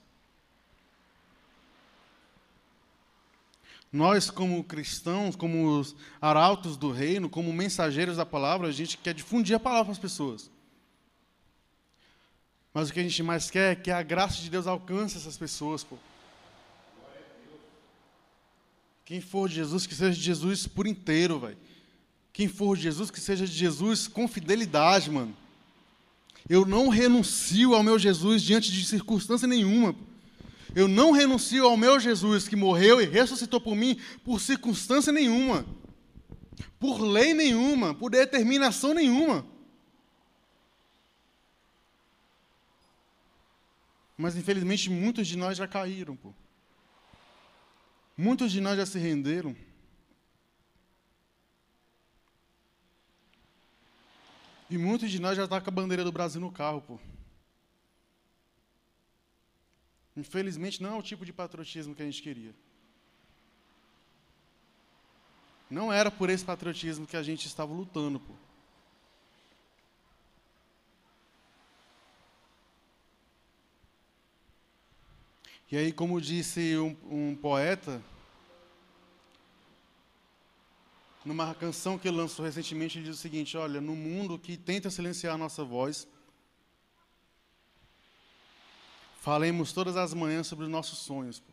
Nós, 3.92 4.30
como 4.30 4.64
cristãos, 4.64 5.36
como 5.36 5.80
os 5.80 5.96
arautos 6.22 6.78
do 6.78 6.92
reino, 6.92 7.28
como 7.28 7.52
mensageiros 7.52 8.18
da 8.18 8.26
palavra, 8.26 8.68
a 8.68 8.72
gente 8.72 9.00
quer 9.00 9.16
difundir 9.16 9.56
a 9.56 9.60
palavra 9.60 9.86
para 9.86 9.94
as 9.94 9.98
pessoas. 9.98 10.52
Mas 12.80 12.90
o 12.90 12.94
que 12.94 13.02
a 13.02 13.04
gente 13.04 13.22
mais 13.22 13.52
quer 13.52 13.74
é 13.74 13.76
que 13.76 13.92
a 13.92 14.02
graça 14.02 14.42
de 14.42 14.50
Deus 14.50 14.66
alcance 14.66 15.18
essas 15.18 15.36
pessoas, 15.36 15.84
pô. 15.84 15.98
Quem 19.04 19.20
for 19.20 19.50
de 19.50 19.56
Jesus, 19.56 19.86
que 19.86 19.94
seja 19.94 20.14
de 20.14 20.22
Jesus 20.22 20.66
por 20.66 20.88
inteiro, 20.88 21.42
velho. 21.42 21.58
Quem 22.32 22.48
for 22.48 22.78
de 22.78 22.84
Jesus, 22.84 23.12
que 23.12 23.20
seja 23.20 23.46
de 23.46 23.52
Jesus 23.52 24.08
com 24.08 24.30
fidelidade, 24.30 25.12
mano. 25.12 25.36
Eu 26.48 26.66
não 26.66 26.88
renuncio 26.88 27.76
ao 27.76 27.84
meu 27.84 28.00
Jesus 28.00 28.42
diante 28.42 28.72
de 28.72 28.86
circunstância 28.86 29.46
nenhuma. 29.46 29.94
Eu 30.74 30.88
não 30.88 31.12
renuncio 31.12 31.66
ao 31.66 31.76
meu 31.76 32.00
Jesus 32.00 32.48
que 32.48 32.56
morreu 32.56 33.02
e 33.02 33.06
ressuscitou 33.06 33.60
por 33.60 33.76
mim 33.76 34.00
por 34.24 34.40
circunstância 34.40 35.12
nenhuma. 35.12 35.66
Por 36.80 37.02
lei 37.02 37.34
nenhuma, 37.34 37.94
por 37.94 38.10
determinação 38.10 38.94
nenhuma. 38.94 39.46
Mas 44.22 44.36
infelizmente 44.36 44.89
muitos 44.89 45.26
de 45.26 45.38
nós 45.38 45.57
já 45.57 45.65
caíram, 45.65 46.13
pô. 46.13 46.34
Muitos 48.17 48.51
de 48.51 48.59
nós 48.59 48.76
já 48.76 48.86
se 48.86 48.99
renderam. 48.99 49.55
E 54.70 54.78
muitos 54.78 55.09
de 55.09 55.20
nós 55.22 55.38
já 55.38 55.45
estão 55.45 55.61
com 55.61 55.70
a 55.70 55.72
bandeira 55.72 56.03
do 56.03 56.11
Brasil 56.11 56.41
no 56.41 56.51
carro, 56.51 56.82
pô. 56.82 56.99
Infelizmente 60.17 60.84
não 60.84 60.95
é 60.95 60.99
o 60.99 61.01
tipo 61.01 61.24
de 61.24 61.32
patriotismo 61.32 61.95
que 61.95 62.01
a 62.01 62.05
gente 62.05 62.22
queria. 62.22 62.53
Não 65.70 65.93
era 65.93 66.11
por 66.11 66.30
esse 66.30 66.43
patriotismo 66.43 67.07
que 67.07 67.15
a 67.15 67.24
gente 67.24 67.47
estava 67.47 67.72
lutando, 67.74 68.20
pô. 68.20 68.34
E 75.72 75.78
aí, 75.78 75.91
como 75.91 76.20
disse 76.20 76.76
um, 76.78 76.97
um 77.09 77.36
poeta, 77.36 78.01
numa 81.24 81.53
canção 81.53 81.97
que 81.97 82.09
lançou 82.09 82.43
recentemente, 82.43 82.97
ele 82.97 83.05
diz 83.05 83.17
o 83.17 83.22
seguinte: 83.22 83.55
Olha, 83.55 83.80
no 83.80 83.95
mundo 83.95 84.39
que 84.39 84.57
tenta 84.57 84.89
silenciar 84.89 85.36
a 85.36 85.38
nossa 85.38 85.63
voz, 85.63 86.07
falemos 89.22 89.72
todas 89.72 89.95
as 89.95 90.11
manhãs 90.11 90.47
sobre 90.47 90.65
os 90.65 90.72
nossos 90.72 90.99
sonhos. 90.99 91.39
Pô. 91.39 91.51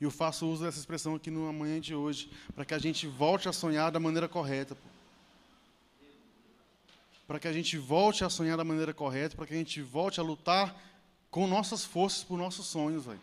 E 0.00 0.04
eu 0.04 0.10
faço 0.10 0.46
uso 0.46 0.64
dessa 0.64 0.78
expressão 0.78 1.14
aqui 1.14 1.30
no 1.30 1.48
amanhã 1.48 1.80
de 1.80 1.94
hoje, 1.94 2.30
para 2.54 2.66
que 2.66 2.74
a 2.74 2.78
gente 2.78 3.06
volte 3.06 3.48
a 3.48 3.52
sonhar 3.54 3.90
da 3.90 3.98
maneira 3.98 4.28
correta. 4.28 4.76
Para 7.26 7.40
que 7.40 7.48
a 7.48 7.52
gente 7.52 7.78
volte 7.78 8.24
a 8.24 8.30
sonhar 8.30 8.56
da 8.56 8.64
maneira 8.64 8.92
correta, 8.92 9.36
para 9.36 9.46
que 9.46 9.54
a 9.54 9.56
gente 9.56 9.80
volte 9.80 10.20
a 10.20 10.22
lutar 10.22 10.78
com 11.30 11.46
nossas 11.46 11.84
forças 11.84 12.22
por 12.22 12.38
nossos 12.38 12.66
sonhos, 12.66 13.06
velho. 13.06 13.20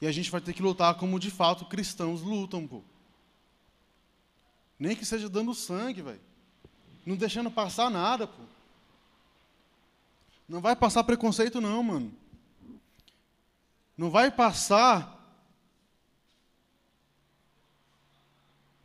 E 0.00 0.06
a 0.06 0.12
gente 0.12 0.30
vai 0.30 0.40
ter 0.40 0.52
que 0.52 0.62
lutar 0.62 0.94
como 0.96 1.18
de 1.18 1.30
fato 1.30 1.64
cristãos 1.64 2.20
lutam, 2.20 2.66
pô. 2.66 2.82
Nem 4.78 4.94
que 4.94 5.06
seja 5.06 5.28
dando 5.28 5.54
sangue, 5.54 6.02
velho. 6.02 6.20
Não 7.04 7.16
deixando 7.16 7.50
passar 7.50 7.90
nada, 7.90 8.26
pô. 8.26 8.42
Não 10.48 10.60
vai 10.60 10.76
passar 10.76 11.02
preconceito, 11.02 11.60
não, 11.60 11.82
mano. 11.82 12.12
Não 13.96 14.10
vai 14.10 14.30
passar 14.30 15.15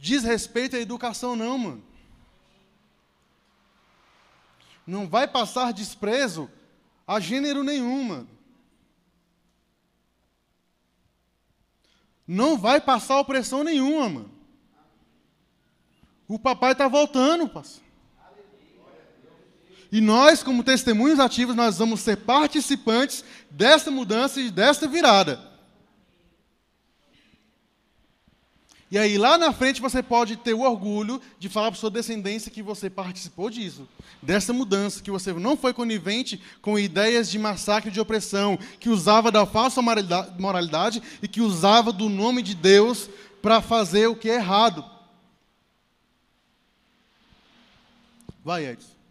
desrespeito 0.02 0.76
à 0.76 0.80
educação, 0.80 1.36
não, 1.36 1.58
mano. 1.60 1.84
Não 4.86 5.08
vai 5.08 5.28
passar 5.28 5.72
desprezo 5.72 6.50
a 7.08 7.20
gênero 7.20 7.64
nenhum, 7.64 8.04
mano. 8.04 8.30
Não 12.28 12.58
vai 12.58 12.82
passar 12.82 13.20
opressão 13.20 13.64
nenhuma, 13.64 14.10
mano. 14.10 14.32
O 16.28 16.40
papai 16.40 16.72
está 16.72 16.88
voltando, 16.88 17.48
pastor. 17.48 17.84
E 19.92 20.02
nós, 20.02 20.42
como 20.42 20.64
testemunhos 20.64 21.20
ativos, 21.20 21.56
nós 21.56 21.78
vamos 21.78 22.00
ser 22.00 22.18
participantes 22.18 23.24
desta 23.52 23.92
mudança 23.92 24.42
e 24.42 24.50
desta 24.50 24.88
virada. 24.88 25.51
E 28.92 28.98
aí, 28.98 29.18
lá 29.18 29.38
na 29.38 29.54
frente, 29.54 29.80
você 29.80 30.04
pode 30.04 30.36
ter 30.36 30.54
o 30.54 30.64
orgulho 30.64 31.22
de 31.40 31.48
falar 31.48 31.72
para 31.72 31.80
sua 31.80 31.90
descendência 31.90 32.52
que 32.52 32.62
você 32.62 32.90
participou 32.90 33.50
disso, 33.50 33.88
dessa 34.22 34.52
mudança, 34.52 35.02
que 35.02 35.10
você 35.10 35.32
não 35.32 35.56
foi 35.56 35.74
conivente 35.74 36.42
com 36.62 36.78
ideias 36.78 37.32
de 37.32 37.40
massacre 37.40 37.90
e 37.90 37.94
de 37.94 38.02
opressão, 38.02 38.60
que 38.82 38.90
usava 38.90 39.32
da 39.32 39.46
falsa 39.46 39.82
moralidade 39.82 41.02
e 41.24 41.28
que 41.30 41.40
usava 41.40 41.94
do 41.94 42.10
nome 42.10 42.42
de 42.42 42.54
Deus 42.54 43.10
para 43.42 43.62
fazer 43.62 44.08
o 44.08 44.16
que 44.16 44.30
é 44.30 44.36
errado. 44.36 44.84
Vai, 48.44 48.66
Edson. 48.66 49.02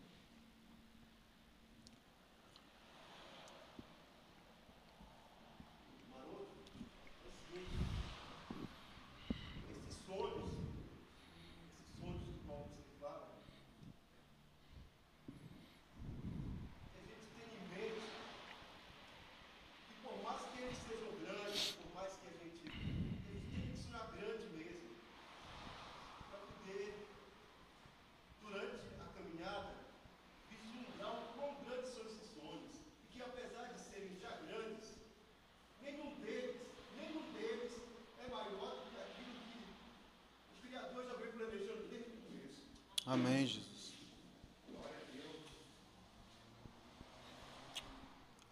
Amém, 43.11 43.45
Jesus. 43.45 43.70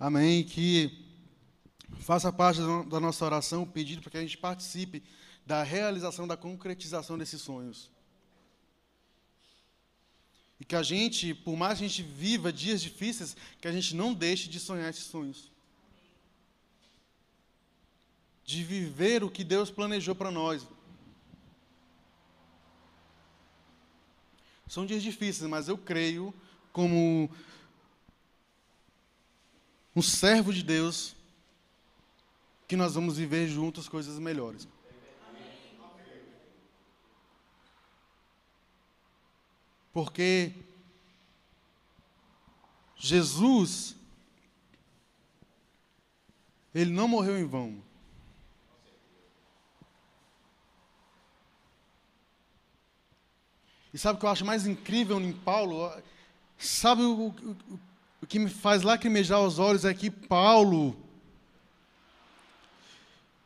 Amém. 0.08 0.42
Que 0.42 1.04
faça 2.00 2.32
parte 2.32 2.60
da 2.88 2.98
nossa 2.98 3.22
oração 3.26 3.64
o 3.64 3.66
pedido 3.66 4.00
para 4.00 4.12
que 4.12 4.16
a 4.16 4.22
gente 4.22 4.38
participe 4.38 5.02
da 5.44 5.62
realização, 5.62 6.26
da 6.26 6.34
concretização 6.34 7.18
desses 7.18 7.42
sonhos. 7.42 7.90
E 10.58 10.64
que 10.64 10.74
a 10.74 10.82
gente, 10.82 11.34
por 11.34 11.58
mais 11.58 11.78
que 11.78 11.84
a 11.84 11.88
gente 11.88 12.02
viva 12.02 12.50
dias 12.50 12.80
difíceis, 12.80 13.36
que 13.60 13.68
a 13.68 13.72
gente 13.72 13.94
não 13.94 14.14
deixe 14.14 14.48
de 14.48 14.58
sonhar 14.58 14.88
esses 14.88 15.04
sonhos. 15.04 15.52
De 18.42 18.64
viver 18.64 19.22
o 19.22 19.30
que 19.30 19.44
Deus 19.44 19.70
planejou 19.70 20.14
para 20.14 20.30
nós. 20.30 20.66
São 24.66 24.86
dias 24.86 25.02
difíceis, 25.02 25.50
mas 25.50 25.68
eu 25.68 25.76
creio, 25.76 26.32
como 26.72 27.30
um 29.98 30.02
servo 30.02 30.52
de 30.52 30.62
Deus, 30.62 31.16
que 32.68 32.76
nós 32.76 32.94
vamos 32.94 33.16
viver 33.16 33.48
juntos 33.48 33.88
coisas 33.88 34.16
melhores. 34.16 34.68
Porque 39.92 40.52
Jesus, 42.94 43.96
ele 46.72 46.92
não 46.92 47.08
morreu 47.08 47.36
em 47.36 47.44
vão. 47.44 47.82
E 53.92 53.98
sabe 53.98 54.16
o 54.16 54.20
que 54.20 54.26
eu 54.26 54.30
acho 54.30 54.44
mais 54.44 54.64
incrível 54.64 55.20
em 55.20 55.32
Paulo? 55.32 55.90
Sabe 56.56 57.02
o, 57.02 57.30
o, 57.30 57.80
que 58.26 58.38
me 58.38 58.50
faz 58.50 58.82
lacrimejar 58.82 59.40
os 59.40 59.58
olhos 59.58 59.84
é 59.84 59.94
que 59.94 60.10
Paulo, 60.10 60.96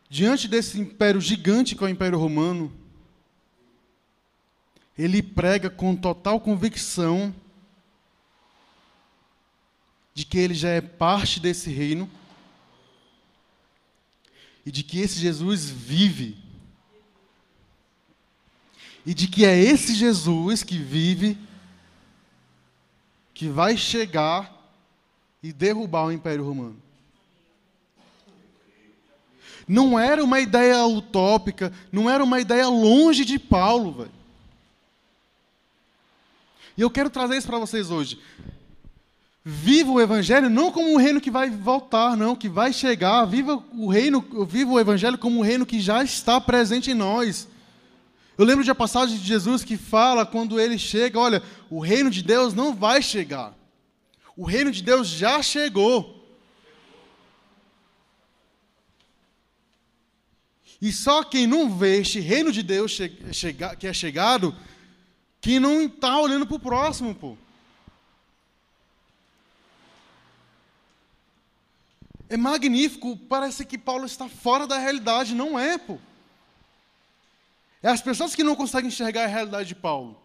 diante 0.09 0.49
desse 0.49 0.81
império 0.81 1.21
gigante 1.21 1.77
que 1.77 1.85
é 1.85 1.87
o 1.87 1.91
Império 1.91 2.19
Romano, 2.19 2.73
ele 4.97 5.23
prega 5.23 5.71
com 5.71 5.97
total 5.97 6.41
convicção 6.41 7.35
de 10.15 10.25
que 10.25 10.39
ele 10.39 10.55
já 10.55 10.69
é 10.69 10.81
parte 10.81 11.41
desse 11.41 11.71
reino 11.71 12.11
e 14.65 14.71
de 14.71 14.83
que 14.83 15.01
esse 15.01 15.19
Jesus 15.19 15.69
vive. 15.71 16.37
E 19.05 19.15
de 19.15 19.27
que 19.27 19.45
é 19.45 19.59
esse 19.59 19.95
Jesus 19.95 20.63
que 20.63 20.79
vive 20.79 21.37
que 23.35 23.49
vai 23.49 23.77
chegar 23.77 24.62
e 25.43 25.53
derrubar 25.53 26.07
o 26.07 26.13
Império 26.13 26.45
Romano. 26.45 26.77
Não 29.67 29.99
era 29.99 30.23
uma 30.23 30.41
ideia 30.41 30.85
utópica, 30.87 31.73
não 31.91 32.09
era 32.09 32.23
uma 32.23 32.41
ideia 32.41 32.69
longe 32.69 33.25
de 33.25 33.39
Paulo, 33.39 33.93
velho. 33.93 34.23
E 36.77 36.81
eu 36.81 36.91
quero 36.91 37.11
trazer 37.11 37.37
isso 37.37 37.47
para 37.47 37.59
vocês 37.59 37.91
hoje. 37.91 38.19
Viva 39.45 39.91
o 39.91 40.01
Evangelho 40.01 40.49
não 40.49 40.71
como 40.71 40.93
um 40.93 40.97
reino 40.97 41.21
que 41.21 41.31
vai 41.31 41.51
voltar, 41.51 42.17
não, 42.17 42.37
que 42.37 42.49
vai 42.49 42.73
chegar. 42.73 43.25
Viva 43.25 43.63
o 43.75 43.89
reino, 43.89 44.25
viva 44.47 44.73
o 44.73 44.81
Evangelho 44.81 45.19
como 45.19 45.39
um 45.39 45.43
reino 45.43 45.67
que 45.67 45.81
já 45.81 46.03
está 46.03 46.41
presente 46.41 46.91
em 46.91 46.95
nós. 46.95 47.49
Eu 48.39 48.45
lembro 48.45 48.65
de 48.65 48.71
uma 48.71 48.77
passagem 48.77 49.19
de 49.19 49.25
Jesus 49.25 49.63
que 49.63 49.77
fala 49.77 50.25
quando 50.25 50.59
ele 50.59 50.79
chega, 50.79 51.19
olha, 51.19 51.43
o 51.69 51.81
reino 51.81 52.11
de 52.11 52.23
Deus 52.23 52.55
não 52.55 52.75
vai 52.75 53.03
chegar. 53.03 53.53
O 54.43 54.45
reino 54.45 54.73
de 54.73 54.83
Deus 54.83 55.07
já 55.07 55.41
chegou. 55.41 56.21
E 60.81 60.91
só 60.91 61.23
quem 61.23 61.47
não 61.47 61.79
vê 61.79 62.01
este 62.01 62.19
reino 62.19 62.51
de 62.51 62.61
Deus 62.61 62.99
que 63.79 63.87
é 63.87 63.93
chegado, 63.93 64.53
que 65.41 65.61
não 65.61 65.83
está 65.83 66.19
olhando 66.19 66.45
para 66.45 66.57
o 66.57 66.59
próximo, 66.59 67.15
pô. 67.15 67.39
É 72.29 72.37
magnífico, 72.37 73.17
parece 73.17 73.65
que 73.65 73.79
Paulo 73.79 74.07
está 74.07 74.29
fora 74.29 74.67
da 74.67 74.77
realidade, 74.77 75.37
não 75.37 75.57
é, 75.57 75.79
pô. 75.79 76.01
É 77.81 77.91
as 77.91 78.03
pessoas 78.03 78.35
que 78.35 78.43
não 78.43 78.57
conseguem 78.57 78.89
enxergar 78.89 79.23
a 79.23 79.29
realidade 79.29 79.69
de 79.69 79.77
Paulo. 79.77 80.21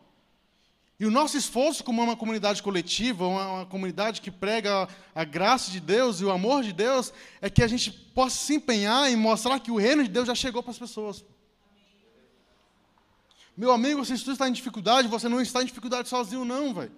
E 1.00 1.06
o 1.06 1.12
nosso 1.12 1.38
esforço 1.38 1.84
como 1.84 2.02
uma 2.02 2.16
comunidade 2.16 2.64
coletiva, 2.64 3.28
uma, 3.28 3.52
uma, 3.52 3.66
comunidade 3.68 4.20
que 4.20 4.32
prega 4.32 4.90
a 5.14 5.24
graça 5.24 5.70
de 5.70 5.80
Deus 5.80 6.20
e 6.20 6.26
o 6.26 6.32
amor 6.32 6.64
de 6.64 6.74
Deus, 6.74 7.14
é 7.40 7.50
que 7.50 7.62
a 7.62 7.68
gente 7.68 7.92
possa 7.92 8.38
se 8.38 8.56
empenhar 8.56 9.10
em 9.10 9.16
mostrar 9.16 9.60
que 9.60 9.70
o 9.70 9.78
reino 9.78 10.04
de 10.04 10.10
Deus 10.10 10.26
já 10.26 10.34
chegou 10.34 10.64
para 10.64 10.72
as 10.72 10.80
pessoas. 10.80 11.24
Meu 13.56 13.72
amigo, 13.72 14.04
se 14.04 14.24
tu 14.24 14.32
está 14.32 14.50
em 14.50 14.52
dificuldade, 14.52 15.08
você 15.08 15.30
não 15.30 15.40
está 15.40 15.62
em 15.62 15.66
dificuldade 15.66 16.10
sozinho, 16.10 16.44
não, 16.44 16.74
velho. 16.74 16.92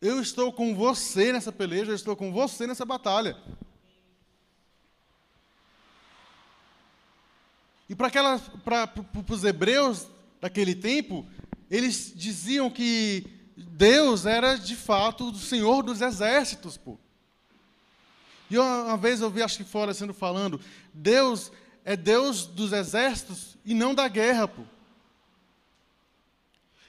Eu 0.00 0.20
estou 0.20 0.52
com 0.52 0.74
você 0.74 1.32
nessa 1.32 1.52
peleja, 1.52 1.92
eu 1.92 1.96
estou 1.96 2.16
com 2.16 2.32
você 2.32 2.66
nessa 2.66 2.84
batalha. 2.84 3.36
E 7.88 7.94
para 7.94 8.10
os 9.30 9.44
hebreus 9.44 10.06
daquele 10.40 10.74
tempo, 10.74 11.26
eles 11.70 12.12
diziam 12.14 12.70
que 12.70 13.26
Deus 13.56 14.26
era 14.26 14.56
de 14.56 14.76
fato 14.76 15.30
o 15.30 15.38
Senhor 15.38 15.82
dos 15.82 16.00
exércitos, 16.00 16.76
pô. 16.76 16.98
E 18.50 18.56
uma 18.56 18.96
vez 18.96 19.20
eu 19.20 19.30
vi, 19.30 19.42
acho 19.42 19.58
que 19.58 19.64
fora 19.64 19.92
sendo 19.92 20.14
falando, 20.14 20.60
Deus 20.92 21.52
é 21.84 21.96
Deus 21.96 22.46
dos 22.46 22.72
exércitos 22.72 23.56
e 23.64 23.74
não 23.74 23.94
da 23.94 24.08
guerra, 24.08 24.48
pô. 24.48 24.62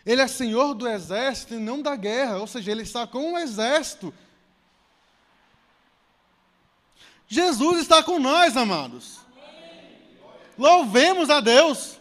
Ele 0.06 0.22
é 0.22 0.28
Senhor 0.28 0.74
do 0.74 0.88
exército 0.88 1.54
e 1.54 1.60
não 1.60 1.82
da 1.82 1.96
guerra, 1.96 2.38
ou 2.38 2.48
seja, 2.48 2.72
ele 2.72 2.84
está 2.84 3.06
com 3.06 3.34
um 3.34 3.38
exército. 3.38 4.14
Jesus 7.28 7.82
está 7.82 8.02
com 8.02 8.18
nós, 8.18 8.58
amados. 8.58 9.20
Louvemos 10.58 11.30
a 11.30 11.40
Deus. 11.40 11.99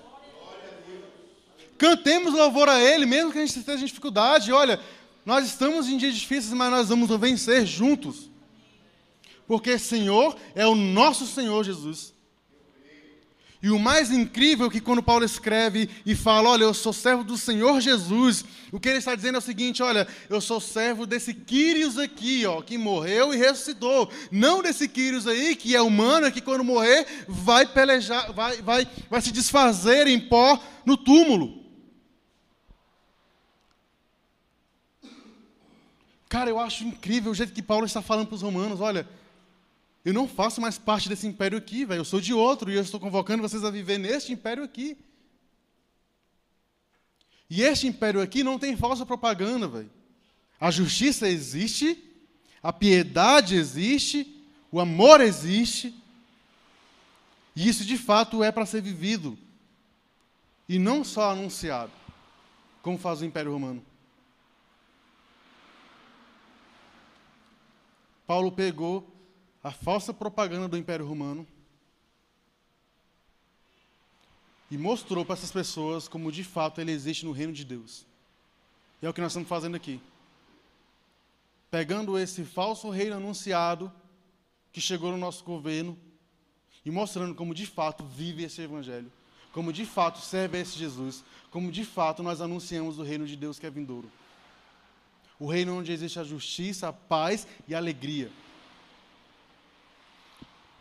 Cantemos 1.78 2.34
louvor 2.34 2.68
a 2.68 2.80
Ele, 2.80 3.06
mesmo 3.06 3.32
que 3.32 3.38
a 3.38 3.46
gente 3.46 3.58
esteja 3.58 3.82
em 3.82 3.86
dificuldade. 3.86 4.52
Olha, 4.52 4.80
nós 5.24 5.46
estamos 5.46 5.88
em 5.88 5.96
dias 5.96 6.16
difíceis, 6.16 6.52
mas 6.52 6.70
nós 6.70 6.88
vamos 6.88 7.08
vencer 7.20 7.64
juntos. 7.64 8.28
Porque 9.46 9.78
Senhor 9.78 10.36
é 10.54 10.66
o 10.66 10.74
nosso 10.74 11.26
Senhor 11.26 11.64
Jesus. 11.64 12.12
E 13.60 13.70
o 13.70 13.78
mais 13.78 14.12
incrível 14.12 14.68
é 14.68 14.70
que 14.70 14.80
quando 14.80 15.02
Paulo 15.02 15.24
escreve 15.24 15.90
e 16.06 16.14
fala, 16.14 16.50
olha, 16.50 16.62
eu 16.62 16.72
sou 16.72 16.92
servo 16.92 17.24
do 17.24 17.36
Senhor 17.36 17.80
Jesus, 17.80 18.44
o 18.70 18.78
que 18.78 18.88
ele 18.88 18.98
está 18.98 19.16
dizendo 19.16 19.34
é 19.34 19.38
o 19.38 19.42
seguinte, 19.42 19.82
olha, 19.82 20.06
eu 20.30 20.40
sou 20.40 20.60
servo 20.60 21.04
desse 21.04 21.34
Quírios 21.34 21.98
aqui, 21.98 22.46
ó, 22.46 22.62
que 22.62 22.78
morreu 22.78 23.34
e 23.34 23.36
ressuscitou. 23.36 24.08
Não 24.30 24.62
desse 24.62 24.86
Quírios 24.86 25.26
aí, 25.26 25.56
que 25.56 25.74
é 25.74 25.82
humano, 25.82 26.30
que 26.30 26.40
quando 26.40 26.62
morrer 26.62 27.04
vai 27.26 27.66
pelejar, 27.66 28.32
vai, 28.32 28.62
vai, 28.62 28.86
vai 29.10 29.20
se 29.20 29.32
desfazer 29.32 30.06
em 30.06 30.20
pó 30.20 30.62
no 30.86 30.96
túmulo. 30.96 31.57
Cara, 36.28 36.50
eu 36.50 36.60
acho 36.60 36.84
incrível 36.84 37.32
o 37.32 37.34
jeito 37.34 37.52
que 37.52 37.62
Paulo 37.62 37.86
está 37.86 38.02
falando 38.02 38.26
para 38.26 38.34
os 38.34 38.42
romanos. 38.42 38.80
Olha, 38.80 39.08
eu 40.04 40.12
não 40.12 40.28
faço 40.28 40.60
mais 40.60 40.78
parte 40.78 41.08
desse 41.08 41.26
império 41.26 41.56
aqui, 41.56 41.84
velho. 41.84 42.00
Eu 42.00 42.04
sou 42.04 42.20
de 42.20 42.34
outro 42.34 42.70
e 42.70 42.74
eu 42.74 42.82
estou 42.82 43.00
convocando 43.00 43.42
vocês 43.42 43.64
a 43.64 43.70
viver 43.70 43.98
neste 43.98 44.32
império 44.32 44.62
aqui. 44.62 44.96
E 47.48 47.62
este 47.62 47.86
império 47.86 48.20
aqui 48.20 48.44
não 48.44 48.58
tem 48.58 48.76
falsa 48.76 49.06
propaganda, 49.06 49.66
velho. 49.66 49.90
A 50.60 50.70
justiça 50.70 51.28
existe, 51.28 52.02
a 52.62 52.72
piedade 52.72 53.54
existe, 53.54 54.44
o 54.70 54.80
amor 54.80 55.20
existe. 55.20 55.94
E 57.56 57.68
isso 57.68 57.84
de 57.84 57.96
fato 57.96 58.44
é 58.44 58.52
para 58.52 58.66
ser 58.66 58.82
vivido. 58.82 59.38
E 60.68 60.78
não 60.78 61.02
só 61.02 61.30
anunciado, 61.30 61.92
como 62.82 62.98
faz 62.98 63.22
o 63.22 63.24
Império 63.24 63.52
Romano. 63.52 63.82
Paulo 68.28 68.52
pegou 68.52 69.10
a 69.64 69.70
falsa 69.70 70.12
propaganda 70.12 70.68
do 70.68 70.76
Império 70.76 71.06
Romano 71.06 71.46
e 74.70 74.76
mostrou 74.76 75.24
para 75.24 75.32
essas 75.32 75.50
pessoas 75.50 76.06
como 76.06 76.30
de 76.30 76.44
fato 76.44 76.78
ele 76.78 76.92
existe 76.92 77.24
no 77.24 77.32
reino 77.32 77.54
de 77.54 77.64
Deus. 77.64 78.04
E 79.00 79.06
é 79.06 79.08
o 79.08 79.14
que 79.14 79.22
nós 79.22 79.32
estamos 79.32 79.48
fazendo 79.48 79.76
aqui. 79.76 79.98
Pegando 81.70 82.18
esse 82.18 82.44
falso 82.44 82.90
reino 82.90 83.16
anunciado 83.16 83.90
que 84.74 84.80
chegou 84.82 85.10
no 85.10 85.16
nosso 85.16 85.42
governo 85.42 85.98
e 86.84 86.90
mostrando 86.90 87.34
como 87.34 87.54
de 87.54 87.64
fato 87.64 88.04
vive 88.04 88.42
esse 88.42 88.60
evangelho. 88.60 89.10
como 89.54 89.72
de 89.72 89.86
fato 89.86 90.18
serve 90.18 90.60
esse 90.60 90.78
Jesus, 90.78 91.24
como 91.50 91.72
de 91.72 91.82
fato 91.82 92.22
nós 92.22 92.42
anunciamos 92.42 92.98
o 92.98 93.02
reino 93.02 93.26
de 93.26 93.36
Deus 93.36 93.58
que 93.58 93.64
é 93.64 93.70
vindouro. 93.70 94.12
O 95.38 95.46
reino 95.46 95.78
onde 95.78 95.92
existe 95.92 96.18
a 96.18 96.24
justiça, 96.24 96.88
a 96.88 96.92
paz 96.92 97.46
e 97.66 97.74
a 97.74 97.78
alegria. 97.78 98.30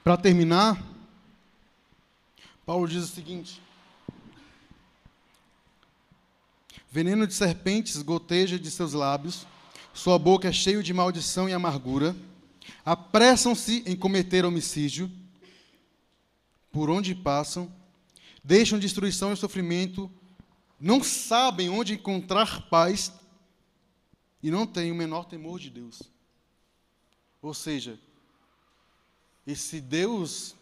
Para 0.03 0.17
terminar, 0.17 0.81
Paulo 2.65 2.87
diz 2.87 3.03
o 3.03 3.07
seguinte: 3.07 3.61
Veneno 6.89 7.27
de 7.27 7.33
serpentes 7.33 8.01
goteja 8.01 8.57
de 8.57 8.71
seus 8.71 8.93
lábios, 8.93 9.45
sua 9.93 10.17
boca 10.17 10.47
é 10.47 10.51
cheia 10.51 10.81
de 10.81 10.93
maldição 10.93 11.47
e 11.47 11.53
amargura. 11.53 12.15
Apressam-se 12.83 13.83
em 13.85 13.95
cometer 13.95 14.45
homicídio, 14.45 15.11
por 16.71 16.89
onde 16.89 17.13
passam, 17.13 17.71
deixam 18.43 18.79
destruição 18.79 19.33
e 19.33 19.37
sofrimento, 19.37 20.09
não 20.79 21.03
sabem 21.03 21.69
onde 21.69 21.93
encontrar 21.93 22.69
paz 22.69 23.11
e 24.47 24.51
não 24.51 24.65
têm 24.65 24.93
o 24.93 24.95
menor 24.95 25.25
temor 25.25 25.59
de 25.59 25.69
Deus. 25.69 26.01
Ou 27.41 27.53
seja, 27.53 27.99
esse 29.45 29.81
Deus 29.81 30.55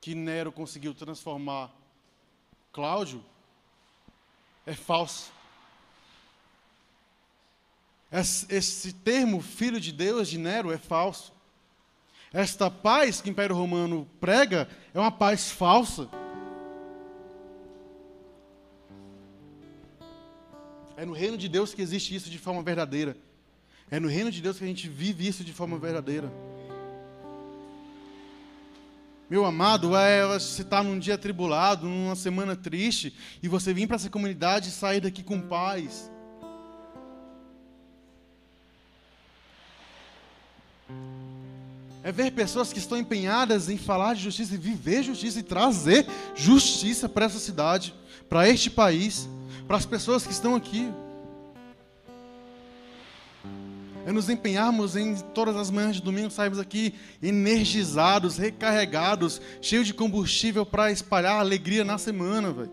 que 0.00 0.16
Nero 0.16 0.50
conseguiu 0.50 0.92
transformar 0.92 1.72
Cláudio 2.72 3.24
é 4.66 4.74
falso. 4.74 5.30
Esse 8.10 8.94
termo 8.94 9.40
filho 9.40 9.80
de 9.80 9.92
Deus 9.92 10.26
de 10.26 10.38
Nero 10.38 10.72
é 10.72 10.76
falso. 10.76 11.32
Esta 12.32 12.68
paz 12.68 13.20
que 13.20 13.28
o 13.28 13.30
Império 13.30 13.54
Romano 13.54 14.10
prega 14.18 14.68
é 14.92 14.98
uma 14.98 15.12
paz 15.12 15.52
falsa. 15.52 16.10
É 20.98 21.06
no 21.06 21.12
reino 21.12 21.38
de 21.38 21.48
Deus 21.48 21.72
que 21.72 21.80
existe 21.80 22.12
isso 22.12 22.28
de 22.28 22.38
forma 22.38 22.60
verdadeira. 22.60 23.16
É 23.88 24.00
no 24.00 24.08
reino 24.08 24.32
de 24.32 24.42
Deus 24.42 24.58
que 24.58 24.64
a 24.64 24.66
gente 24.66 24.88
vive 24.88 25.28
isso 25.28 25.44
de 25.44 25.52
forma 25.52 25.78
verdadeira. 25.78 26.28
Meu 29.30 29.44
amado, 29.44 29.96
é 29.96 30.26
você 30.26 30.62
estar 30.62 30.78
tá 30.78 30.82
num 30.82 30.98
dia 30.98 31.16
tribulado, 31.16 31.86
numa 31.86 32.16
semana 32.16 32.56
triste, 32.56 33.14
e 33.40 33.46
você 33.46 33.72
vir 33.72 33.86
para 33.86 33.94
essa 33.94 34.10
comunidade 34.10 34.70
e 34.70 34.72
sair 34.72 35.00
daqui 35.00 35.22
com 35.22 35.40
paz. 35.40 36.10
É 42.02 42.10
ver 42.10 42.32
pessoas 42.32 42.72
que 42.72 42.80
estão 42.80 42.98
empenhadas 42.98 43.68
em 43.68 43.78
falar 43.78 44.14
de 44.14 44.22
justiça 44.22 44.52
e 44.52 44.58
viver 44.58 45.04
justiça 45.04 45.38
e 45.38 45.44
trazer 45.44 46.08
justiça 46.34 47.08
para 47.08 47.26
essa 47.26 47.38
cidade, 47.38 47.94
para 48.28 48.48
este 48.48 48.68
país, 48.68 49.28
para 49.68 49.76
as 49.76 49.84
pessoas 49.84 50.26
que 50.26 50.32
estão 50.32 50.56
aqui 50.56 50.90
é 54.06 54.10
nos 54.10 54.30
empenharmos 54.30 54.96
em 54.96 55.14
todas 55.34 55.54
as 55.54 55.70
manhãs 55.70 55.96
de 55.96 56.02
domingo, 56.02 56.30
sairmos 56.30 56.58
aqui 56.58 56.94
energizados, 57.22 58.38
recarregados, 58.38 59.42
cheios 59.60 59.86
de 59.86 59.92
combustível 59.92 60.64
para 60.64 60.90
espalhar 60.90 61.38
alegria 61.38 61.84
na 61.84 61.98
semana, 61.98 62.50
velho. 62.50 62.70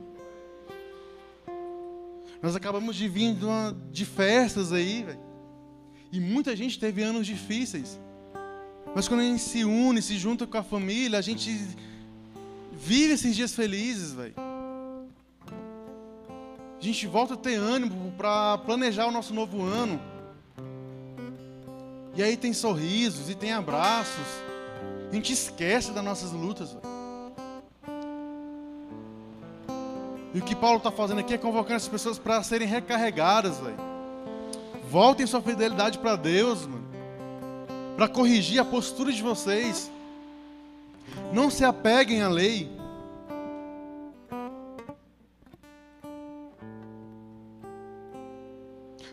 Nós 2.42 2.56
acabamos 2.56 2.96
de 2.96 3.10
vir 3.10 3.36
de, 3.36 3.44
uma, 3.44 3.76
de 3.92 4.06
festas 4.06 4.72
aí, 4.72 5.04
velho. 5.04 5.20
E 6.14 6.22
muita 6.22 6.56
gente 6.56 6.80
teve 6.80 7.04
anos 7.04 7.28
difíceis. 7.28 8.00
Mas 8.96 9.10
quando 9.10 9.20
a 9.20 9.24
gente 9.24 9.42
se 9.42 9.66
une, 9.66 10.02
se 10.02 10.18
junta 10.18 10.48
com 10.48 10.58
a 10.58 10.64
família, 10.64 11.20
a 11.20 11.22
gente 11.22 11.52
vive 12.72 13.16
esses 13.16 13.36
dias 13.36 13.54
felizes, 13.54 14.14
velho. 14.14 14.55
A 16.80 16.84
gente 16.84 17.08
volta 17.08 17.34
a 17.34 17.38
ter 17.38 17.56
ânimo 17.56 18.12
para 18.18 18.58
planejar 18.60 19.08
o 19.08 19.12
nosso 19.12 19.34
novo 19.34 19.64
ano. 19.64 20.00
E 22.16 22.24
aí 22.24 22.38
tem 22.38 22.54
sorrisos 22.54 23.30
e 23.30 23.36
tem 23.36 23.52
abraços. 23.52 24.26
A 25.10 25.14
gente 25.14 25.34
esquece 25.34 25.92
das 25.92 26.04
nossas 26.04 26.32
lutas. 26.32 26.74
Véio. 26.74 26.96
E 30.36 30.40
o 30.40 30.42
que 30.42 30.54
Paulo 30.54 30.80
está 30.80 30.92
fazendo 30.92 31.20
aqui 31.20 31.34
é 31.34 31.38
convocando 31.38 31.78
as 31.78 31.88
pessoas 31.88 32.20
para 32.20 32.44
serem 32.44 32.68
recarregadas. 32.68 33.56
Voltem 34.90 35.26
sua 35.26 35.42
fidelidade 35.42 35.98
para 35.98 36.18
Deus. 36.18 36.68
Para 37.96 38.10
corrigir 38.10 38.60
a 38.60 38.66
postura 38.66 39.14
de 39.14 39.24
vocês. 39.24 39.90
Não 41.32 41.50
se 41.50 41.64
apeguem 41.64 42.22
à 42.22 42.28
lei. 42.28 42.70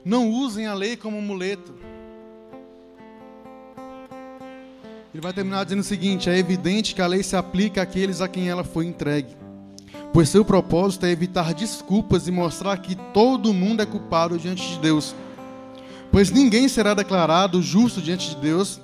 Não 0.05 0.31
usem 0.31 0.67
a 0.67 0.75
lei 0.75 0.97
como 0.97 1.23
muleto. 1.23 1.73
Ele 5.15 5.21
vai 5.21 5.33
terminar 5.33 5.65
dizendo 5.65 5.81
o 5.81 5.85
seguinte: 5.85 6.29
é 6.29 6.37
evidente 6.37 6.95
que 6.95 7.03
a 7.03 7.07
lei 7.07 7.23
se 7.23 7.37
aplica 7.37 7.83
àqueles 7.83 8.21
a 8.21 8.29
quem 8.29 8.49
ela 8.49 8.65
foi 8.65 8.87
entregue, 8.87 9.37
pois 10.13 10.29
seu 10.29 10.45
propósito 10.45 11.07
é 11.07 11.11
evitar 11.11 11.55
desculpas 11.55 12.27
e 12.27 12.33
mostrar 12.33 12.79
que 12.79 12.97
todo 13.13 13.53
mundo 13.53 13.83
é 13.83 13.87
culpado 13.87 14.39
diante 14.39 14.67
de 14.69 14.79
Deus. 14.79 15.15
Pois 16.11 16.31
ninguém 16.31 16.69
será 16.69 16.95
declarado 16.95 17.63
justo 17.63 18.01
diante 18.01 18.31
de 18.31 18.37
Deus 18.37 18.81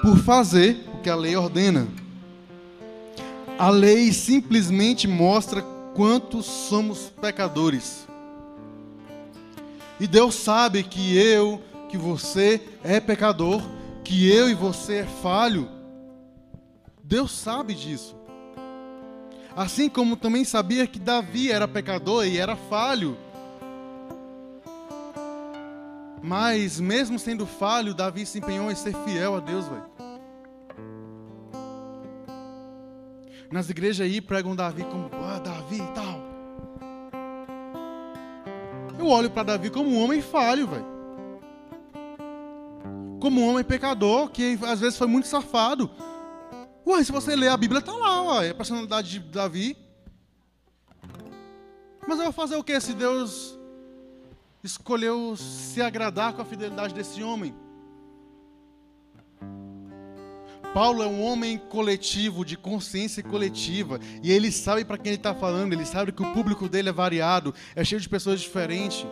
por 0.00 0.16
fazer 0.18 0.84
o 0.94 0.98
que 0.98 1.10
a 1.10 1.14
lei 1.14 1.36
ordena. 1.36 1.86
A 3.58 3.68
lei 3.68 4.12
simplesmente 4.12 5.06
mostra 5.06 5.62
quantos 5.94 6.46
somos 6.46 7.12
pecadores. 7.20 8.06
E 10.02 10.08
Deus 10.08 10.34
sabe 10.34 10.82
que 10.82 11.16
eu, 11.16 11.62
que 11.88 11.96
você 11.96 12.60
é 12.82 12.98
pecador 12.98 13.62
que 14.02 14.28
eu 14.28 14.50
e 14.50 14.54
você 14.54 14.96
é 14.96 15.06
falho. 15.06 15.68
Deus 17.04 17.30
sabe 17.30 17.72
disso. 17.72 18.16
Assim 19.54 19.88
como 19.88 20.16
também 20.16 20.44
sabia 20.44 20.88
que 20.88 20.98
Davi 20.98 21.52
era 21.52 21.68
pecador 21.68 22.26
e 22.26 22.36
era 22.36 22.56
falho. 22.56 23.16
Mas, 26.20 26.80
mesmo 26.80 27.16
sendo 27.16 27.46
falho, 27.46 27.94
Davi 27.94 28.26
se 28.26 28.38
empenhou 28.38 28.72
em 28.72 28.74
ser 28.74 28.96
fiel 29.04 29.36
a 29.36 29.38
Deus, 29.38 29.68
velho. 29.68 29.84
Nas 33.52 33.70
igrejas 33.70 34.04
aí 34.04 34.20
pregam 34.20 34.56
Davi 34.56 34.82
como, 34.82 35.08
ah, 35.12 35.38
Davi 35.38 35.76
e 35.76 35.94
tal. 35.94 36.31
Eu 39.02 39.08
olho 39.08 39.28
para 39.28 39.42
Davi 39.42 39.68
como 39.68 39.90
um 39.90 40.00
homem 40.00 40.22
falho, 40.22 40.68
velho 40.68 40.92
como 43.22 43.40
um 43.40 43.48
homem 43.50 43.62
pecador 43.62 44.30
que 44.30 44.58
às 44.66 44.80
vezes 44.80 44.98
foi 44.98 45.06
muito 45.06 45.28
safado. 45.28 45.88
Ué, 46.84 47.04
se 47.04 47.12
você 47.12 47.36
ler 47.36 47.50
a 47.50 47.56
Bíblia, 47.56 47.78
está 47.78 47.92
lá, 47.92 48.40
ué, 48.40 48.50
a 48.50 48.54
personalidade 48.54 49.10
de 49.10 49.20
Davi. 49.20 49.76
Mas 52.04 52.18
eu 52.18 52.24
vou 52.24 52.32
fazer 52.32 52.56
o 52.56 52.64
que 52.64 52.80
se 52.80 52.92
Deus 52.92 53.56
escolheu 54.64 55.36
se 55.36 55.80
agradar 55.80 56.32
com 56.32 56.42
a 56.42 56.44
fidelidade 56.44 56.92
desse 56.92 57.22
homem? 57.22 57.54
Paulo 60.74 61.02
é 61.02 61.06
um 61.06 61.22
homem 61.22 61.58
coletivo, 61.58 62.44
de 62.44 62.56
consciência 62.56 63.22
coletiva, 63.22 64.00
e 64.22 64.32
ele 64.32 64.50
sabe 64.50 64.84
para 64.84 64.96
quem 64.96 65.10
ele 65.10 65.16
está 65.16 65.34
falando, 65.34 65.74
ele 65.74 65.84
sabe 65.84 66.12
que 66.12 66.22
o 66.22 66.32
público 66.32 66.66
dele 66.66 66.88
é 66.88 66.92
variado, 66.92 67.54
é 67.76 67.84
cheio 67.84 68.00
de 68.00 68.08
pessoas 68.08 68.40
diferentes. 68.40 69.06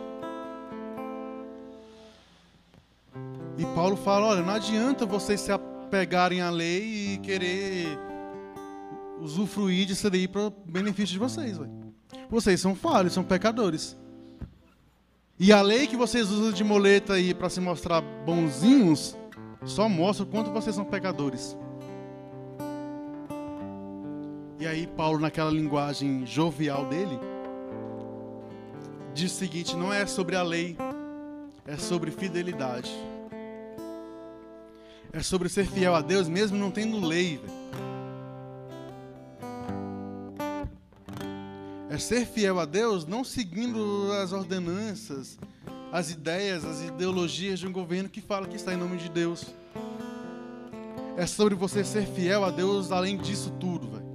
E 3.59 3.65
Paulo 3.75 3.95
fala: 3.95 4.27
olha, 4.27 4.41
não 4.41 4.53
adianta 4.53 5.05
vocês 5.05 5.39
se 5.39 5.51
apegarem 5.51 6.41
à 6.41 6.49
lei 6.49 7.13
e 7.13 7.17
querer 7.19 7.99
usufruir 9.19 9.85
disso 9.85 10.09
daí 10.09 10.27
para 10.27 10.51
benefício 10.65 11.13
de 11.13 11.19
vocês. 11.19 11.59
Véio. 11.59 11.71
Vocês 12.27 12.59
são 12.59 12.73
falhos, 12.73 13.13
são 13.13 13.23
pecadores. 13.23 13.95
E 15.37 15.51
a 15.51 15.61
lei 15.61 15.85
que 15.85 15.95
vocês 15.95 16.31
usam 16.31 16.51
de 16.51 16.63
moleta 16.63 17.13
aí 17.13 17.33
para 17.33 17.49
se 17.49 17.59
mostrar 17.59 18.01
bonzinhos 18.25 19.15
só 19.65 19.87
mostra 19.87 20.23
o 20.23 20.27
quanto 20.27 20.51
vocês 20.51 20.75
são 20.75 20.85
pecadores. 20.85 21.57
E 24.59 24.67
aí 24.67 24.87
Paulo, 24.87 25.19
naquela 25.19 25.51
linguagem 25.51 26.25
jovial 26.25 26.85
dele, 26.85 27.19
diz 29.13 29.31
o 29.31 29.35
seguinte: 29.35 29.75
não 29.75 29.91
é 29.91 30.05
sobre 30.05 30.35
a 30.35 30.43
lei, 30.43 30.77
é 31.65 31.77
sobre 31.77 32.11
fidelidade. 32.11 32.91
É 35.13 35.21
sobre 35.21 35.49
ser 35.49 35.65
fiel 35.65 35.93
a 35.93 36.01
Deus 36.01 36.29
mesmo 36.29 36.57
não 36.57 36.71
tendo 36.71 37.05
lei. 37.05 37.41
É 41.89 41.97
ser 41.97 42.25
fiel 42.25 42.59
a 42.59 42.65
Deus 42.65 43.05
não 43.05 43.21
seguindo 43.21 44.09
as 44.23 44.31
ordenanças, 44.31 45.37
as 45.91 46.09
ideias, 46.09 46.63
as 46.63 46.81
ideologias 46.81 47.59
de 47.59 47.67
um 47.67 47.71
governo 47.71 48.07
que 48.07 48.21
fala 48.21 48.47
que 48.47 48.55
está 48.55 48.73
em 48.73 48.77
nome 48.77 48.97
de 48.97 49.09
Deus. 49.09 49.53
É 51.17 51.25
sobre 51.25 51.53
você 51.53 51.83
ser 51.83 52.05
fiel 52.05 52.45
a 52.45 52.49
Deus 52.49 52.91
além 52.91 53.17
disso 53.17 53.51
tudo, 53.59 53.89
velho. 53.89 54.11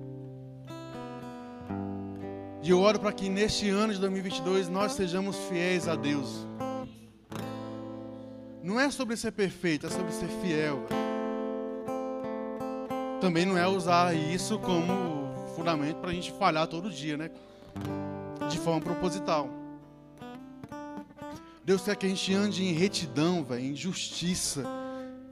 E 2.62 2.70
eu 2.70 2.80
oro 2.80 2.98
para 2.98 3.12
que 3.12 3.28
neste 3.28 3.68
ano 3.68 3.92
de 3.92 4.00
2022 4.00 4.68
nós 4.68 4.92
sejamos 4.92 5.36
fiéis 5.48 5.86
a 5.86 5.94
Deus. 5.94 6.46
Não 8.62 8.80
é 8.80 8.90
sobre 8.90 9.16
ser 9.16 9.30
perfeito, 9.30 9.86
é 9.86 9.90
sobre 9.90 10.10
ser 10.10 10.28
fiel. 10.42 10.84
Também 13.20 13.46
não 13.46 13.56
é 13.56 13.68
usar 13.68 14.14
isso 14.14 14.58
como 14.58 15.32
fundamento 15.54 15.98
para 15.98 16.10
a 16.10 16.12
gente 16.12 16.32
falhar 16.32 16.66
todo 16.66 16.90
dia, 16.90 17.16
né? 17.16 17.30
De 18.50 18.58
forma 18.58 18.80
proposital. 18.80 19.48
Deus 21.66 21.82
quer 21.82 21.96
que 21.96 22.06
a 22.06 22.08
gente 22.08 22.32
ande 22.32 22.62
em 22.62 22.72
retidão, 22.72 23.42
véio, 23.42 23.72
em 23.72 23.74
justiça. 23.74 24.64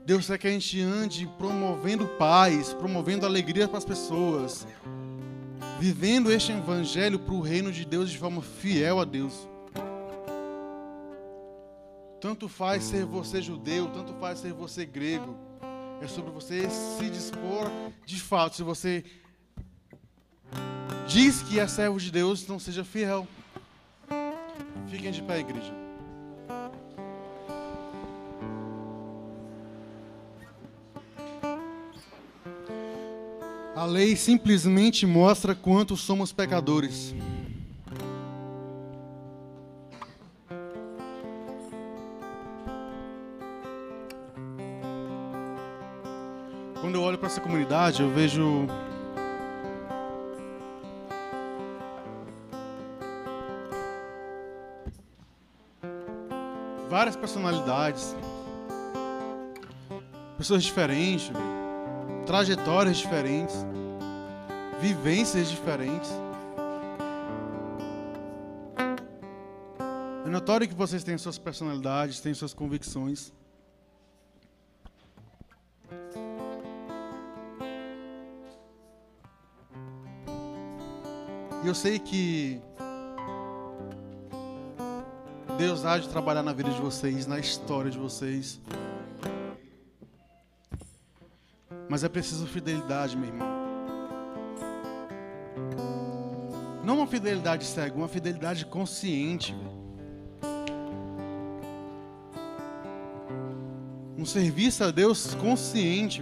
Deus 0.05 0.27
quer 0.27 0.37
que 0.37 0.47
a 0.47 0.51
gente 0.51 0.81
ande 0.81 1.25
promovendo 1.37 2.05
paz, 2.05 2.73
promovendo 2.73 3.25
alegria 3.25 3.69
para 3.69 3.77
as 3.77 3.85
pessoas. 3.85 4.67
Vivendo 5.79 6.29
este 6.29 6.51
evangelho 6.51 7.19
para 7.19 7.33
o 7.33 7.39
reino 7.39 7.71
de 7.71 7.85
Deus 7.85 8.11
de 8.11 8.17
forma 8.17 8.41
fiel 8.41 8.99
a 8.99 9.05
Deus. 9.05 9.47
Tanto 12.19 12.49
faz 12.49 12.83
ser 12.83 13.05
você 13.05 13.41
judeu, 13.41 13.87
tanto 13.87 14.13
faz 14.15 14.39
ser 14.39 14.51
você 14.51 14.85
grego. 14.85 15.37
É 16.01 16.07
sobre 16.07 16.31
você 16.31 16.69
se 16.69 17.09
dispor 17.09 17.71
de 18.05 18.19
fato. 18.19 18.57
Se 18.57 18.63
você 18.63 19.05
diz 21.07 21.41
que 21.43 21.61
é 21.61 21.65
servo 21.65 21.97
de 21.97 22.11
Deus, 22.11 22.43
então 22.43 22.59
seja 22.59 22.83
fiel. 22.83 23.25
Fiquem 24.89 25.11
de 25.11 25.23
pé, 25.23 25.39
igreja. 25.39 25.84
A 33.75 33.83
lei 33.83 34.15
simplesmente 34.15 35.05
mostra 35.05 35.53
quanto 35.53 35.97
somos 35.97 36.31
pecadores. 36.31 37.13
Quando 46.79 46.95
eu 46.95 47.01
olho 47.01 47.17
para 47.17 47.27
essa 47.27 47.41
comunidade, 47.41 48.01
eu 48.01 48.09
vejo 48.09 48.65
várias 56.89 57.17
personalidades, 57.17 58.15
pessoas 60.37 60.63
diferentes 60.63 61.29
trajetórias 62.25 62.97
diferentes, 62.97 63.55
vivências 64.81 65.49
diferentes. 65.49 66.11
É 70.25 70.29
notório 70.29 70.67
que 70.67 70.73
vocês 70.73 71.03
têm 71.03 71.17
suas 71.17 71.37
personalidades, 71.37 72.19
têm 72.19 72.33
suas 72.33 72.53
convicções. 72.53 73.31
E 81.63 81.67
eu 81.67 81.73
sei 81.73 81.97
que 81.99 82.59
Deus 85.57 85.85
há 85.85 85.97
de 85.97 86.09
trabalhar 86.09 86.43
na 86.43 86.53
vida 86.53 86.69
de 86.69 86.81
vocês, 86.81 87.25
na 87.25 87.39
história 87.39 87.89
de 87.89 87.97
vocês. 87.97 88.59
Mas 91.95 92.03
é 92.03 92.09
preciso 92.09 92.45
fidelidade, 92.45 93.15
meu 93.15 93.29
irmão. 93.29 93.47
Não 96.83 96.97
uma 96.97 97.07
fidelidade 97.07 97.63
cega, 97.63 97.95
uma 97.95 98.09
fidelidade 98.09 98.65
consciente. 98.65 99.55
Um 104.17 104.25
serviço 104.25 104.83
a 104.83 104.91
Deus 104.91 105.35
consciente. 105.35 106.21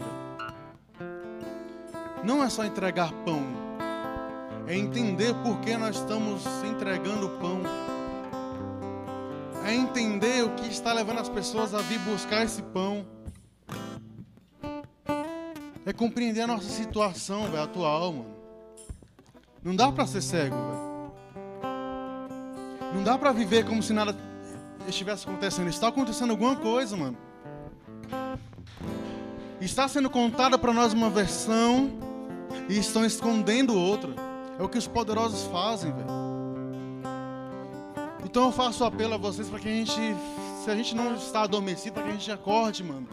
Não 2.24 2.44
é 2.44 2.50
só 2.52 2.64
entregar 2.64 3.12
pão. 3.26 3.42
É 4.68 4.78
entender 4.78 5.34
por 5.42 5.60
que 5.62 5.76
nós 5.76 5.96
estamos 5.96 6.44
entregando 6.64 7.30
pão. 7.40 7.64
É 9.66 9.74
entender 9.74 10.44
o 10.44 10.52
que 10.52 10.68
está 10.68 10.94
levando 10.94 11.18
as 11.22 11.30
pessoas 11.30 11.74
a 11.74 11.80
vir 11.80 11.98
buscar 12.02 12.44
esse 12.44 12.62
pão 12.62 13.23
é 15.94 15.96
compreender 15.96 16.42
a 16.42 16.48
nossa 16.48 16.68
situação, 16.68 17.44
véio, 17.52 17.64
atual, 17.64 18.12
mano. 18.12 18.36
Não 19.64 19.76
dá 19.76 19.92
para 19.92 20.08
ser 20.08 20.22
cego, 20.22 20.56
velho. 20.56 20.94
Não 22.96 23.04
dá 23.04 23.18
para 23.18 23.32
viver 23.32 23.66
como 23.66 23.82
se 23.82 23.94
nada 23.94 24.16
estivesse 24.88 25.28
acontecendo. 25.28 25.70
Está 25.70 25.88
acontecendo 25.88 26.32
alguma 26.32 26.56
coisa, 26.56 26.98
mano. 26.98 27.18
Está 29.62 29.88
sendo 29.88 30.10
contada 30.10 30.58
para 30.58 30.74
nós 30.74 30.94
uma 30.94 31.10
versão 31.10 31.92
e 32.68 32.78
estão 32.78 33.06
escondendo 33.06 33.78
outra. 33.78 34.14
É 34.60 34.64
o 34.64 34.68
que 34.68 34.78
os 34.78 34.88
poderosos 34.88 35.44
fazem, 35.46 35.92
velho. 35.92 36.08
Então 38.26 38.46
eu 38.46 38.52
faço 38.52 38.84
apelo 38.84 39.14
a 39.14 39.18
vocês 39.18 39.48
para 39.48 39.60
que 39.60 39.68
a 39.68 39.72
gente, 39.72 40.00
se 40.64 40.70
a 40.70 40.76
gente 40.76 40.96
não 40.96 41.16
está 41.16 41.44
adormecido, 41.44 41.94
para 41.94 42.04
que 42.04 42.10
a 42.10 42.14
gente 42.14 42.32
acorde, 42.32 42.84
mano. 42.84 43.08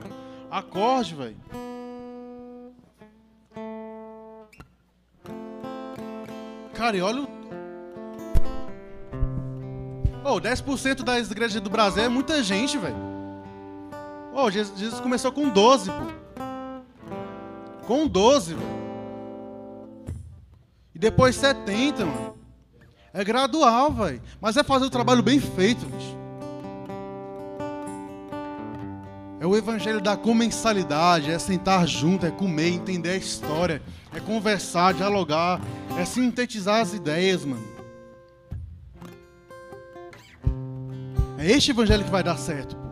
Acorde, 0.50 1.14
velho. 1.14 1.36
Cara, 6.80 6.96
e 6.96 7.02
olha 7.02 7.20
o. 7.20 7.28
Oh, 10.24 10.40
10% 10.40 11.02
das 11.02 11.30
igrejas 11.30 11.60
do 11.60 11.68
Brasil 11.68 12.02
é 12.04 12.08
muita 12.08 12.42
gente, 12.42 12.78
velho. 12.78 12.96
Oh, 14.32 14.50
Jesus 14.50 14.98
começou 14.98 15.30
com 15.30 15.50
12, 15.50 15.90
pô. 15.90 16.46
Com 17.86 18.06
12, 18.06 18.54
velho. 18.54 18.66
E 20.94 20.98
depois 20.98 21.36
70, 21.36 22.06
mano. 22.06 22.34
É 23.12 23.22
gradual, 23.22 23.92
velho. 23.92 24.22
Mas 24.40 24.56
é 24.56 24.64
fazer 24.64 24.86
o 24.86 24.90
trabalho 24.90 25.22
bem 25.22 25.38
feito, 25.38 25.84
bicho. 25.84 26.16
É 29.40 29.46
o 29.46 29.56
evangelho 29.56 30.02
da 30.02 30.18
comensalidade, 30.18 31.30
é 31.30 31.38
sentar 31.38 31.88
junto, 31.88 32.26
é 32.26 32.30
comer, 32.30 32.74
entender 32.74 33.12
a 33.12 33.16
história, 33.16 33.80
é 34.14 34.20
conversar, 34.20 34.92
dialogar, 34.92 35.58
é 35.98 36.04
sintetizar 36.04 36.82
as 36.82 36.92
ideias, 36.92 37.42
mano. 37.42 37.64
É 41.38 41.50
este 41.50 41.70
evangelho 41.70 42.04
que 42.04 42.10
vai 42.10 42.22
dar 42.22 42.36
certo. 42.36 42.76
Pô. 42.76 42.90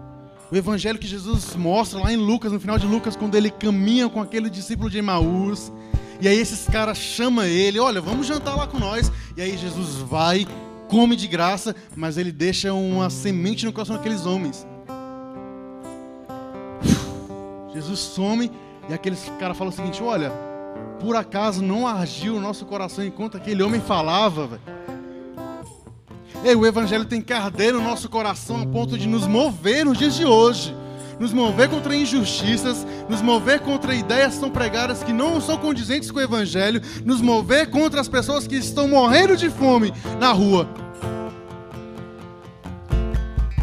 O 0.51 0.57
evangelho 0.57 0.99
que 0.99 1.07
Jesus 1.07 1.55
mostra 1.55 2.01
lá 2.01 2.11
em 2.11 2.17
Lucas, 2.17 2.51
no 2.51 2.59
final 2.59 2.79
de 2.79 2.87
Lucas, 2.87 3.15
quando 3.15 3.35
ele 3.35 3.51
caminha 3.51 4.09
com 4.09 4.23
aquele 4.23 4.49
discípulo 4.49 4.89
de 4.89 4.97
Emaús. 4.97 5.71
E 6.19 6.27
aí 6.27 6.39
esses 6.39 6.65
caras 6.65 6.97
chamam 6.97 7.45
ele, 7.45 7.79
olha, 7.79 8.01
vamos 8.01 8.27
jantar 8.27 8.57
lá 8.57 8.67
com 8.67 8.79
nós. 8.79 9.13
E 9.37 9.43
aí 9.43 9.55
Jesus 9.59 9.97
vai, 9.97 10.47
come 10.89 11.15
de 11.15 11.29
graça, 11.29 11.77
mas 11.95 12.17
ele 12.17 12.33
deixa 12.33 12.73
uma 12.73 13.11
semente 13.11 13.67
no 13.67 13.73
coração 13.75 13.97
daqueles 13.97 14.25
homens. 14.25 14.67
Jesus 17.89 18.01
some 18.01 18.51
e 18.89 18.95
aqueles 18.95 19.31
cara 19.39 19.55
falam 19.55 19.73
o 19.73 19.77
seguinte: 19.77 20.03
olha, 20.03 20.31
por 21.01 21.17
acaso 21.17 21.63
não 21.63 21.87
argiu 21.87 22.37
o 22.37 22.41
nosso 22.41 22.67
coração 22.67 23.05
enquanto 23.05 23.37
aquele 23.37 23.63
homem 23.63 23.81
falava. 23.81 24.61
Ei, 26.45 26.55
o 26.55 26.67
evangelho 26.67 27.05
tem 27.05 27.21
que 27.21 27.33
arder 27.33 27.73
no 27.73 27.83
nosso 27.83 28.09
coração 28.09 28.63
a 28.63 28.67
ponto 28.67 28.97
de 28.97 29.09
nos 29.09 29.27
mover 29.27 29.85
nos 29.85 29.99
dias 29.99 30.15
de 30.15 30.25
hoje. 30.25 30.75
Nos 31.19 31.33
mover 31.33 31.69
contra 31.69 31.97
injustiças, 31.97 32.87
nos 33.09 33.21
mover 33.21 33.59
contra 33.59 33.93
ideias 33.93 34.35
que 34.35 34.41
são 34.41 34.51
pregadas 34.51 35.03
que 35.03 35.13
não 35.13 35.41
são 35.41 35.57
condizentes 35.57 36.13
com 36.13 36.21
o 36.21 36.23
evangelho, 36.23 36.81
nos 37.05 37.21
mover 37.21 37.71
contra 37.71 38.01
as 38.01 38.07
pessoas 38.07 38.47
que 38.47 38.55
estão 38.55 38.87
morrendo 38.87 39.37
de 39.37 39.51
fome 39.51 39.93
na 40.21 40.31
rua. 40.31 40.69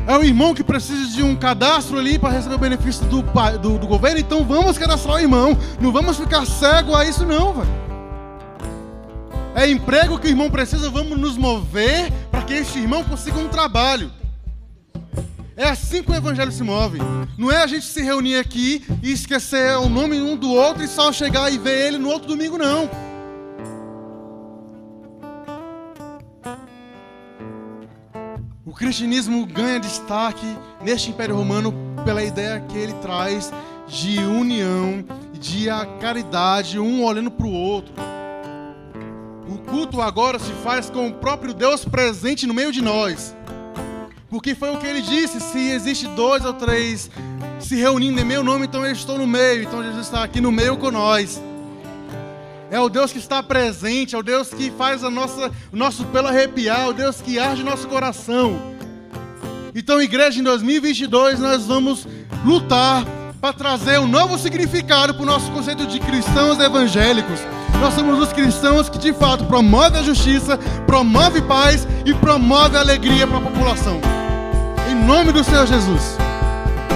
É 0.07 0.15
o 0.15 0.23
irmão 0.23 0.53
que 0.53 0.63
precisa 0.63 1.07
de 1.11 1.23
um 1.23 1.35
cadastro 1.35 1.97
ali 1.97 2.19
para 2.19 2.29
receber 2.29 2.55
o 2.55 2.59
benefício 2.59 3.03
do, 3.05 3.23
do, 3.59 3.79
do, 3.79 3.87
governo, 3.87 4.19
então 4.19 4.43
vamos 4.43 4.77
cadastrar 4.77 5.15
o 5.15 5.19
irmão. 5.19 5.57
Não 5.81 5.91
vamos 5.91 6.17
ficar 6.17 6.45
cego 6.45 6.95
a 6.95 7.05
isso, 7.05 7.25
não, 7.25 7.53
velho. 7.53 7.85
É 9.55 9.67
emprego 9.67 10.19
que 10.19 10.27
o 10.27 10.29
irmão 10.29 10.51
precisa, 10.51 10.89
vamos 10.89 11.17
nos 11.17 11.37
mover 11.37 12.11
para 12.29 12.41
que 12.41 12.53
este 12.53 12.77
irmão 12.77 13.03
consiga 13.03 13.39
um 13.39 13.47
trabalho. 13.47 14.11
É 15.57 15.69
assim 15.69 16.03
que 16.03 16.11
o 16.11 16.15
evangelho 16.15 16.51
se 16.51 16.61
move. 16.61 16.99
Não 17.37 17.51
é 17.51 17.63
a 17.63 17.67
gente 17.67 17.85
se 17.85 18.01
reunir 18.01 18.35
aqui 18.35 18.85
e 19.01 19.11
esquecer 19.11 19.77
o 19.77 19.87
nome 19.87 20.21
um 20.21 20.35
do 20.35 20.51
outro 20.51 20.83
e 20.83 20.87
só 20.87 21.11
chegar 21.11 21.51
e 21.51 21.57
ver 21.57 21.87
ele 21.87 21.97
no 21.97 22.09
outro 22.09 22.27
domingo, 22.27 22.57
não. 22.57 22.89
O 28.75 28.77
cristianismo 28.77 29.45
ganha 29.45 29.79
destaque 29.79 30.45
neste 30.81 31.09
Império 31.09 31.33
Romano 31.33 31.73
pela 32.03 32.21
ideia 32.21 32.59
que 32.59 32.77
ele 32.77 32.91
traz 32.95 33.49
de 33.87 34.19
união, 34.19 35.01
de 35.39 35.67
caridade, 36.01 36.77
um 36.77 37.01
olhando 37.01 37.31
para 37.31 37.45
o 37.45 37.53
outro. 37.53 37.93
O 39.47 39.59
culto 39.59 40.01
agora 40.01 40.37
se 40.37 40.51
faz 40.61 40.89
com 40.89 41.07
o 41.07 41.13
próprio 41.13 41.53
Deus 41.53 41.85
presente 41.85 42.45
no 42.45 42.53
meio 42.53 42.69
de 42.69 42.81
nós. 42.81 43.33
Porque 44.29 44.53
foi 44.53 44.71
o 44.71 44.77
que 44.77 44.87
ele 44.87 45.01
disse: 45.01 45.39
se 45.39 45.69
existe 45.69 46.05
dois 46.09 46.43
ou 46.43 46.51
três 46.51 47.09
se 47.61 47.77
reunindo 47.77 48.19
em 48.19 48.25
meu 48.25 48.43
nome, 48.43 48.65
então 48.65 48.85
eu 48.85 48.91
estou 48.91 49.17
no 49.17 49.25
meio. 49.25 49.63
Então 49.63 49.81
Jesus 49.81 50.05
está 50.05 50.21
aqui 50.21 50.41
no 50.41 50.51
meio 50.51 50.75
com 50.75 50.91
nós. 50.91 51.41
É 52.71 52.79
o 52.79 52.89
Deus 52.89 53.11
que 53.11 53.19
está 53.19 53.43
presente, 53.43 54.15
é 54.15 54.17
o 54.17 54.23
Deus 54.23 54.49
que 54.49 54.71
faz 54.71 55.03
a 55.03 55.09
nossa, 55.09 55.51
o 55.71 55.75
nosso 55.75 56.03
pelo 56.05 56.27
arrepiar, 56.27 56.81
é 56.81 56.87
o 56.87 56.93
Deus 56.93 57.21
que 57.21 57.37
arde 57.37 57.63
nosso 57.63 57.87
coração. 57.87 58.59
Então, 59.73 60.01
igreja, 60.01 60.39
em 60.39 60.43
2022 60.43 61.39
nós 61.39 61.65
vamos 61.65 62.07
lutar 62.43 63.05
para 63.39 63.53
trazer 63.53 63.99
um 63.99 64.07
novo 64.07 64.37
significado 64.39 65.13
para 65.13 65.23
o 65.23 65.25
nosso 65.25 65.51
conceito 65.51 65.85
de 65.85 65.99
cristãos 65.99 66.59
evangélicos. 66.59 67.39
Nós 67.79 67.93
somos 67.93 68.19
os 68.19 68.33
cristãos 68.33 68.89
que 68.89 68.97
de 68.97 69.13
fato 69.13 69.45
promovem 69.45 69.99
a 69.99 70.03
justiça, 70.03 70.57
promove 70.87 71.41
paz 71.41 71.87
e 72.05 72.13
promove 72.13 72.77
a 72.77 72.79
alegria 72.79 73.27
para 73.27 73.37
a 73.37 73.41
população. 73.41 73.99
Em 74.89 74.95
nome 74.95 75.31
do 75.31 75.43
Senhor 75.43 75.67
Jesus. 75.67 76.17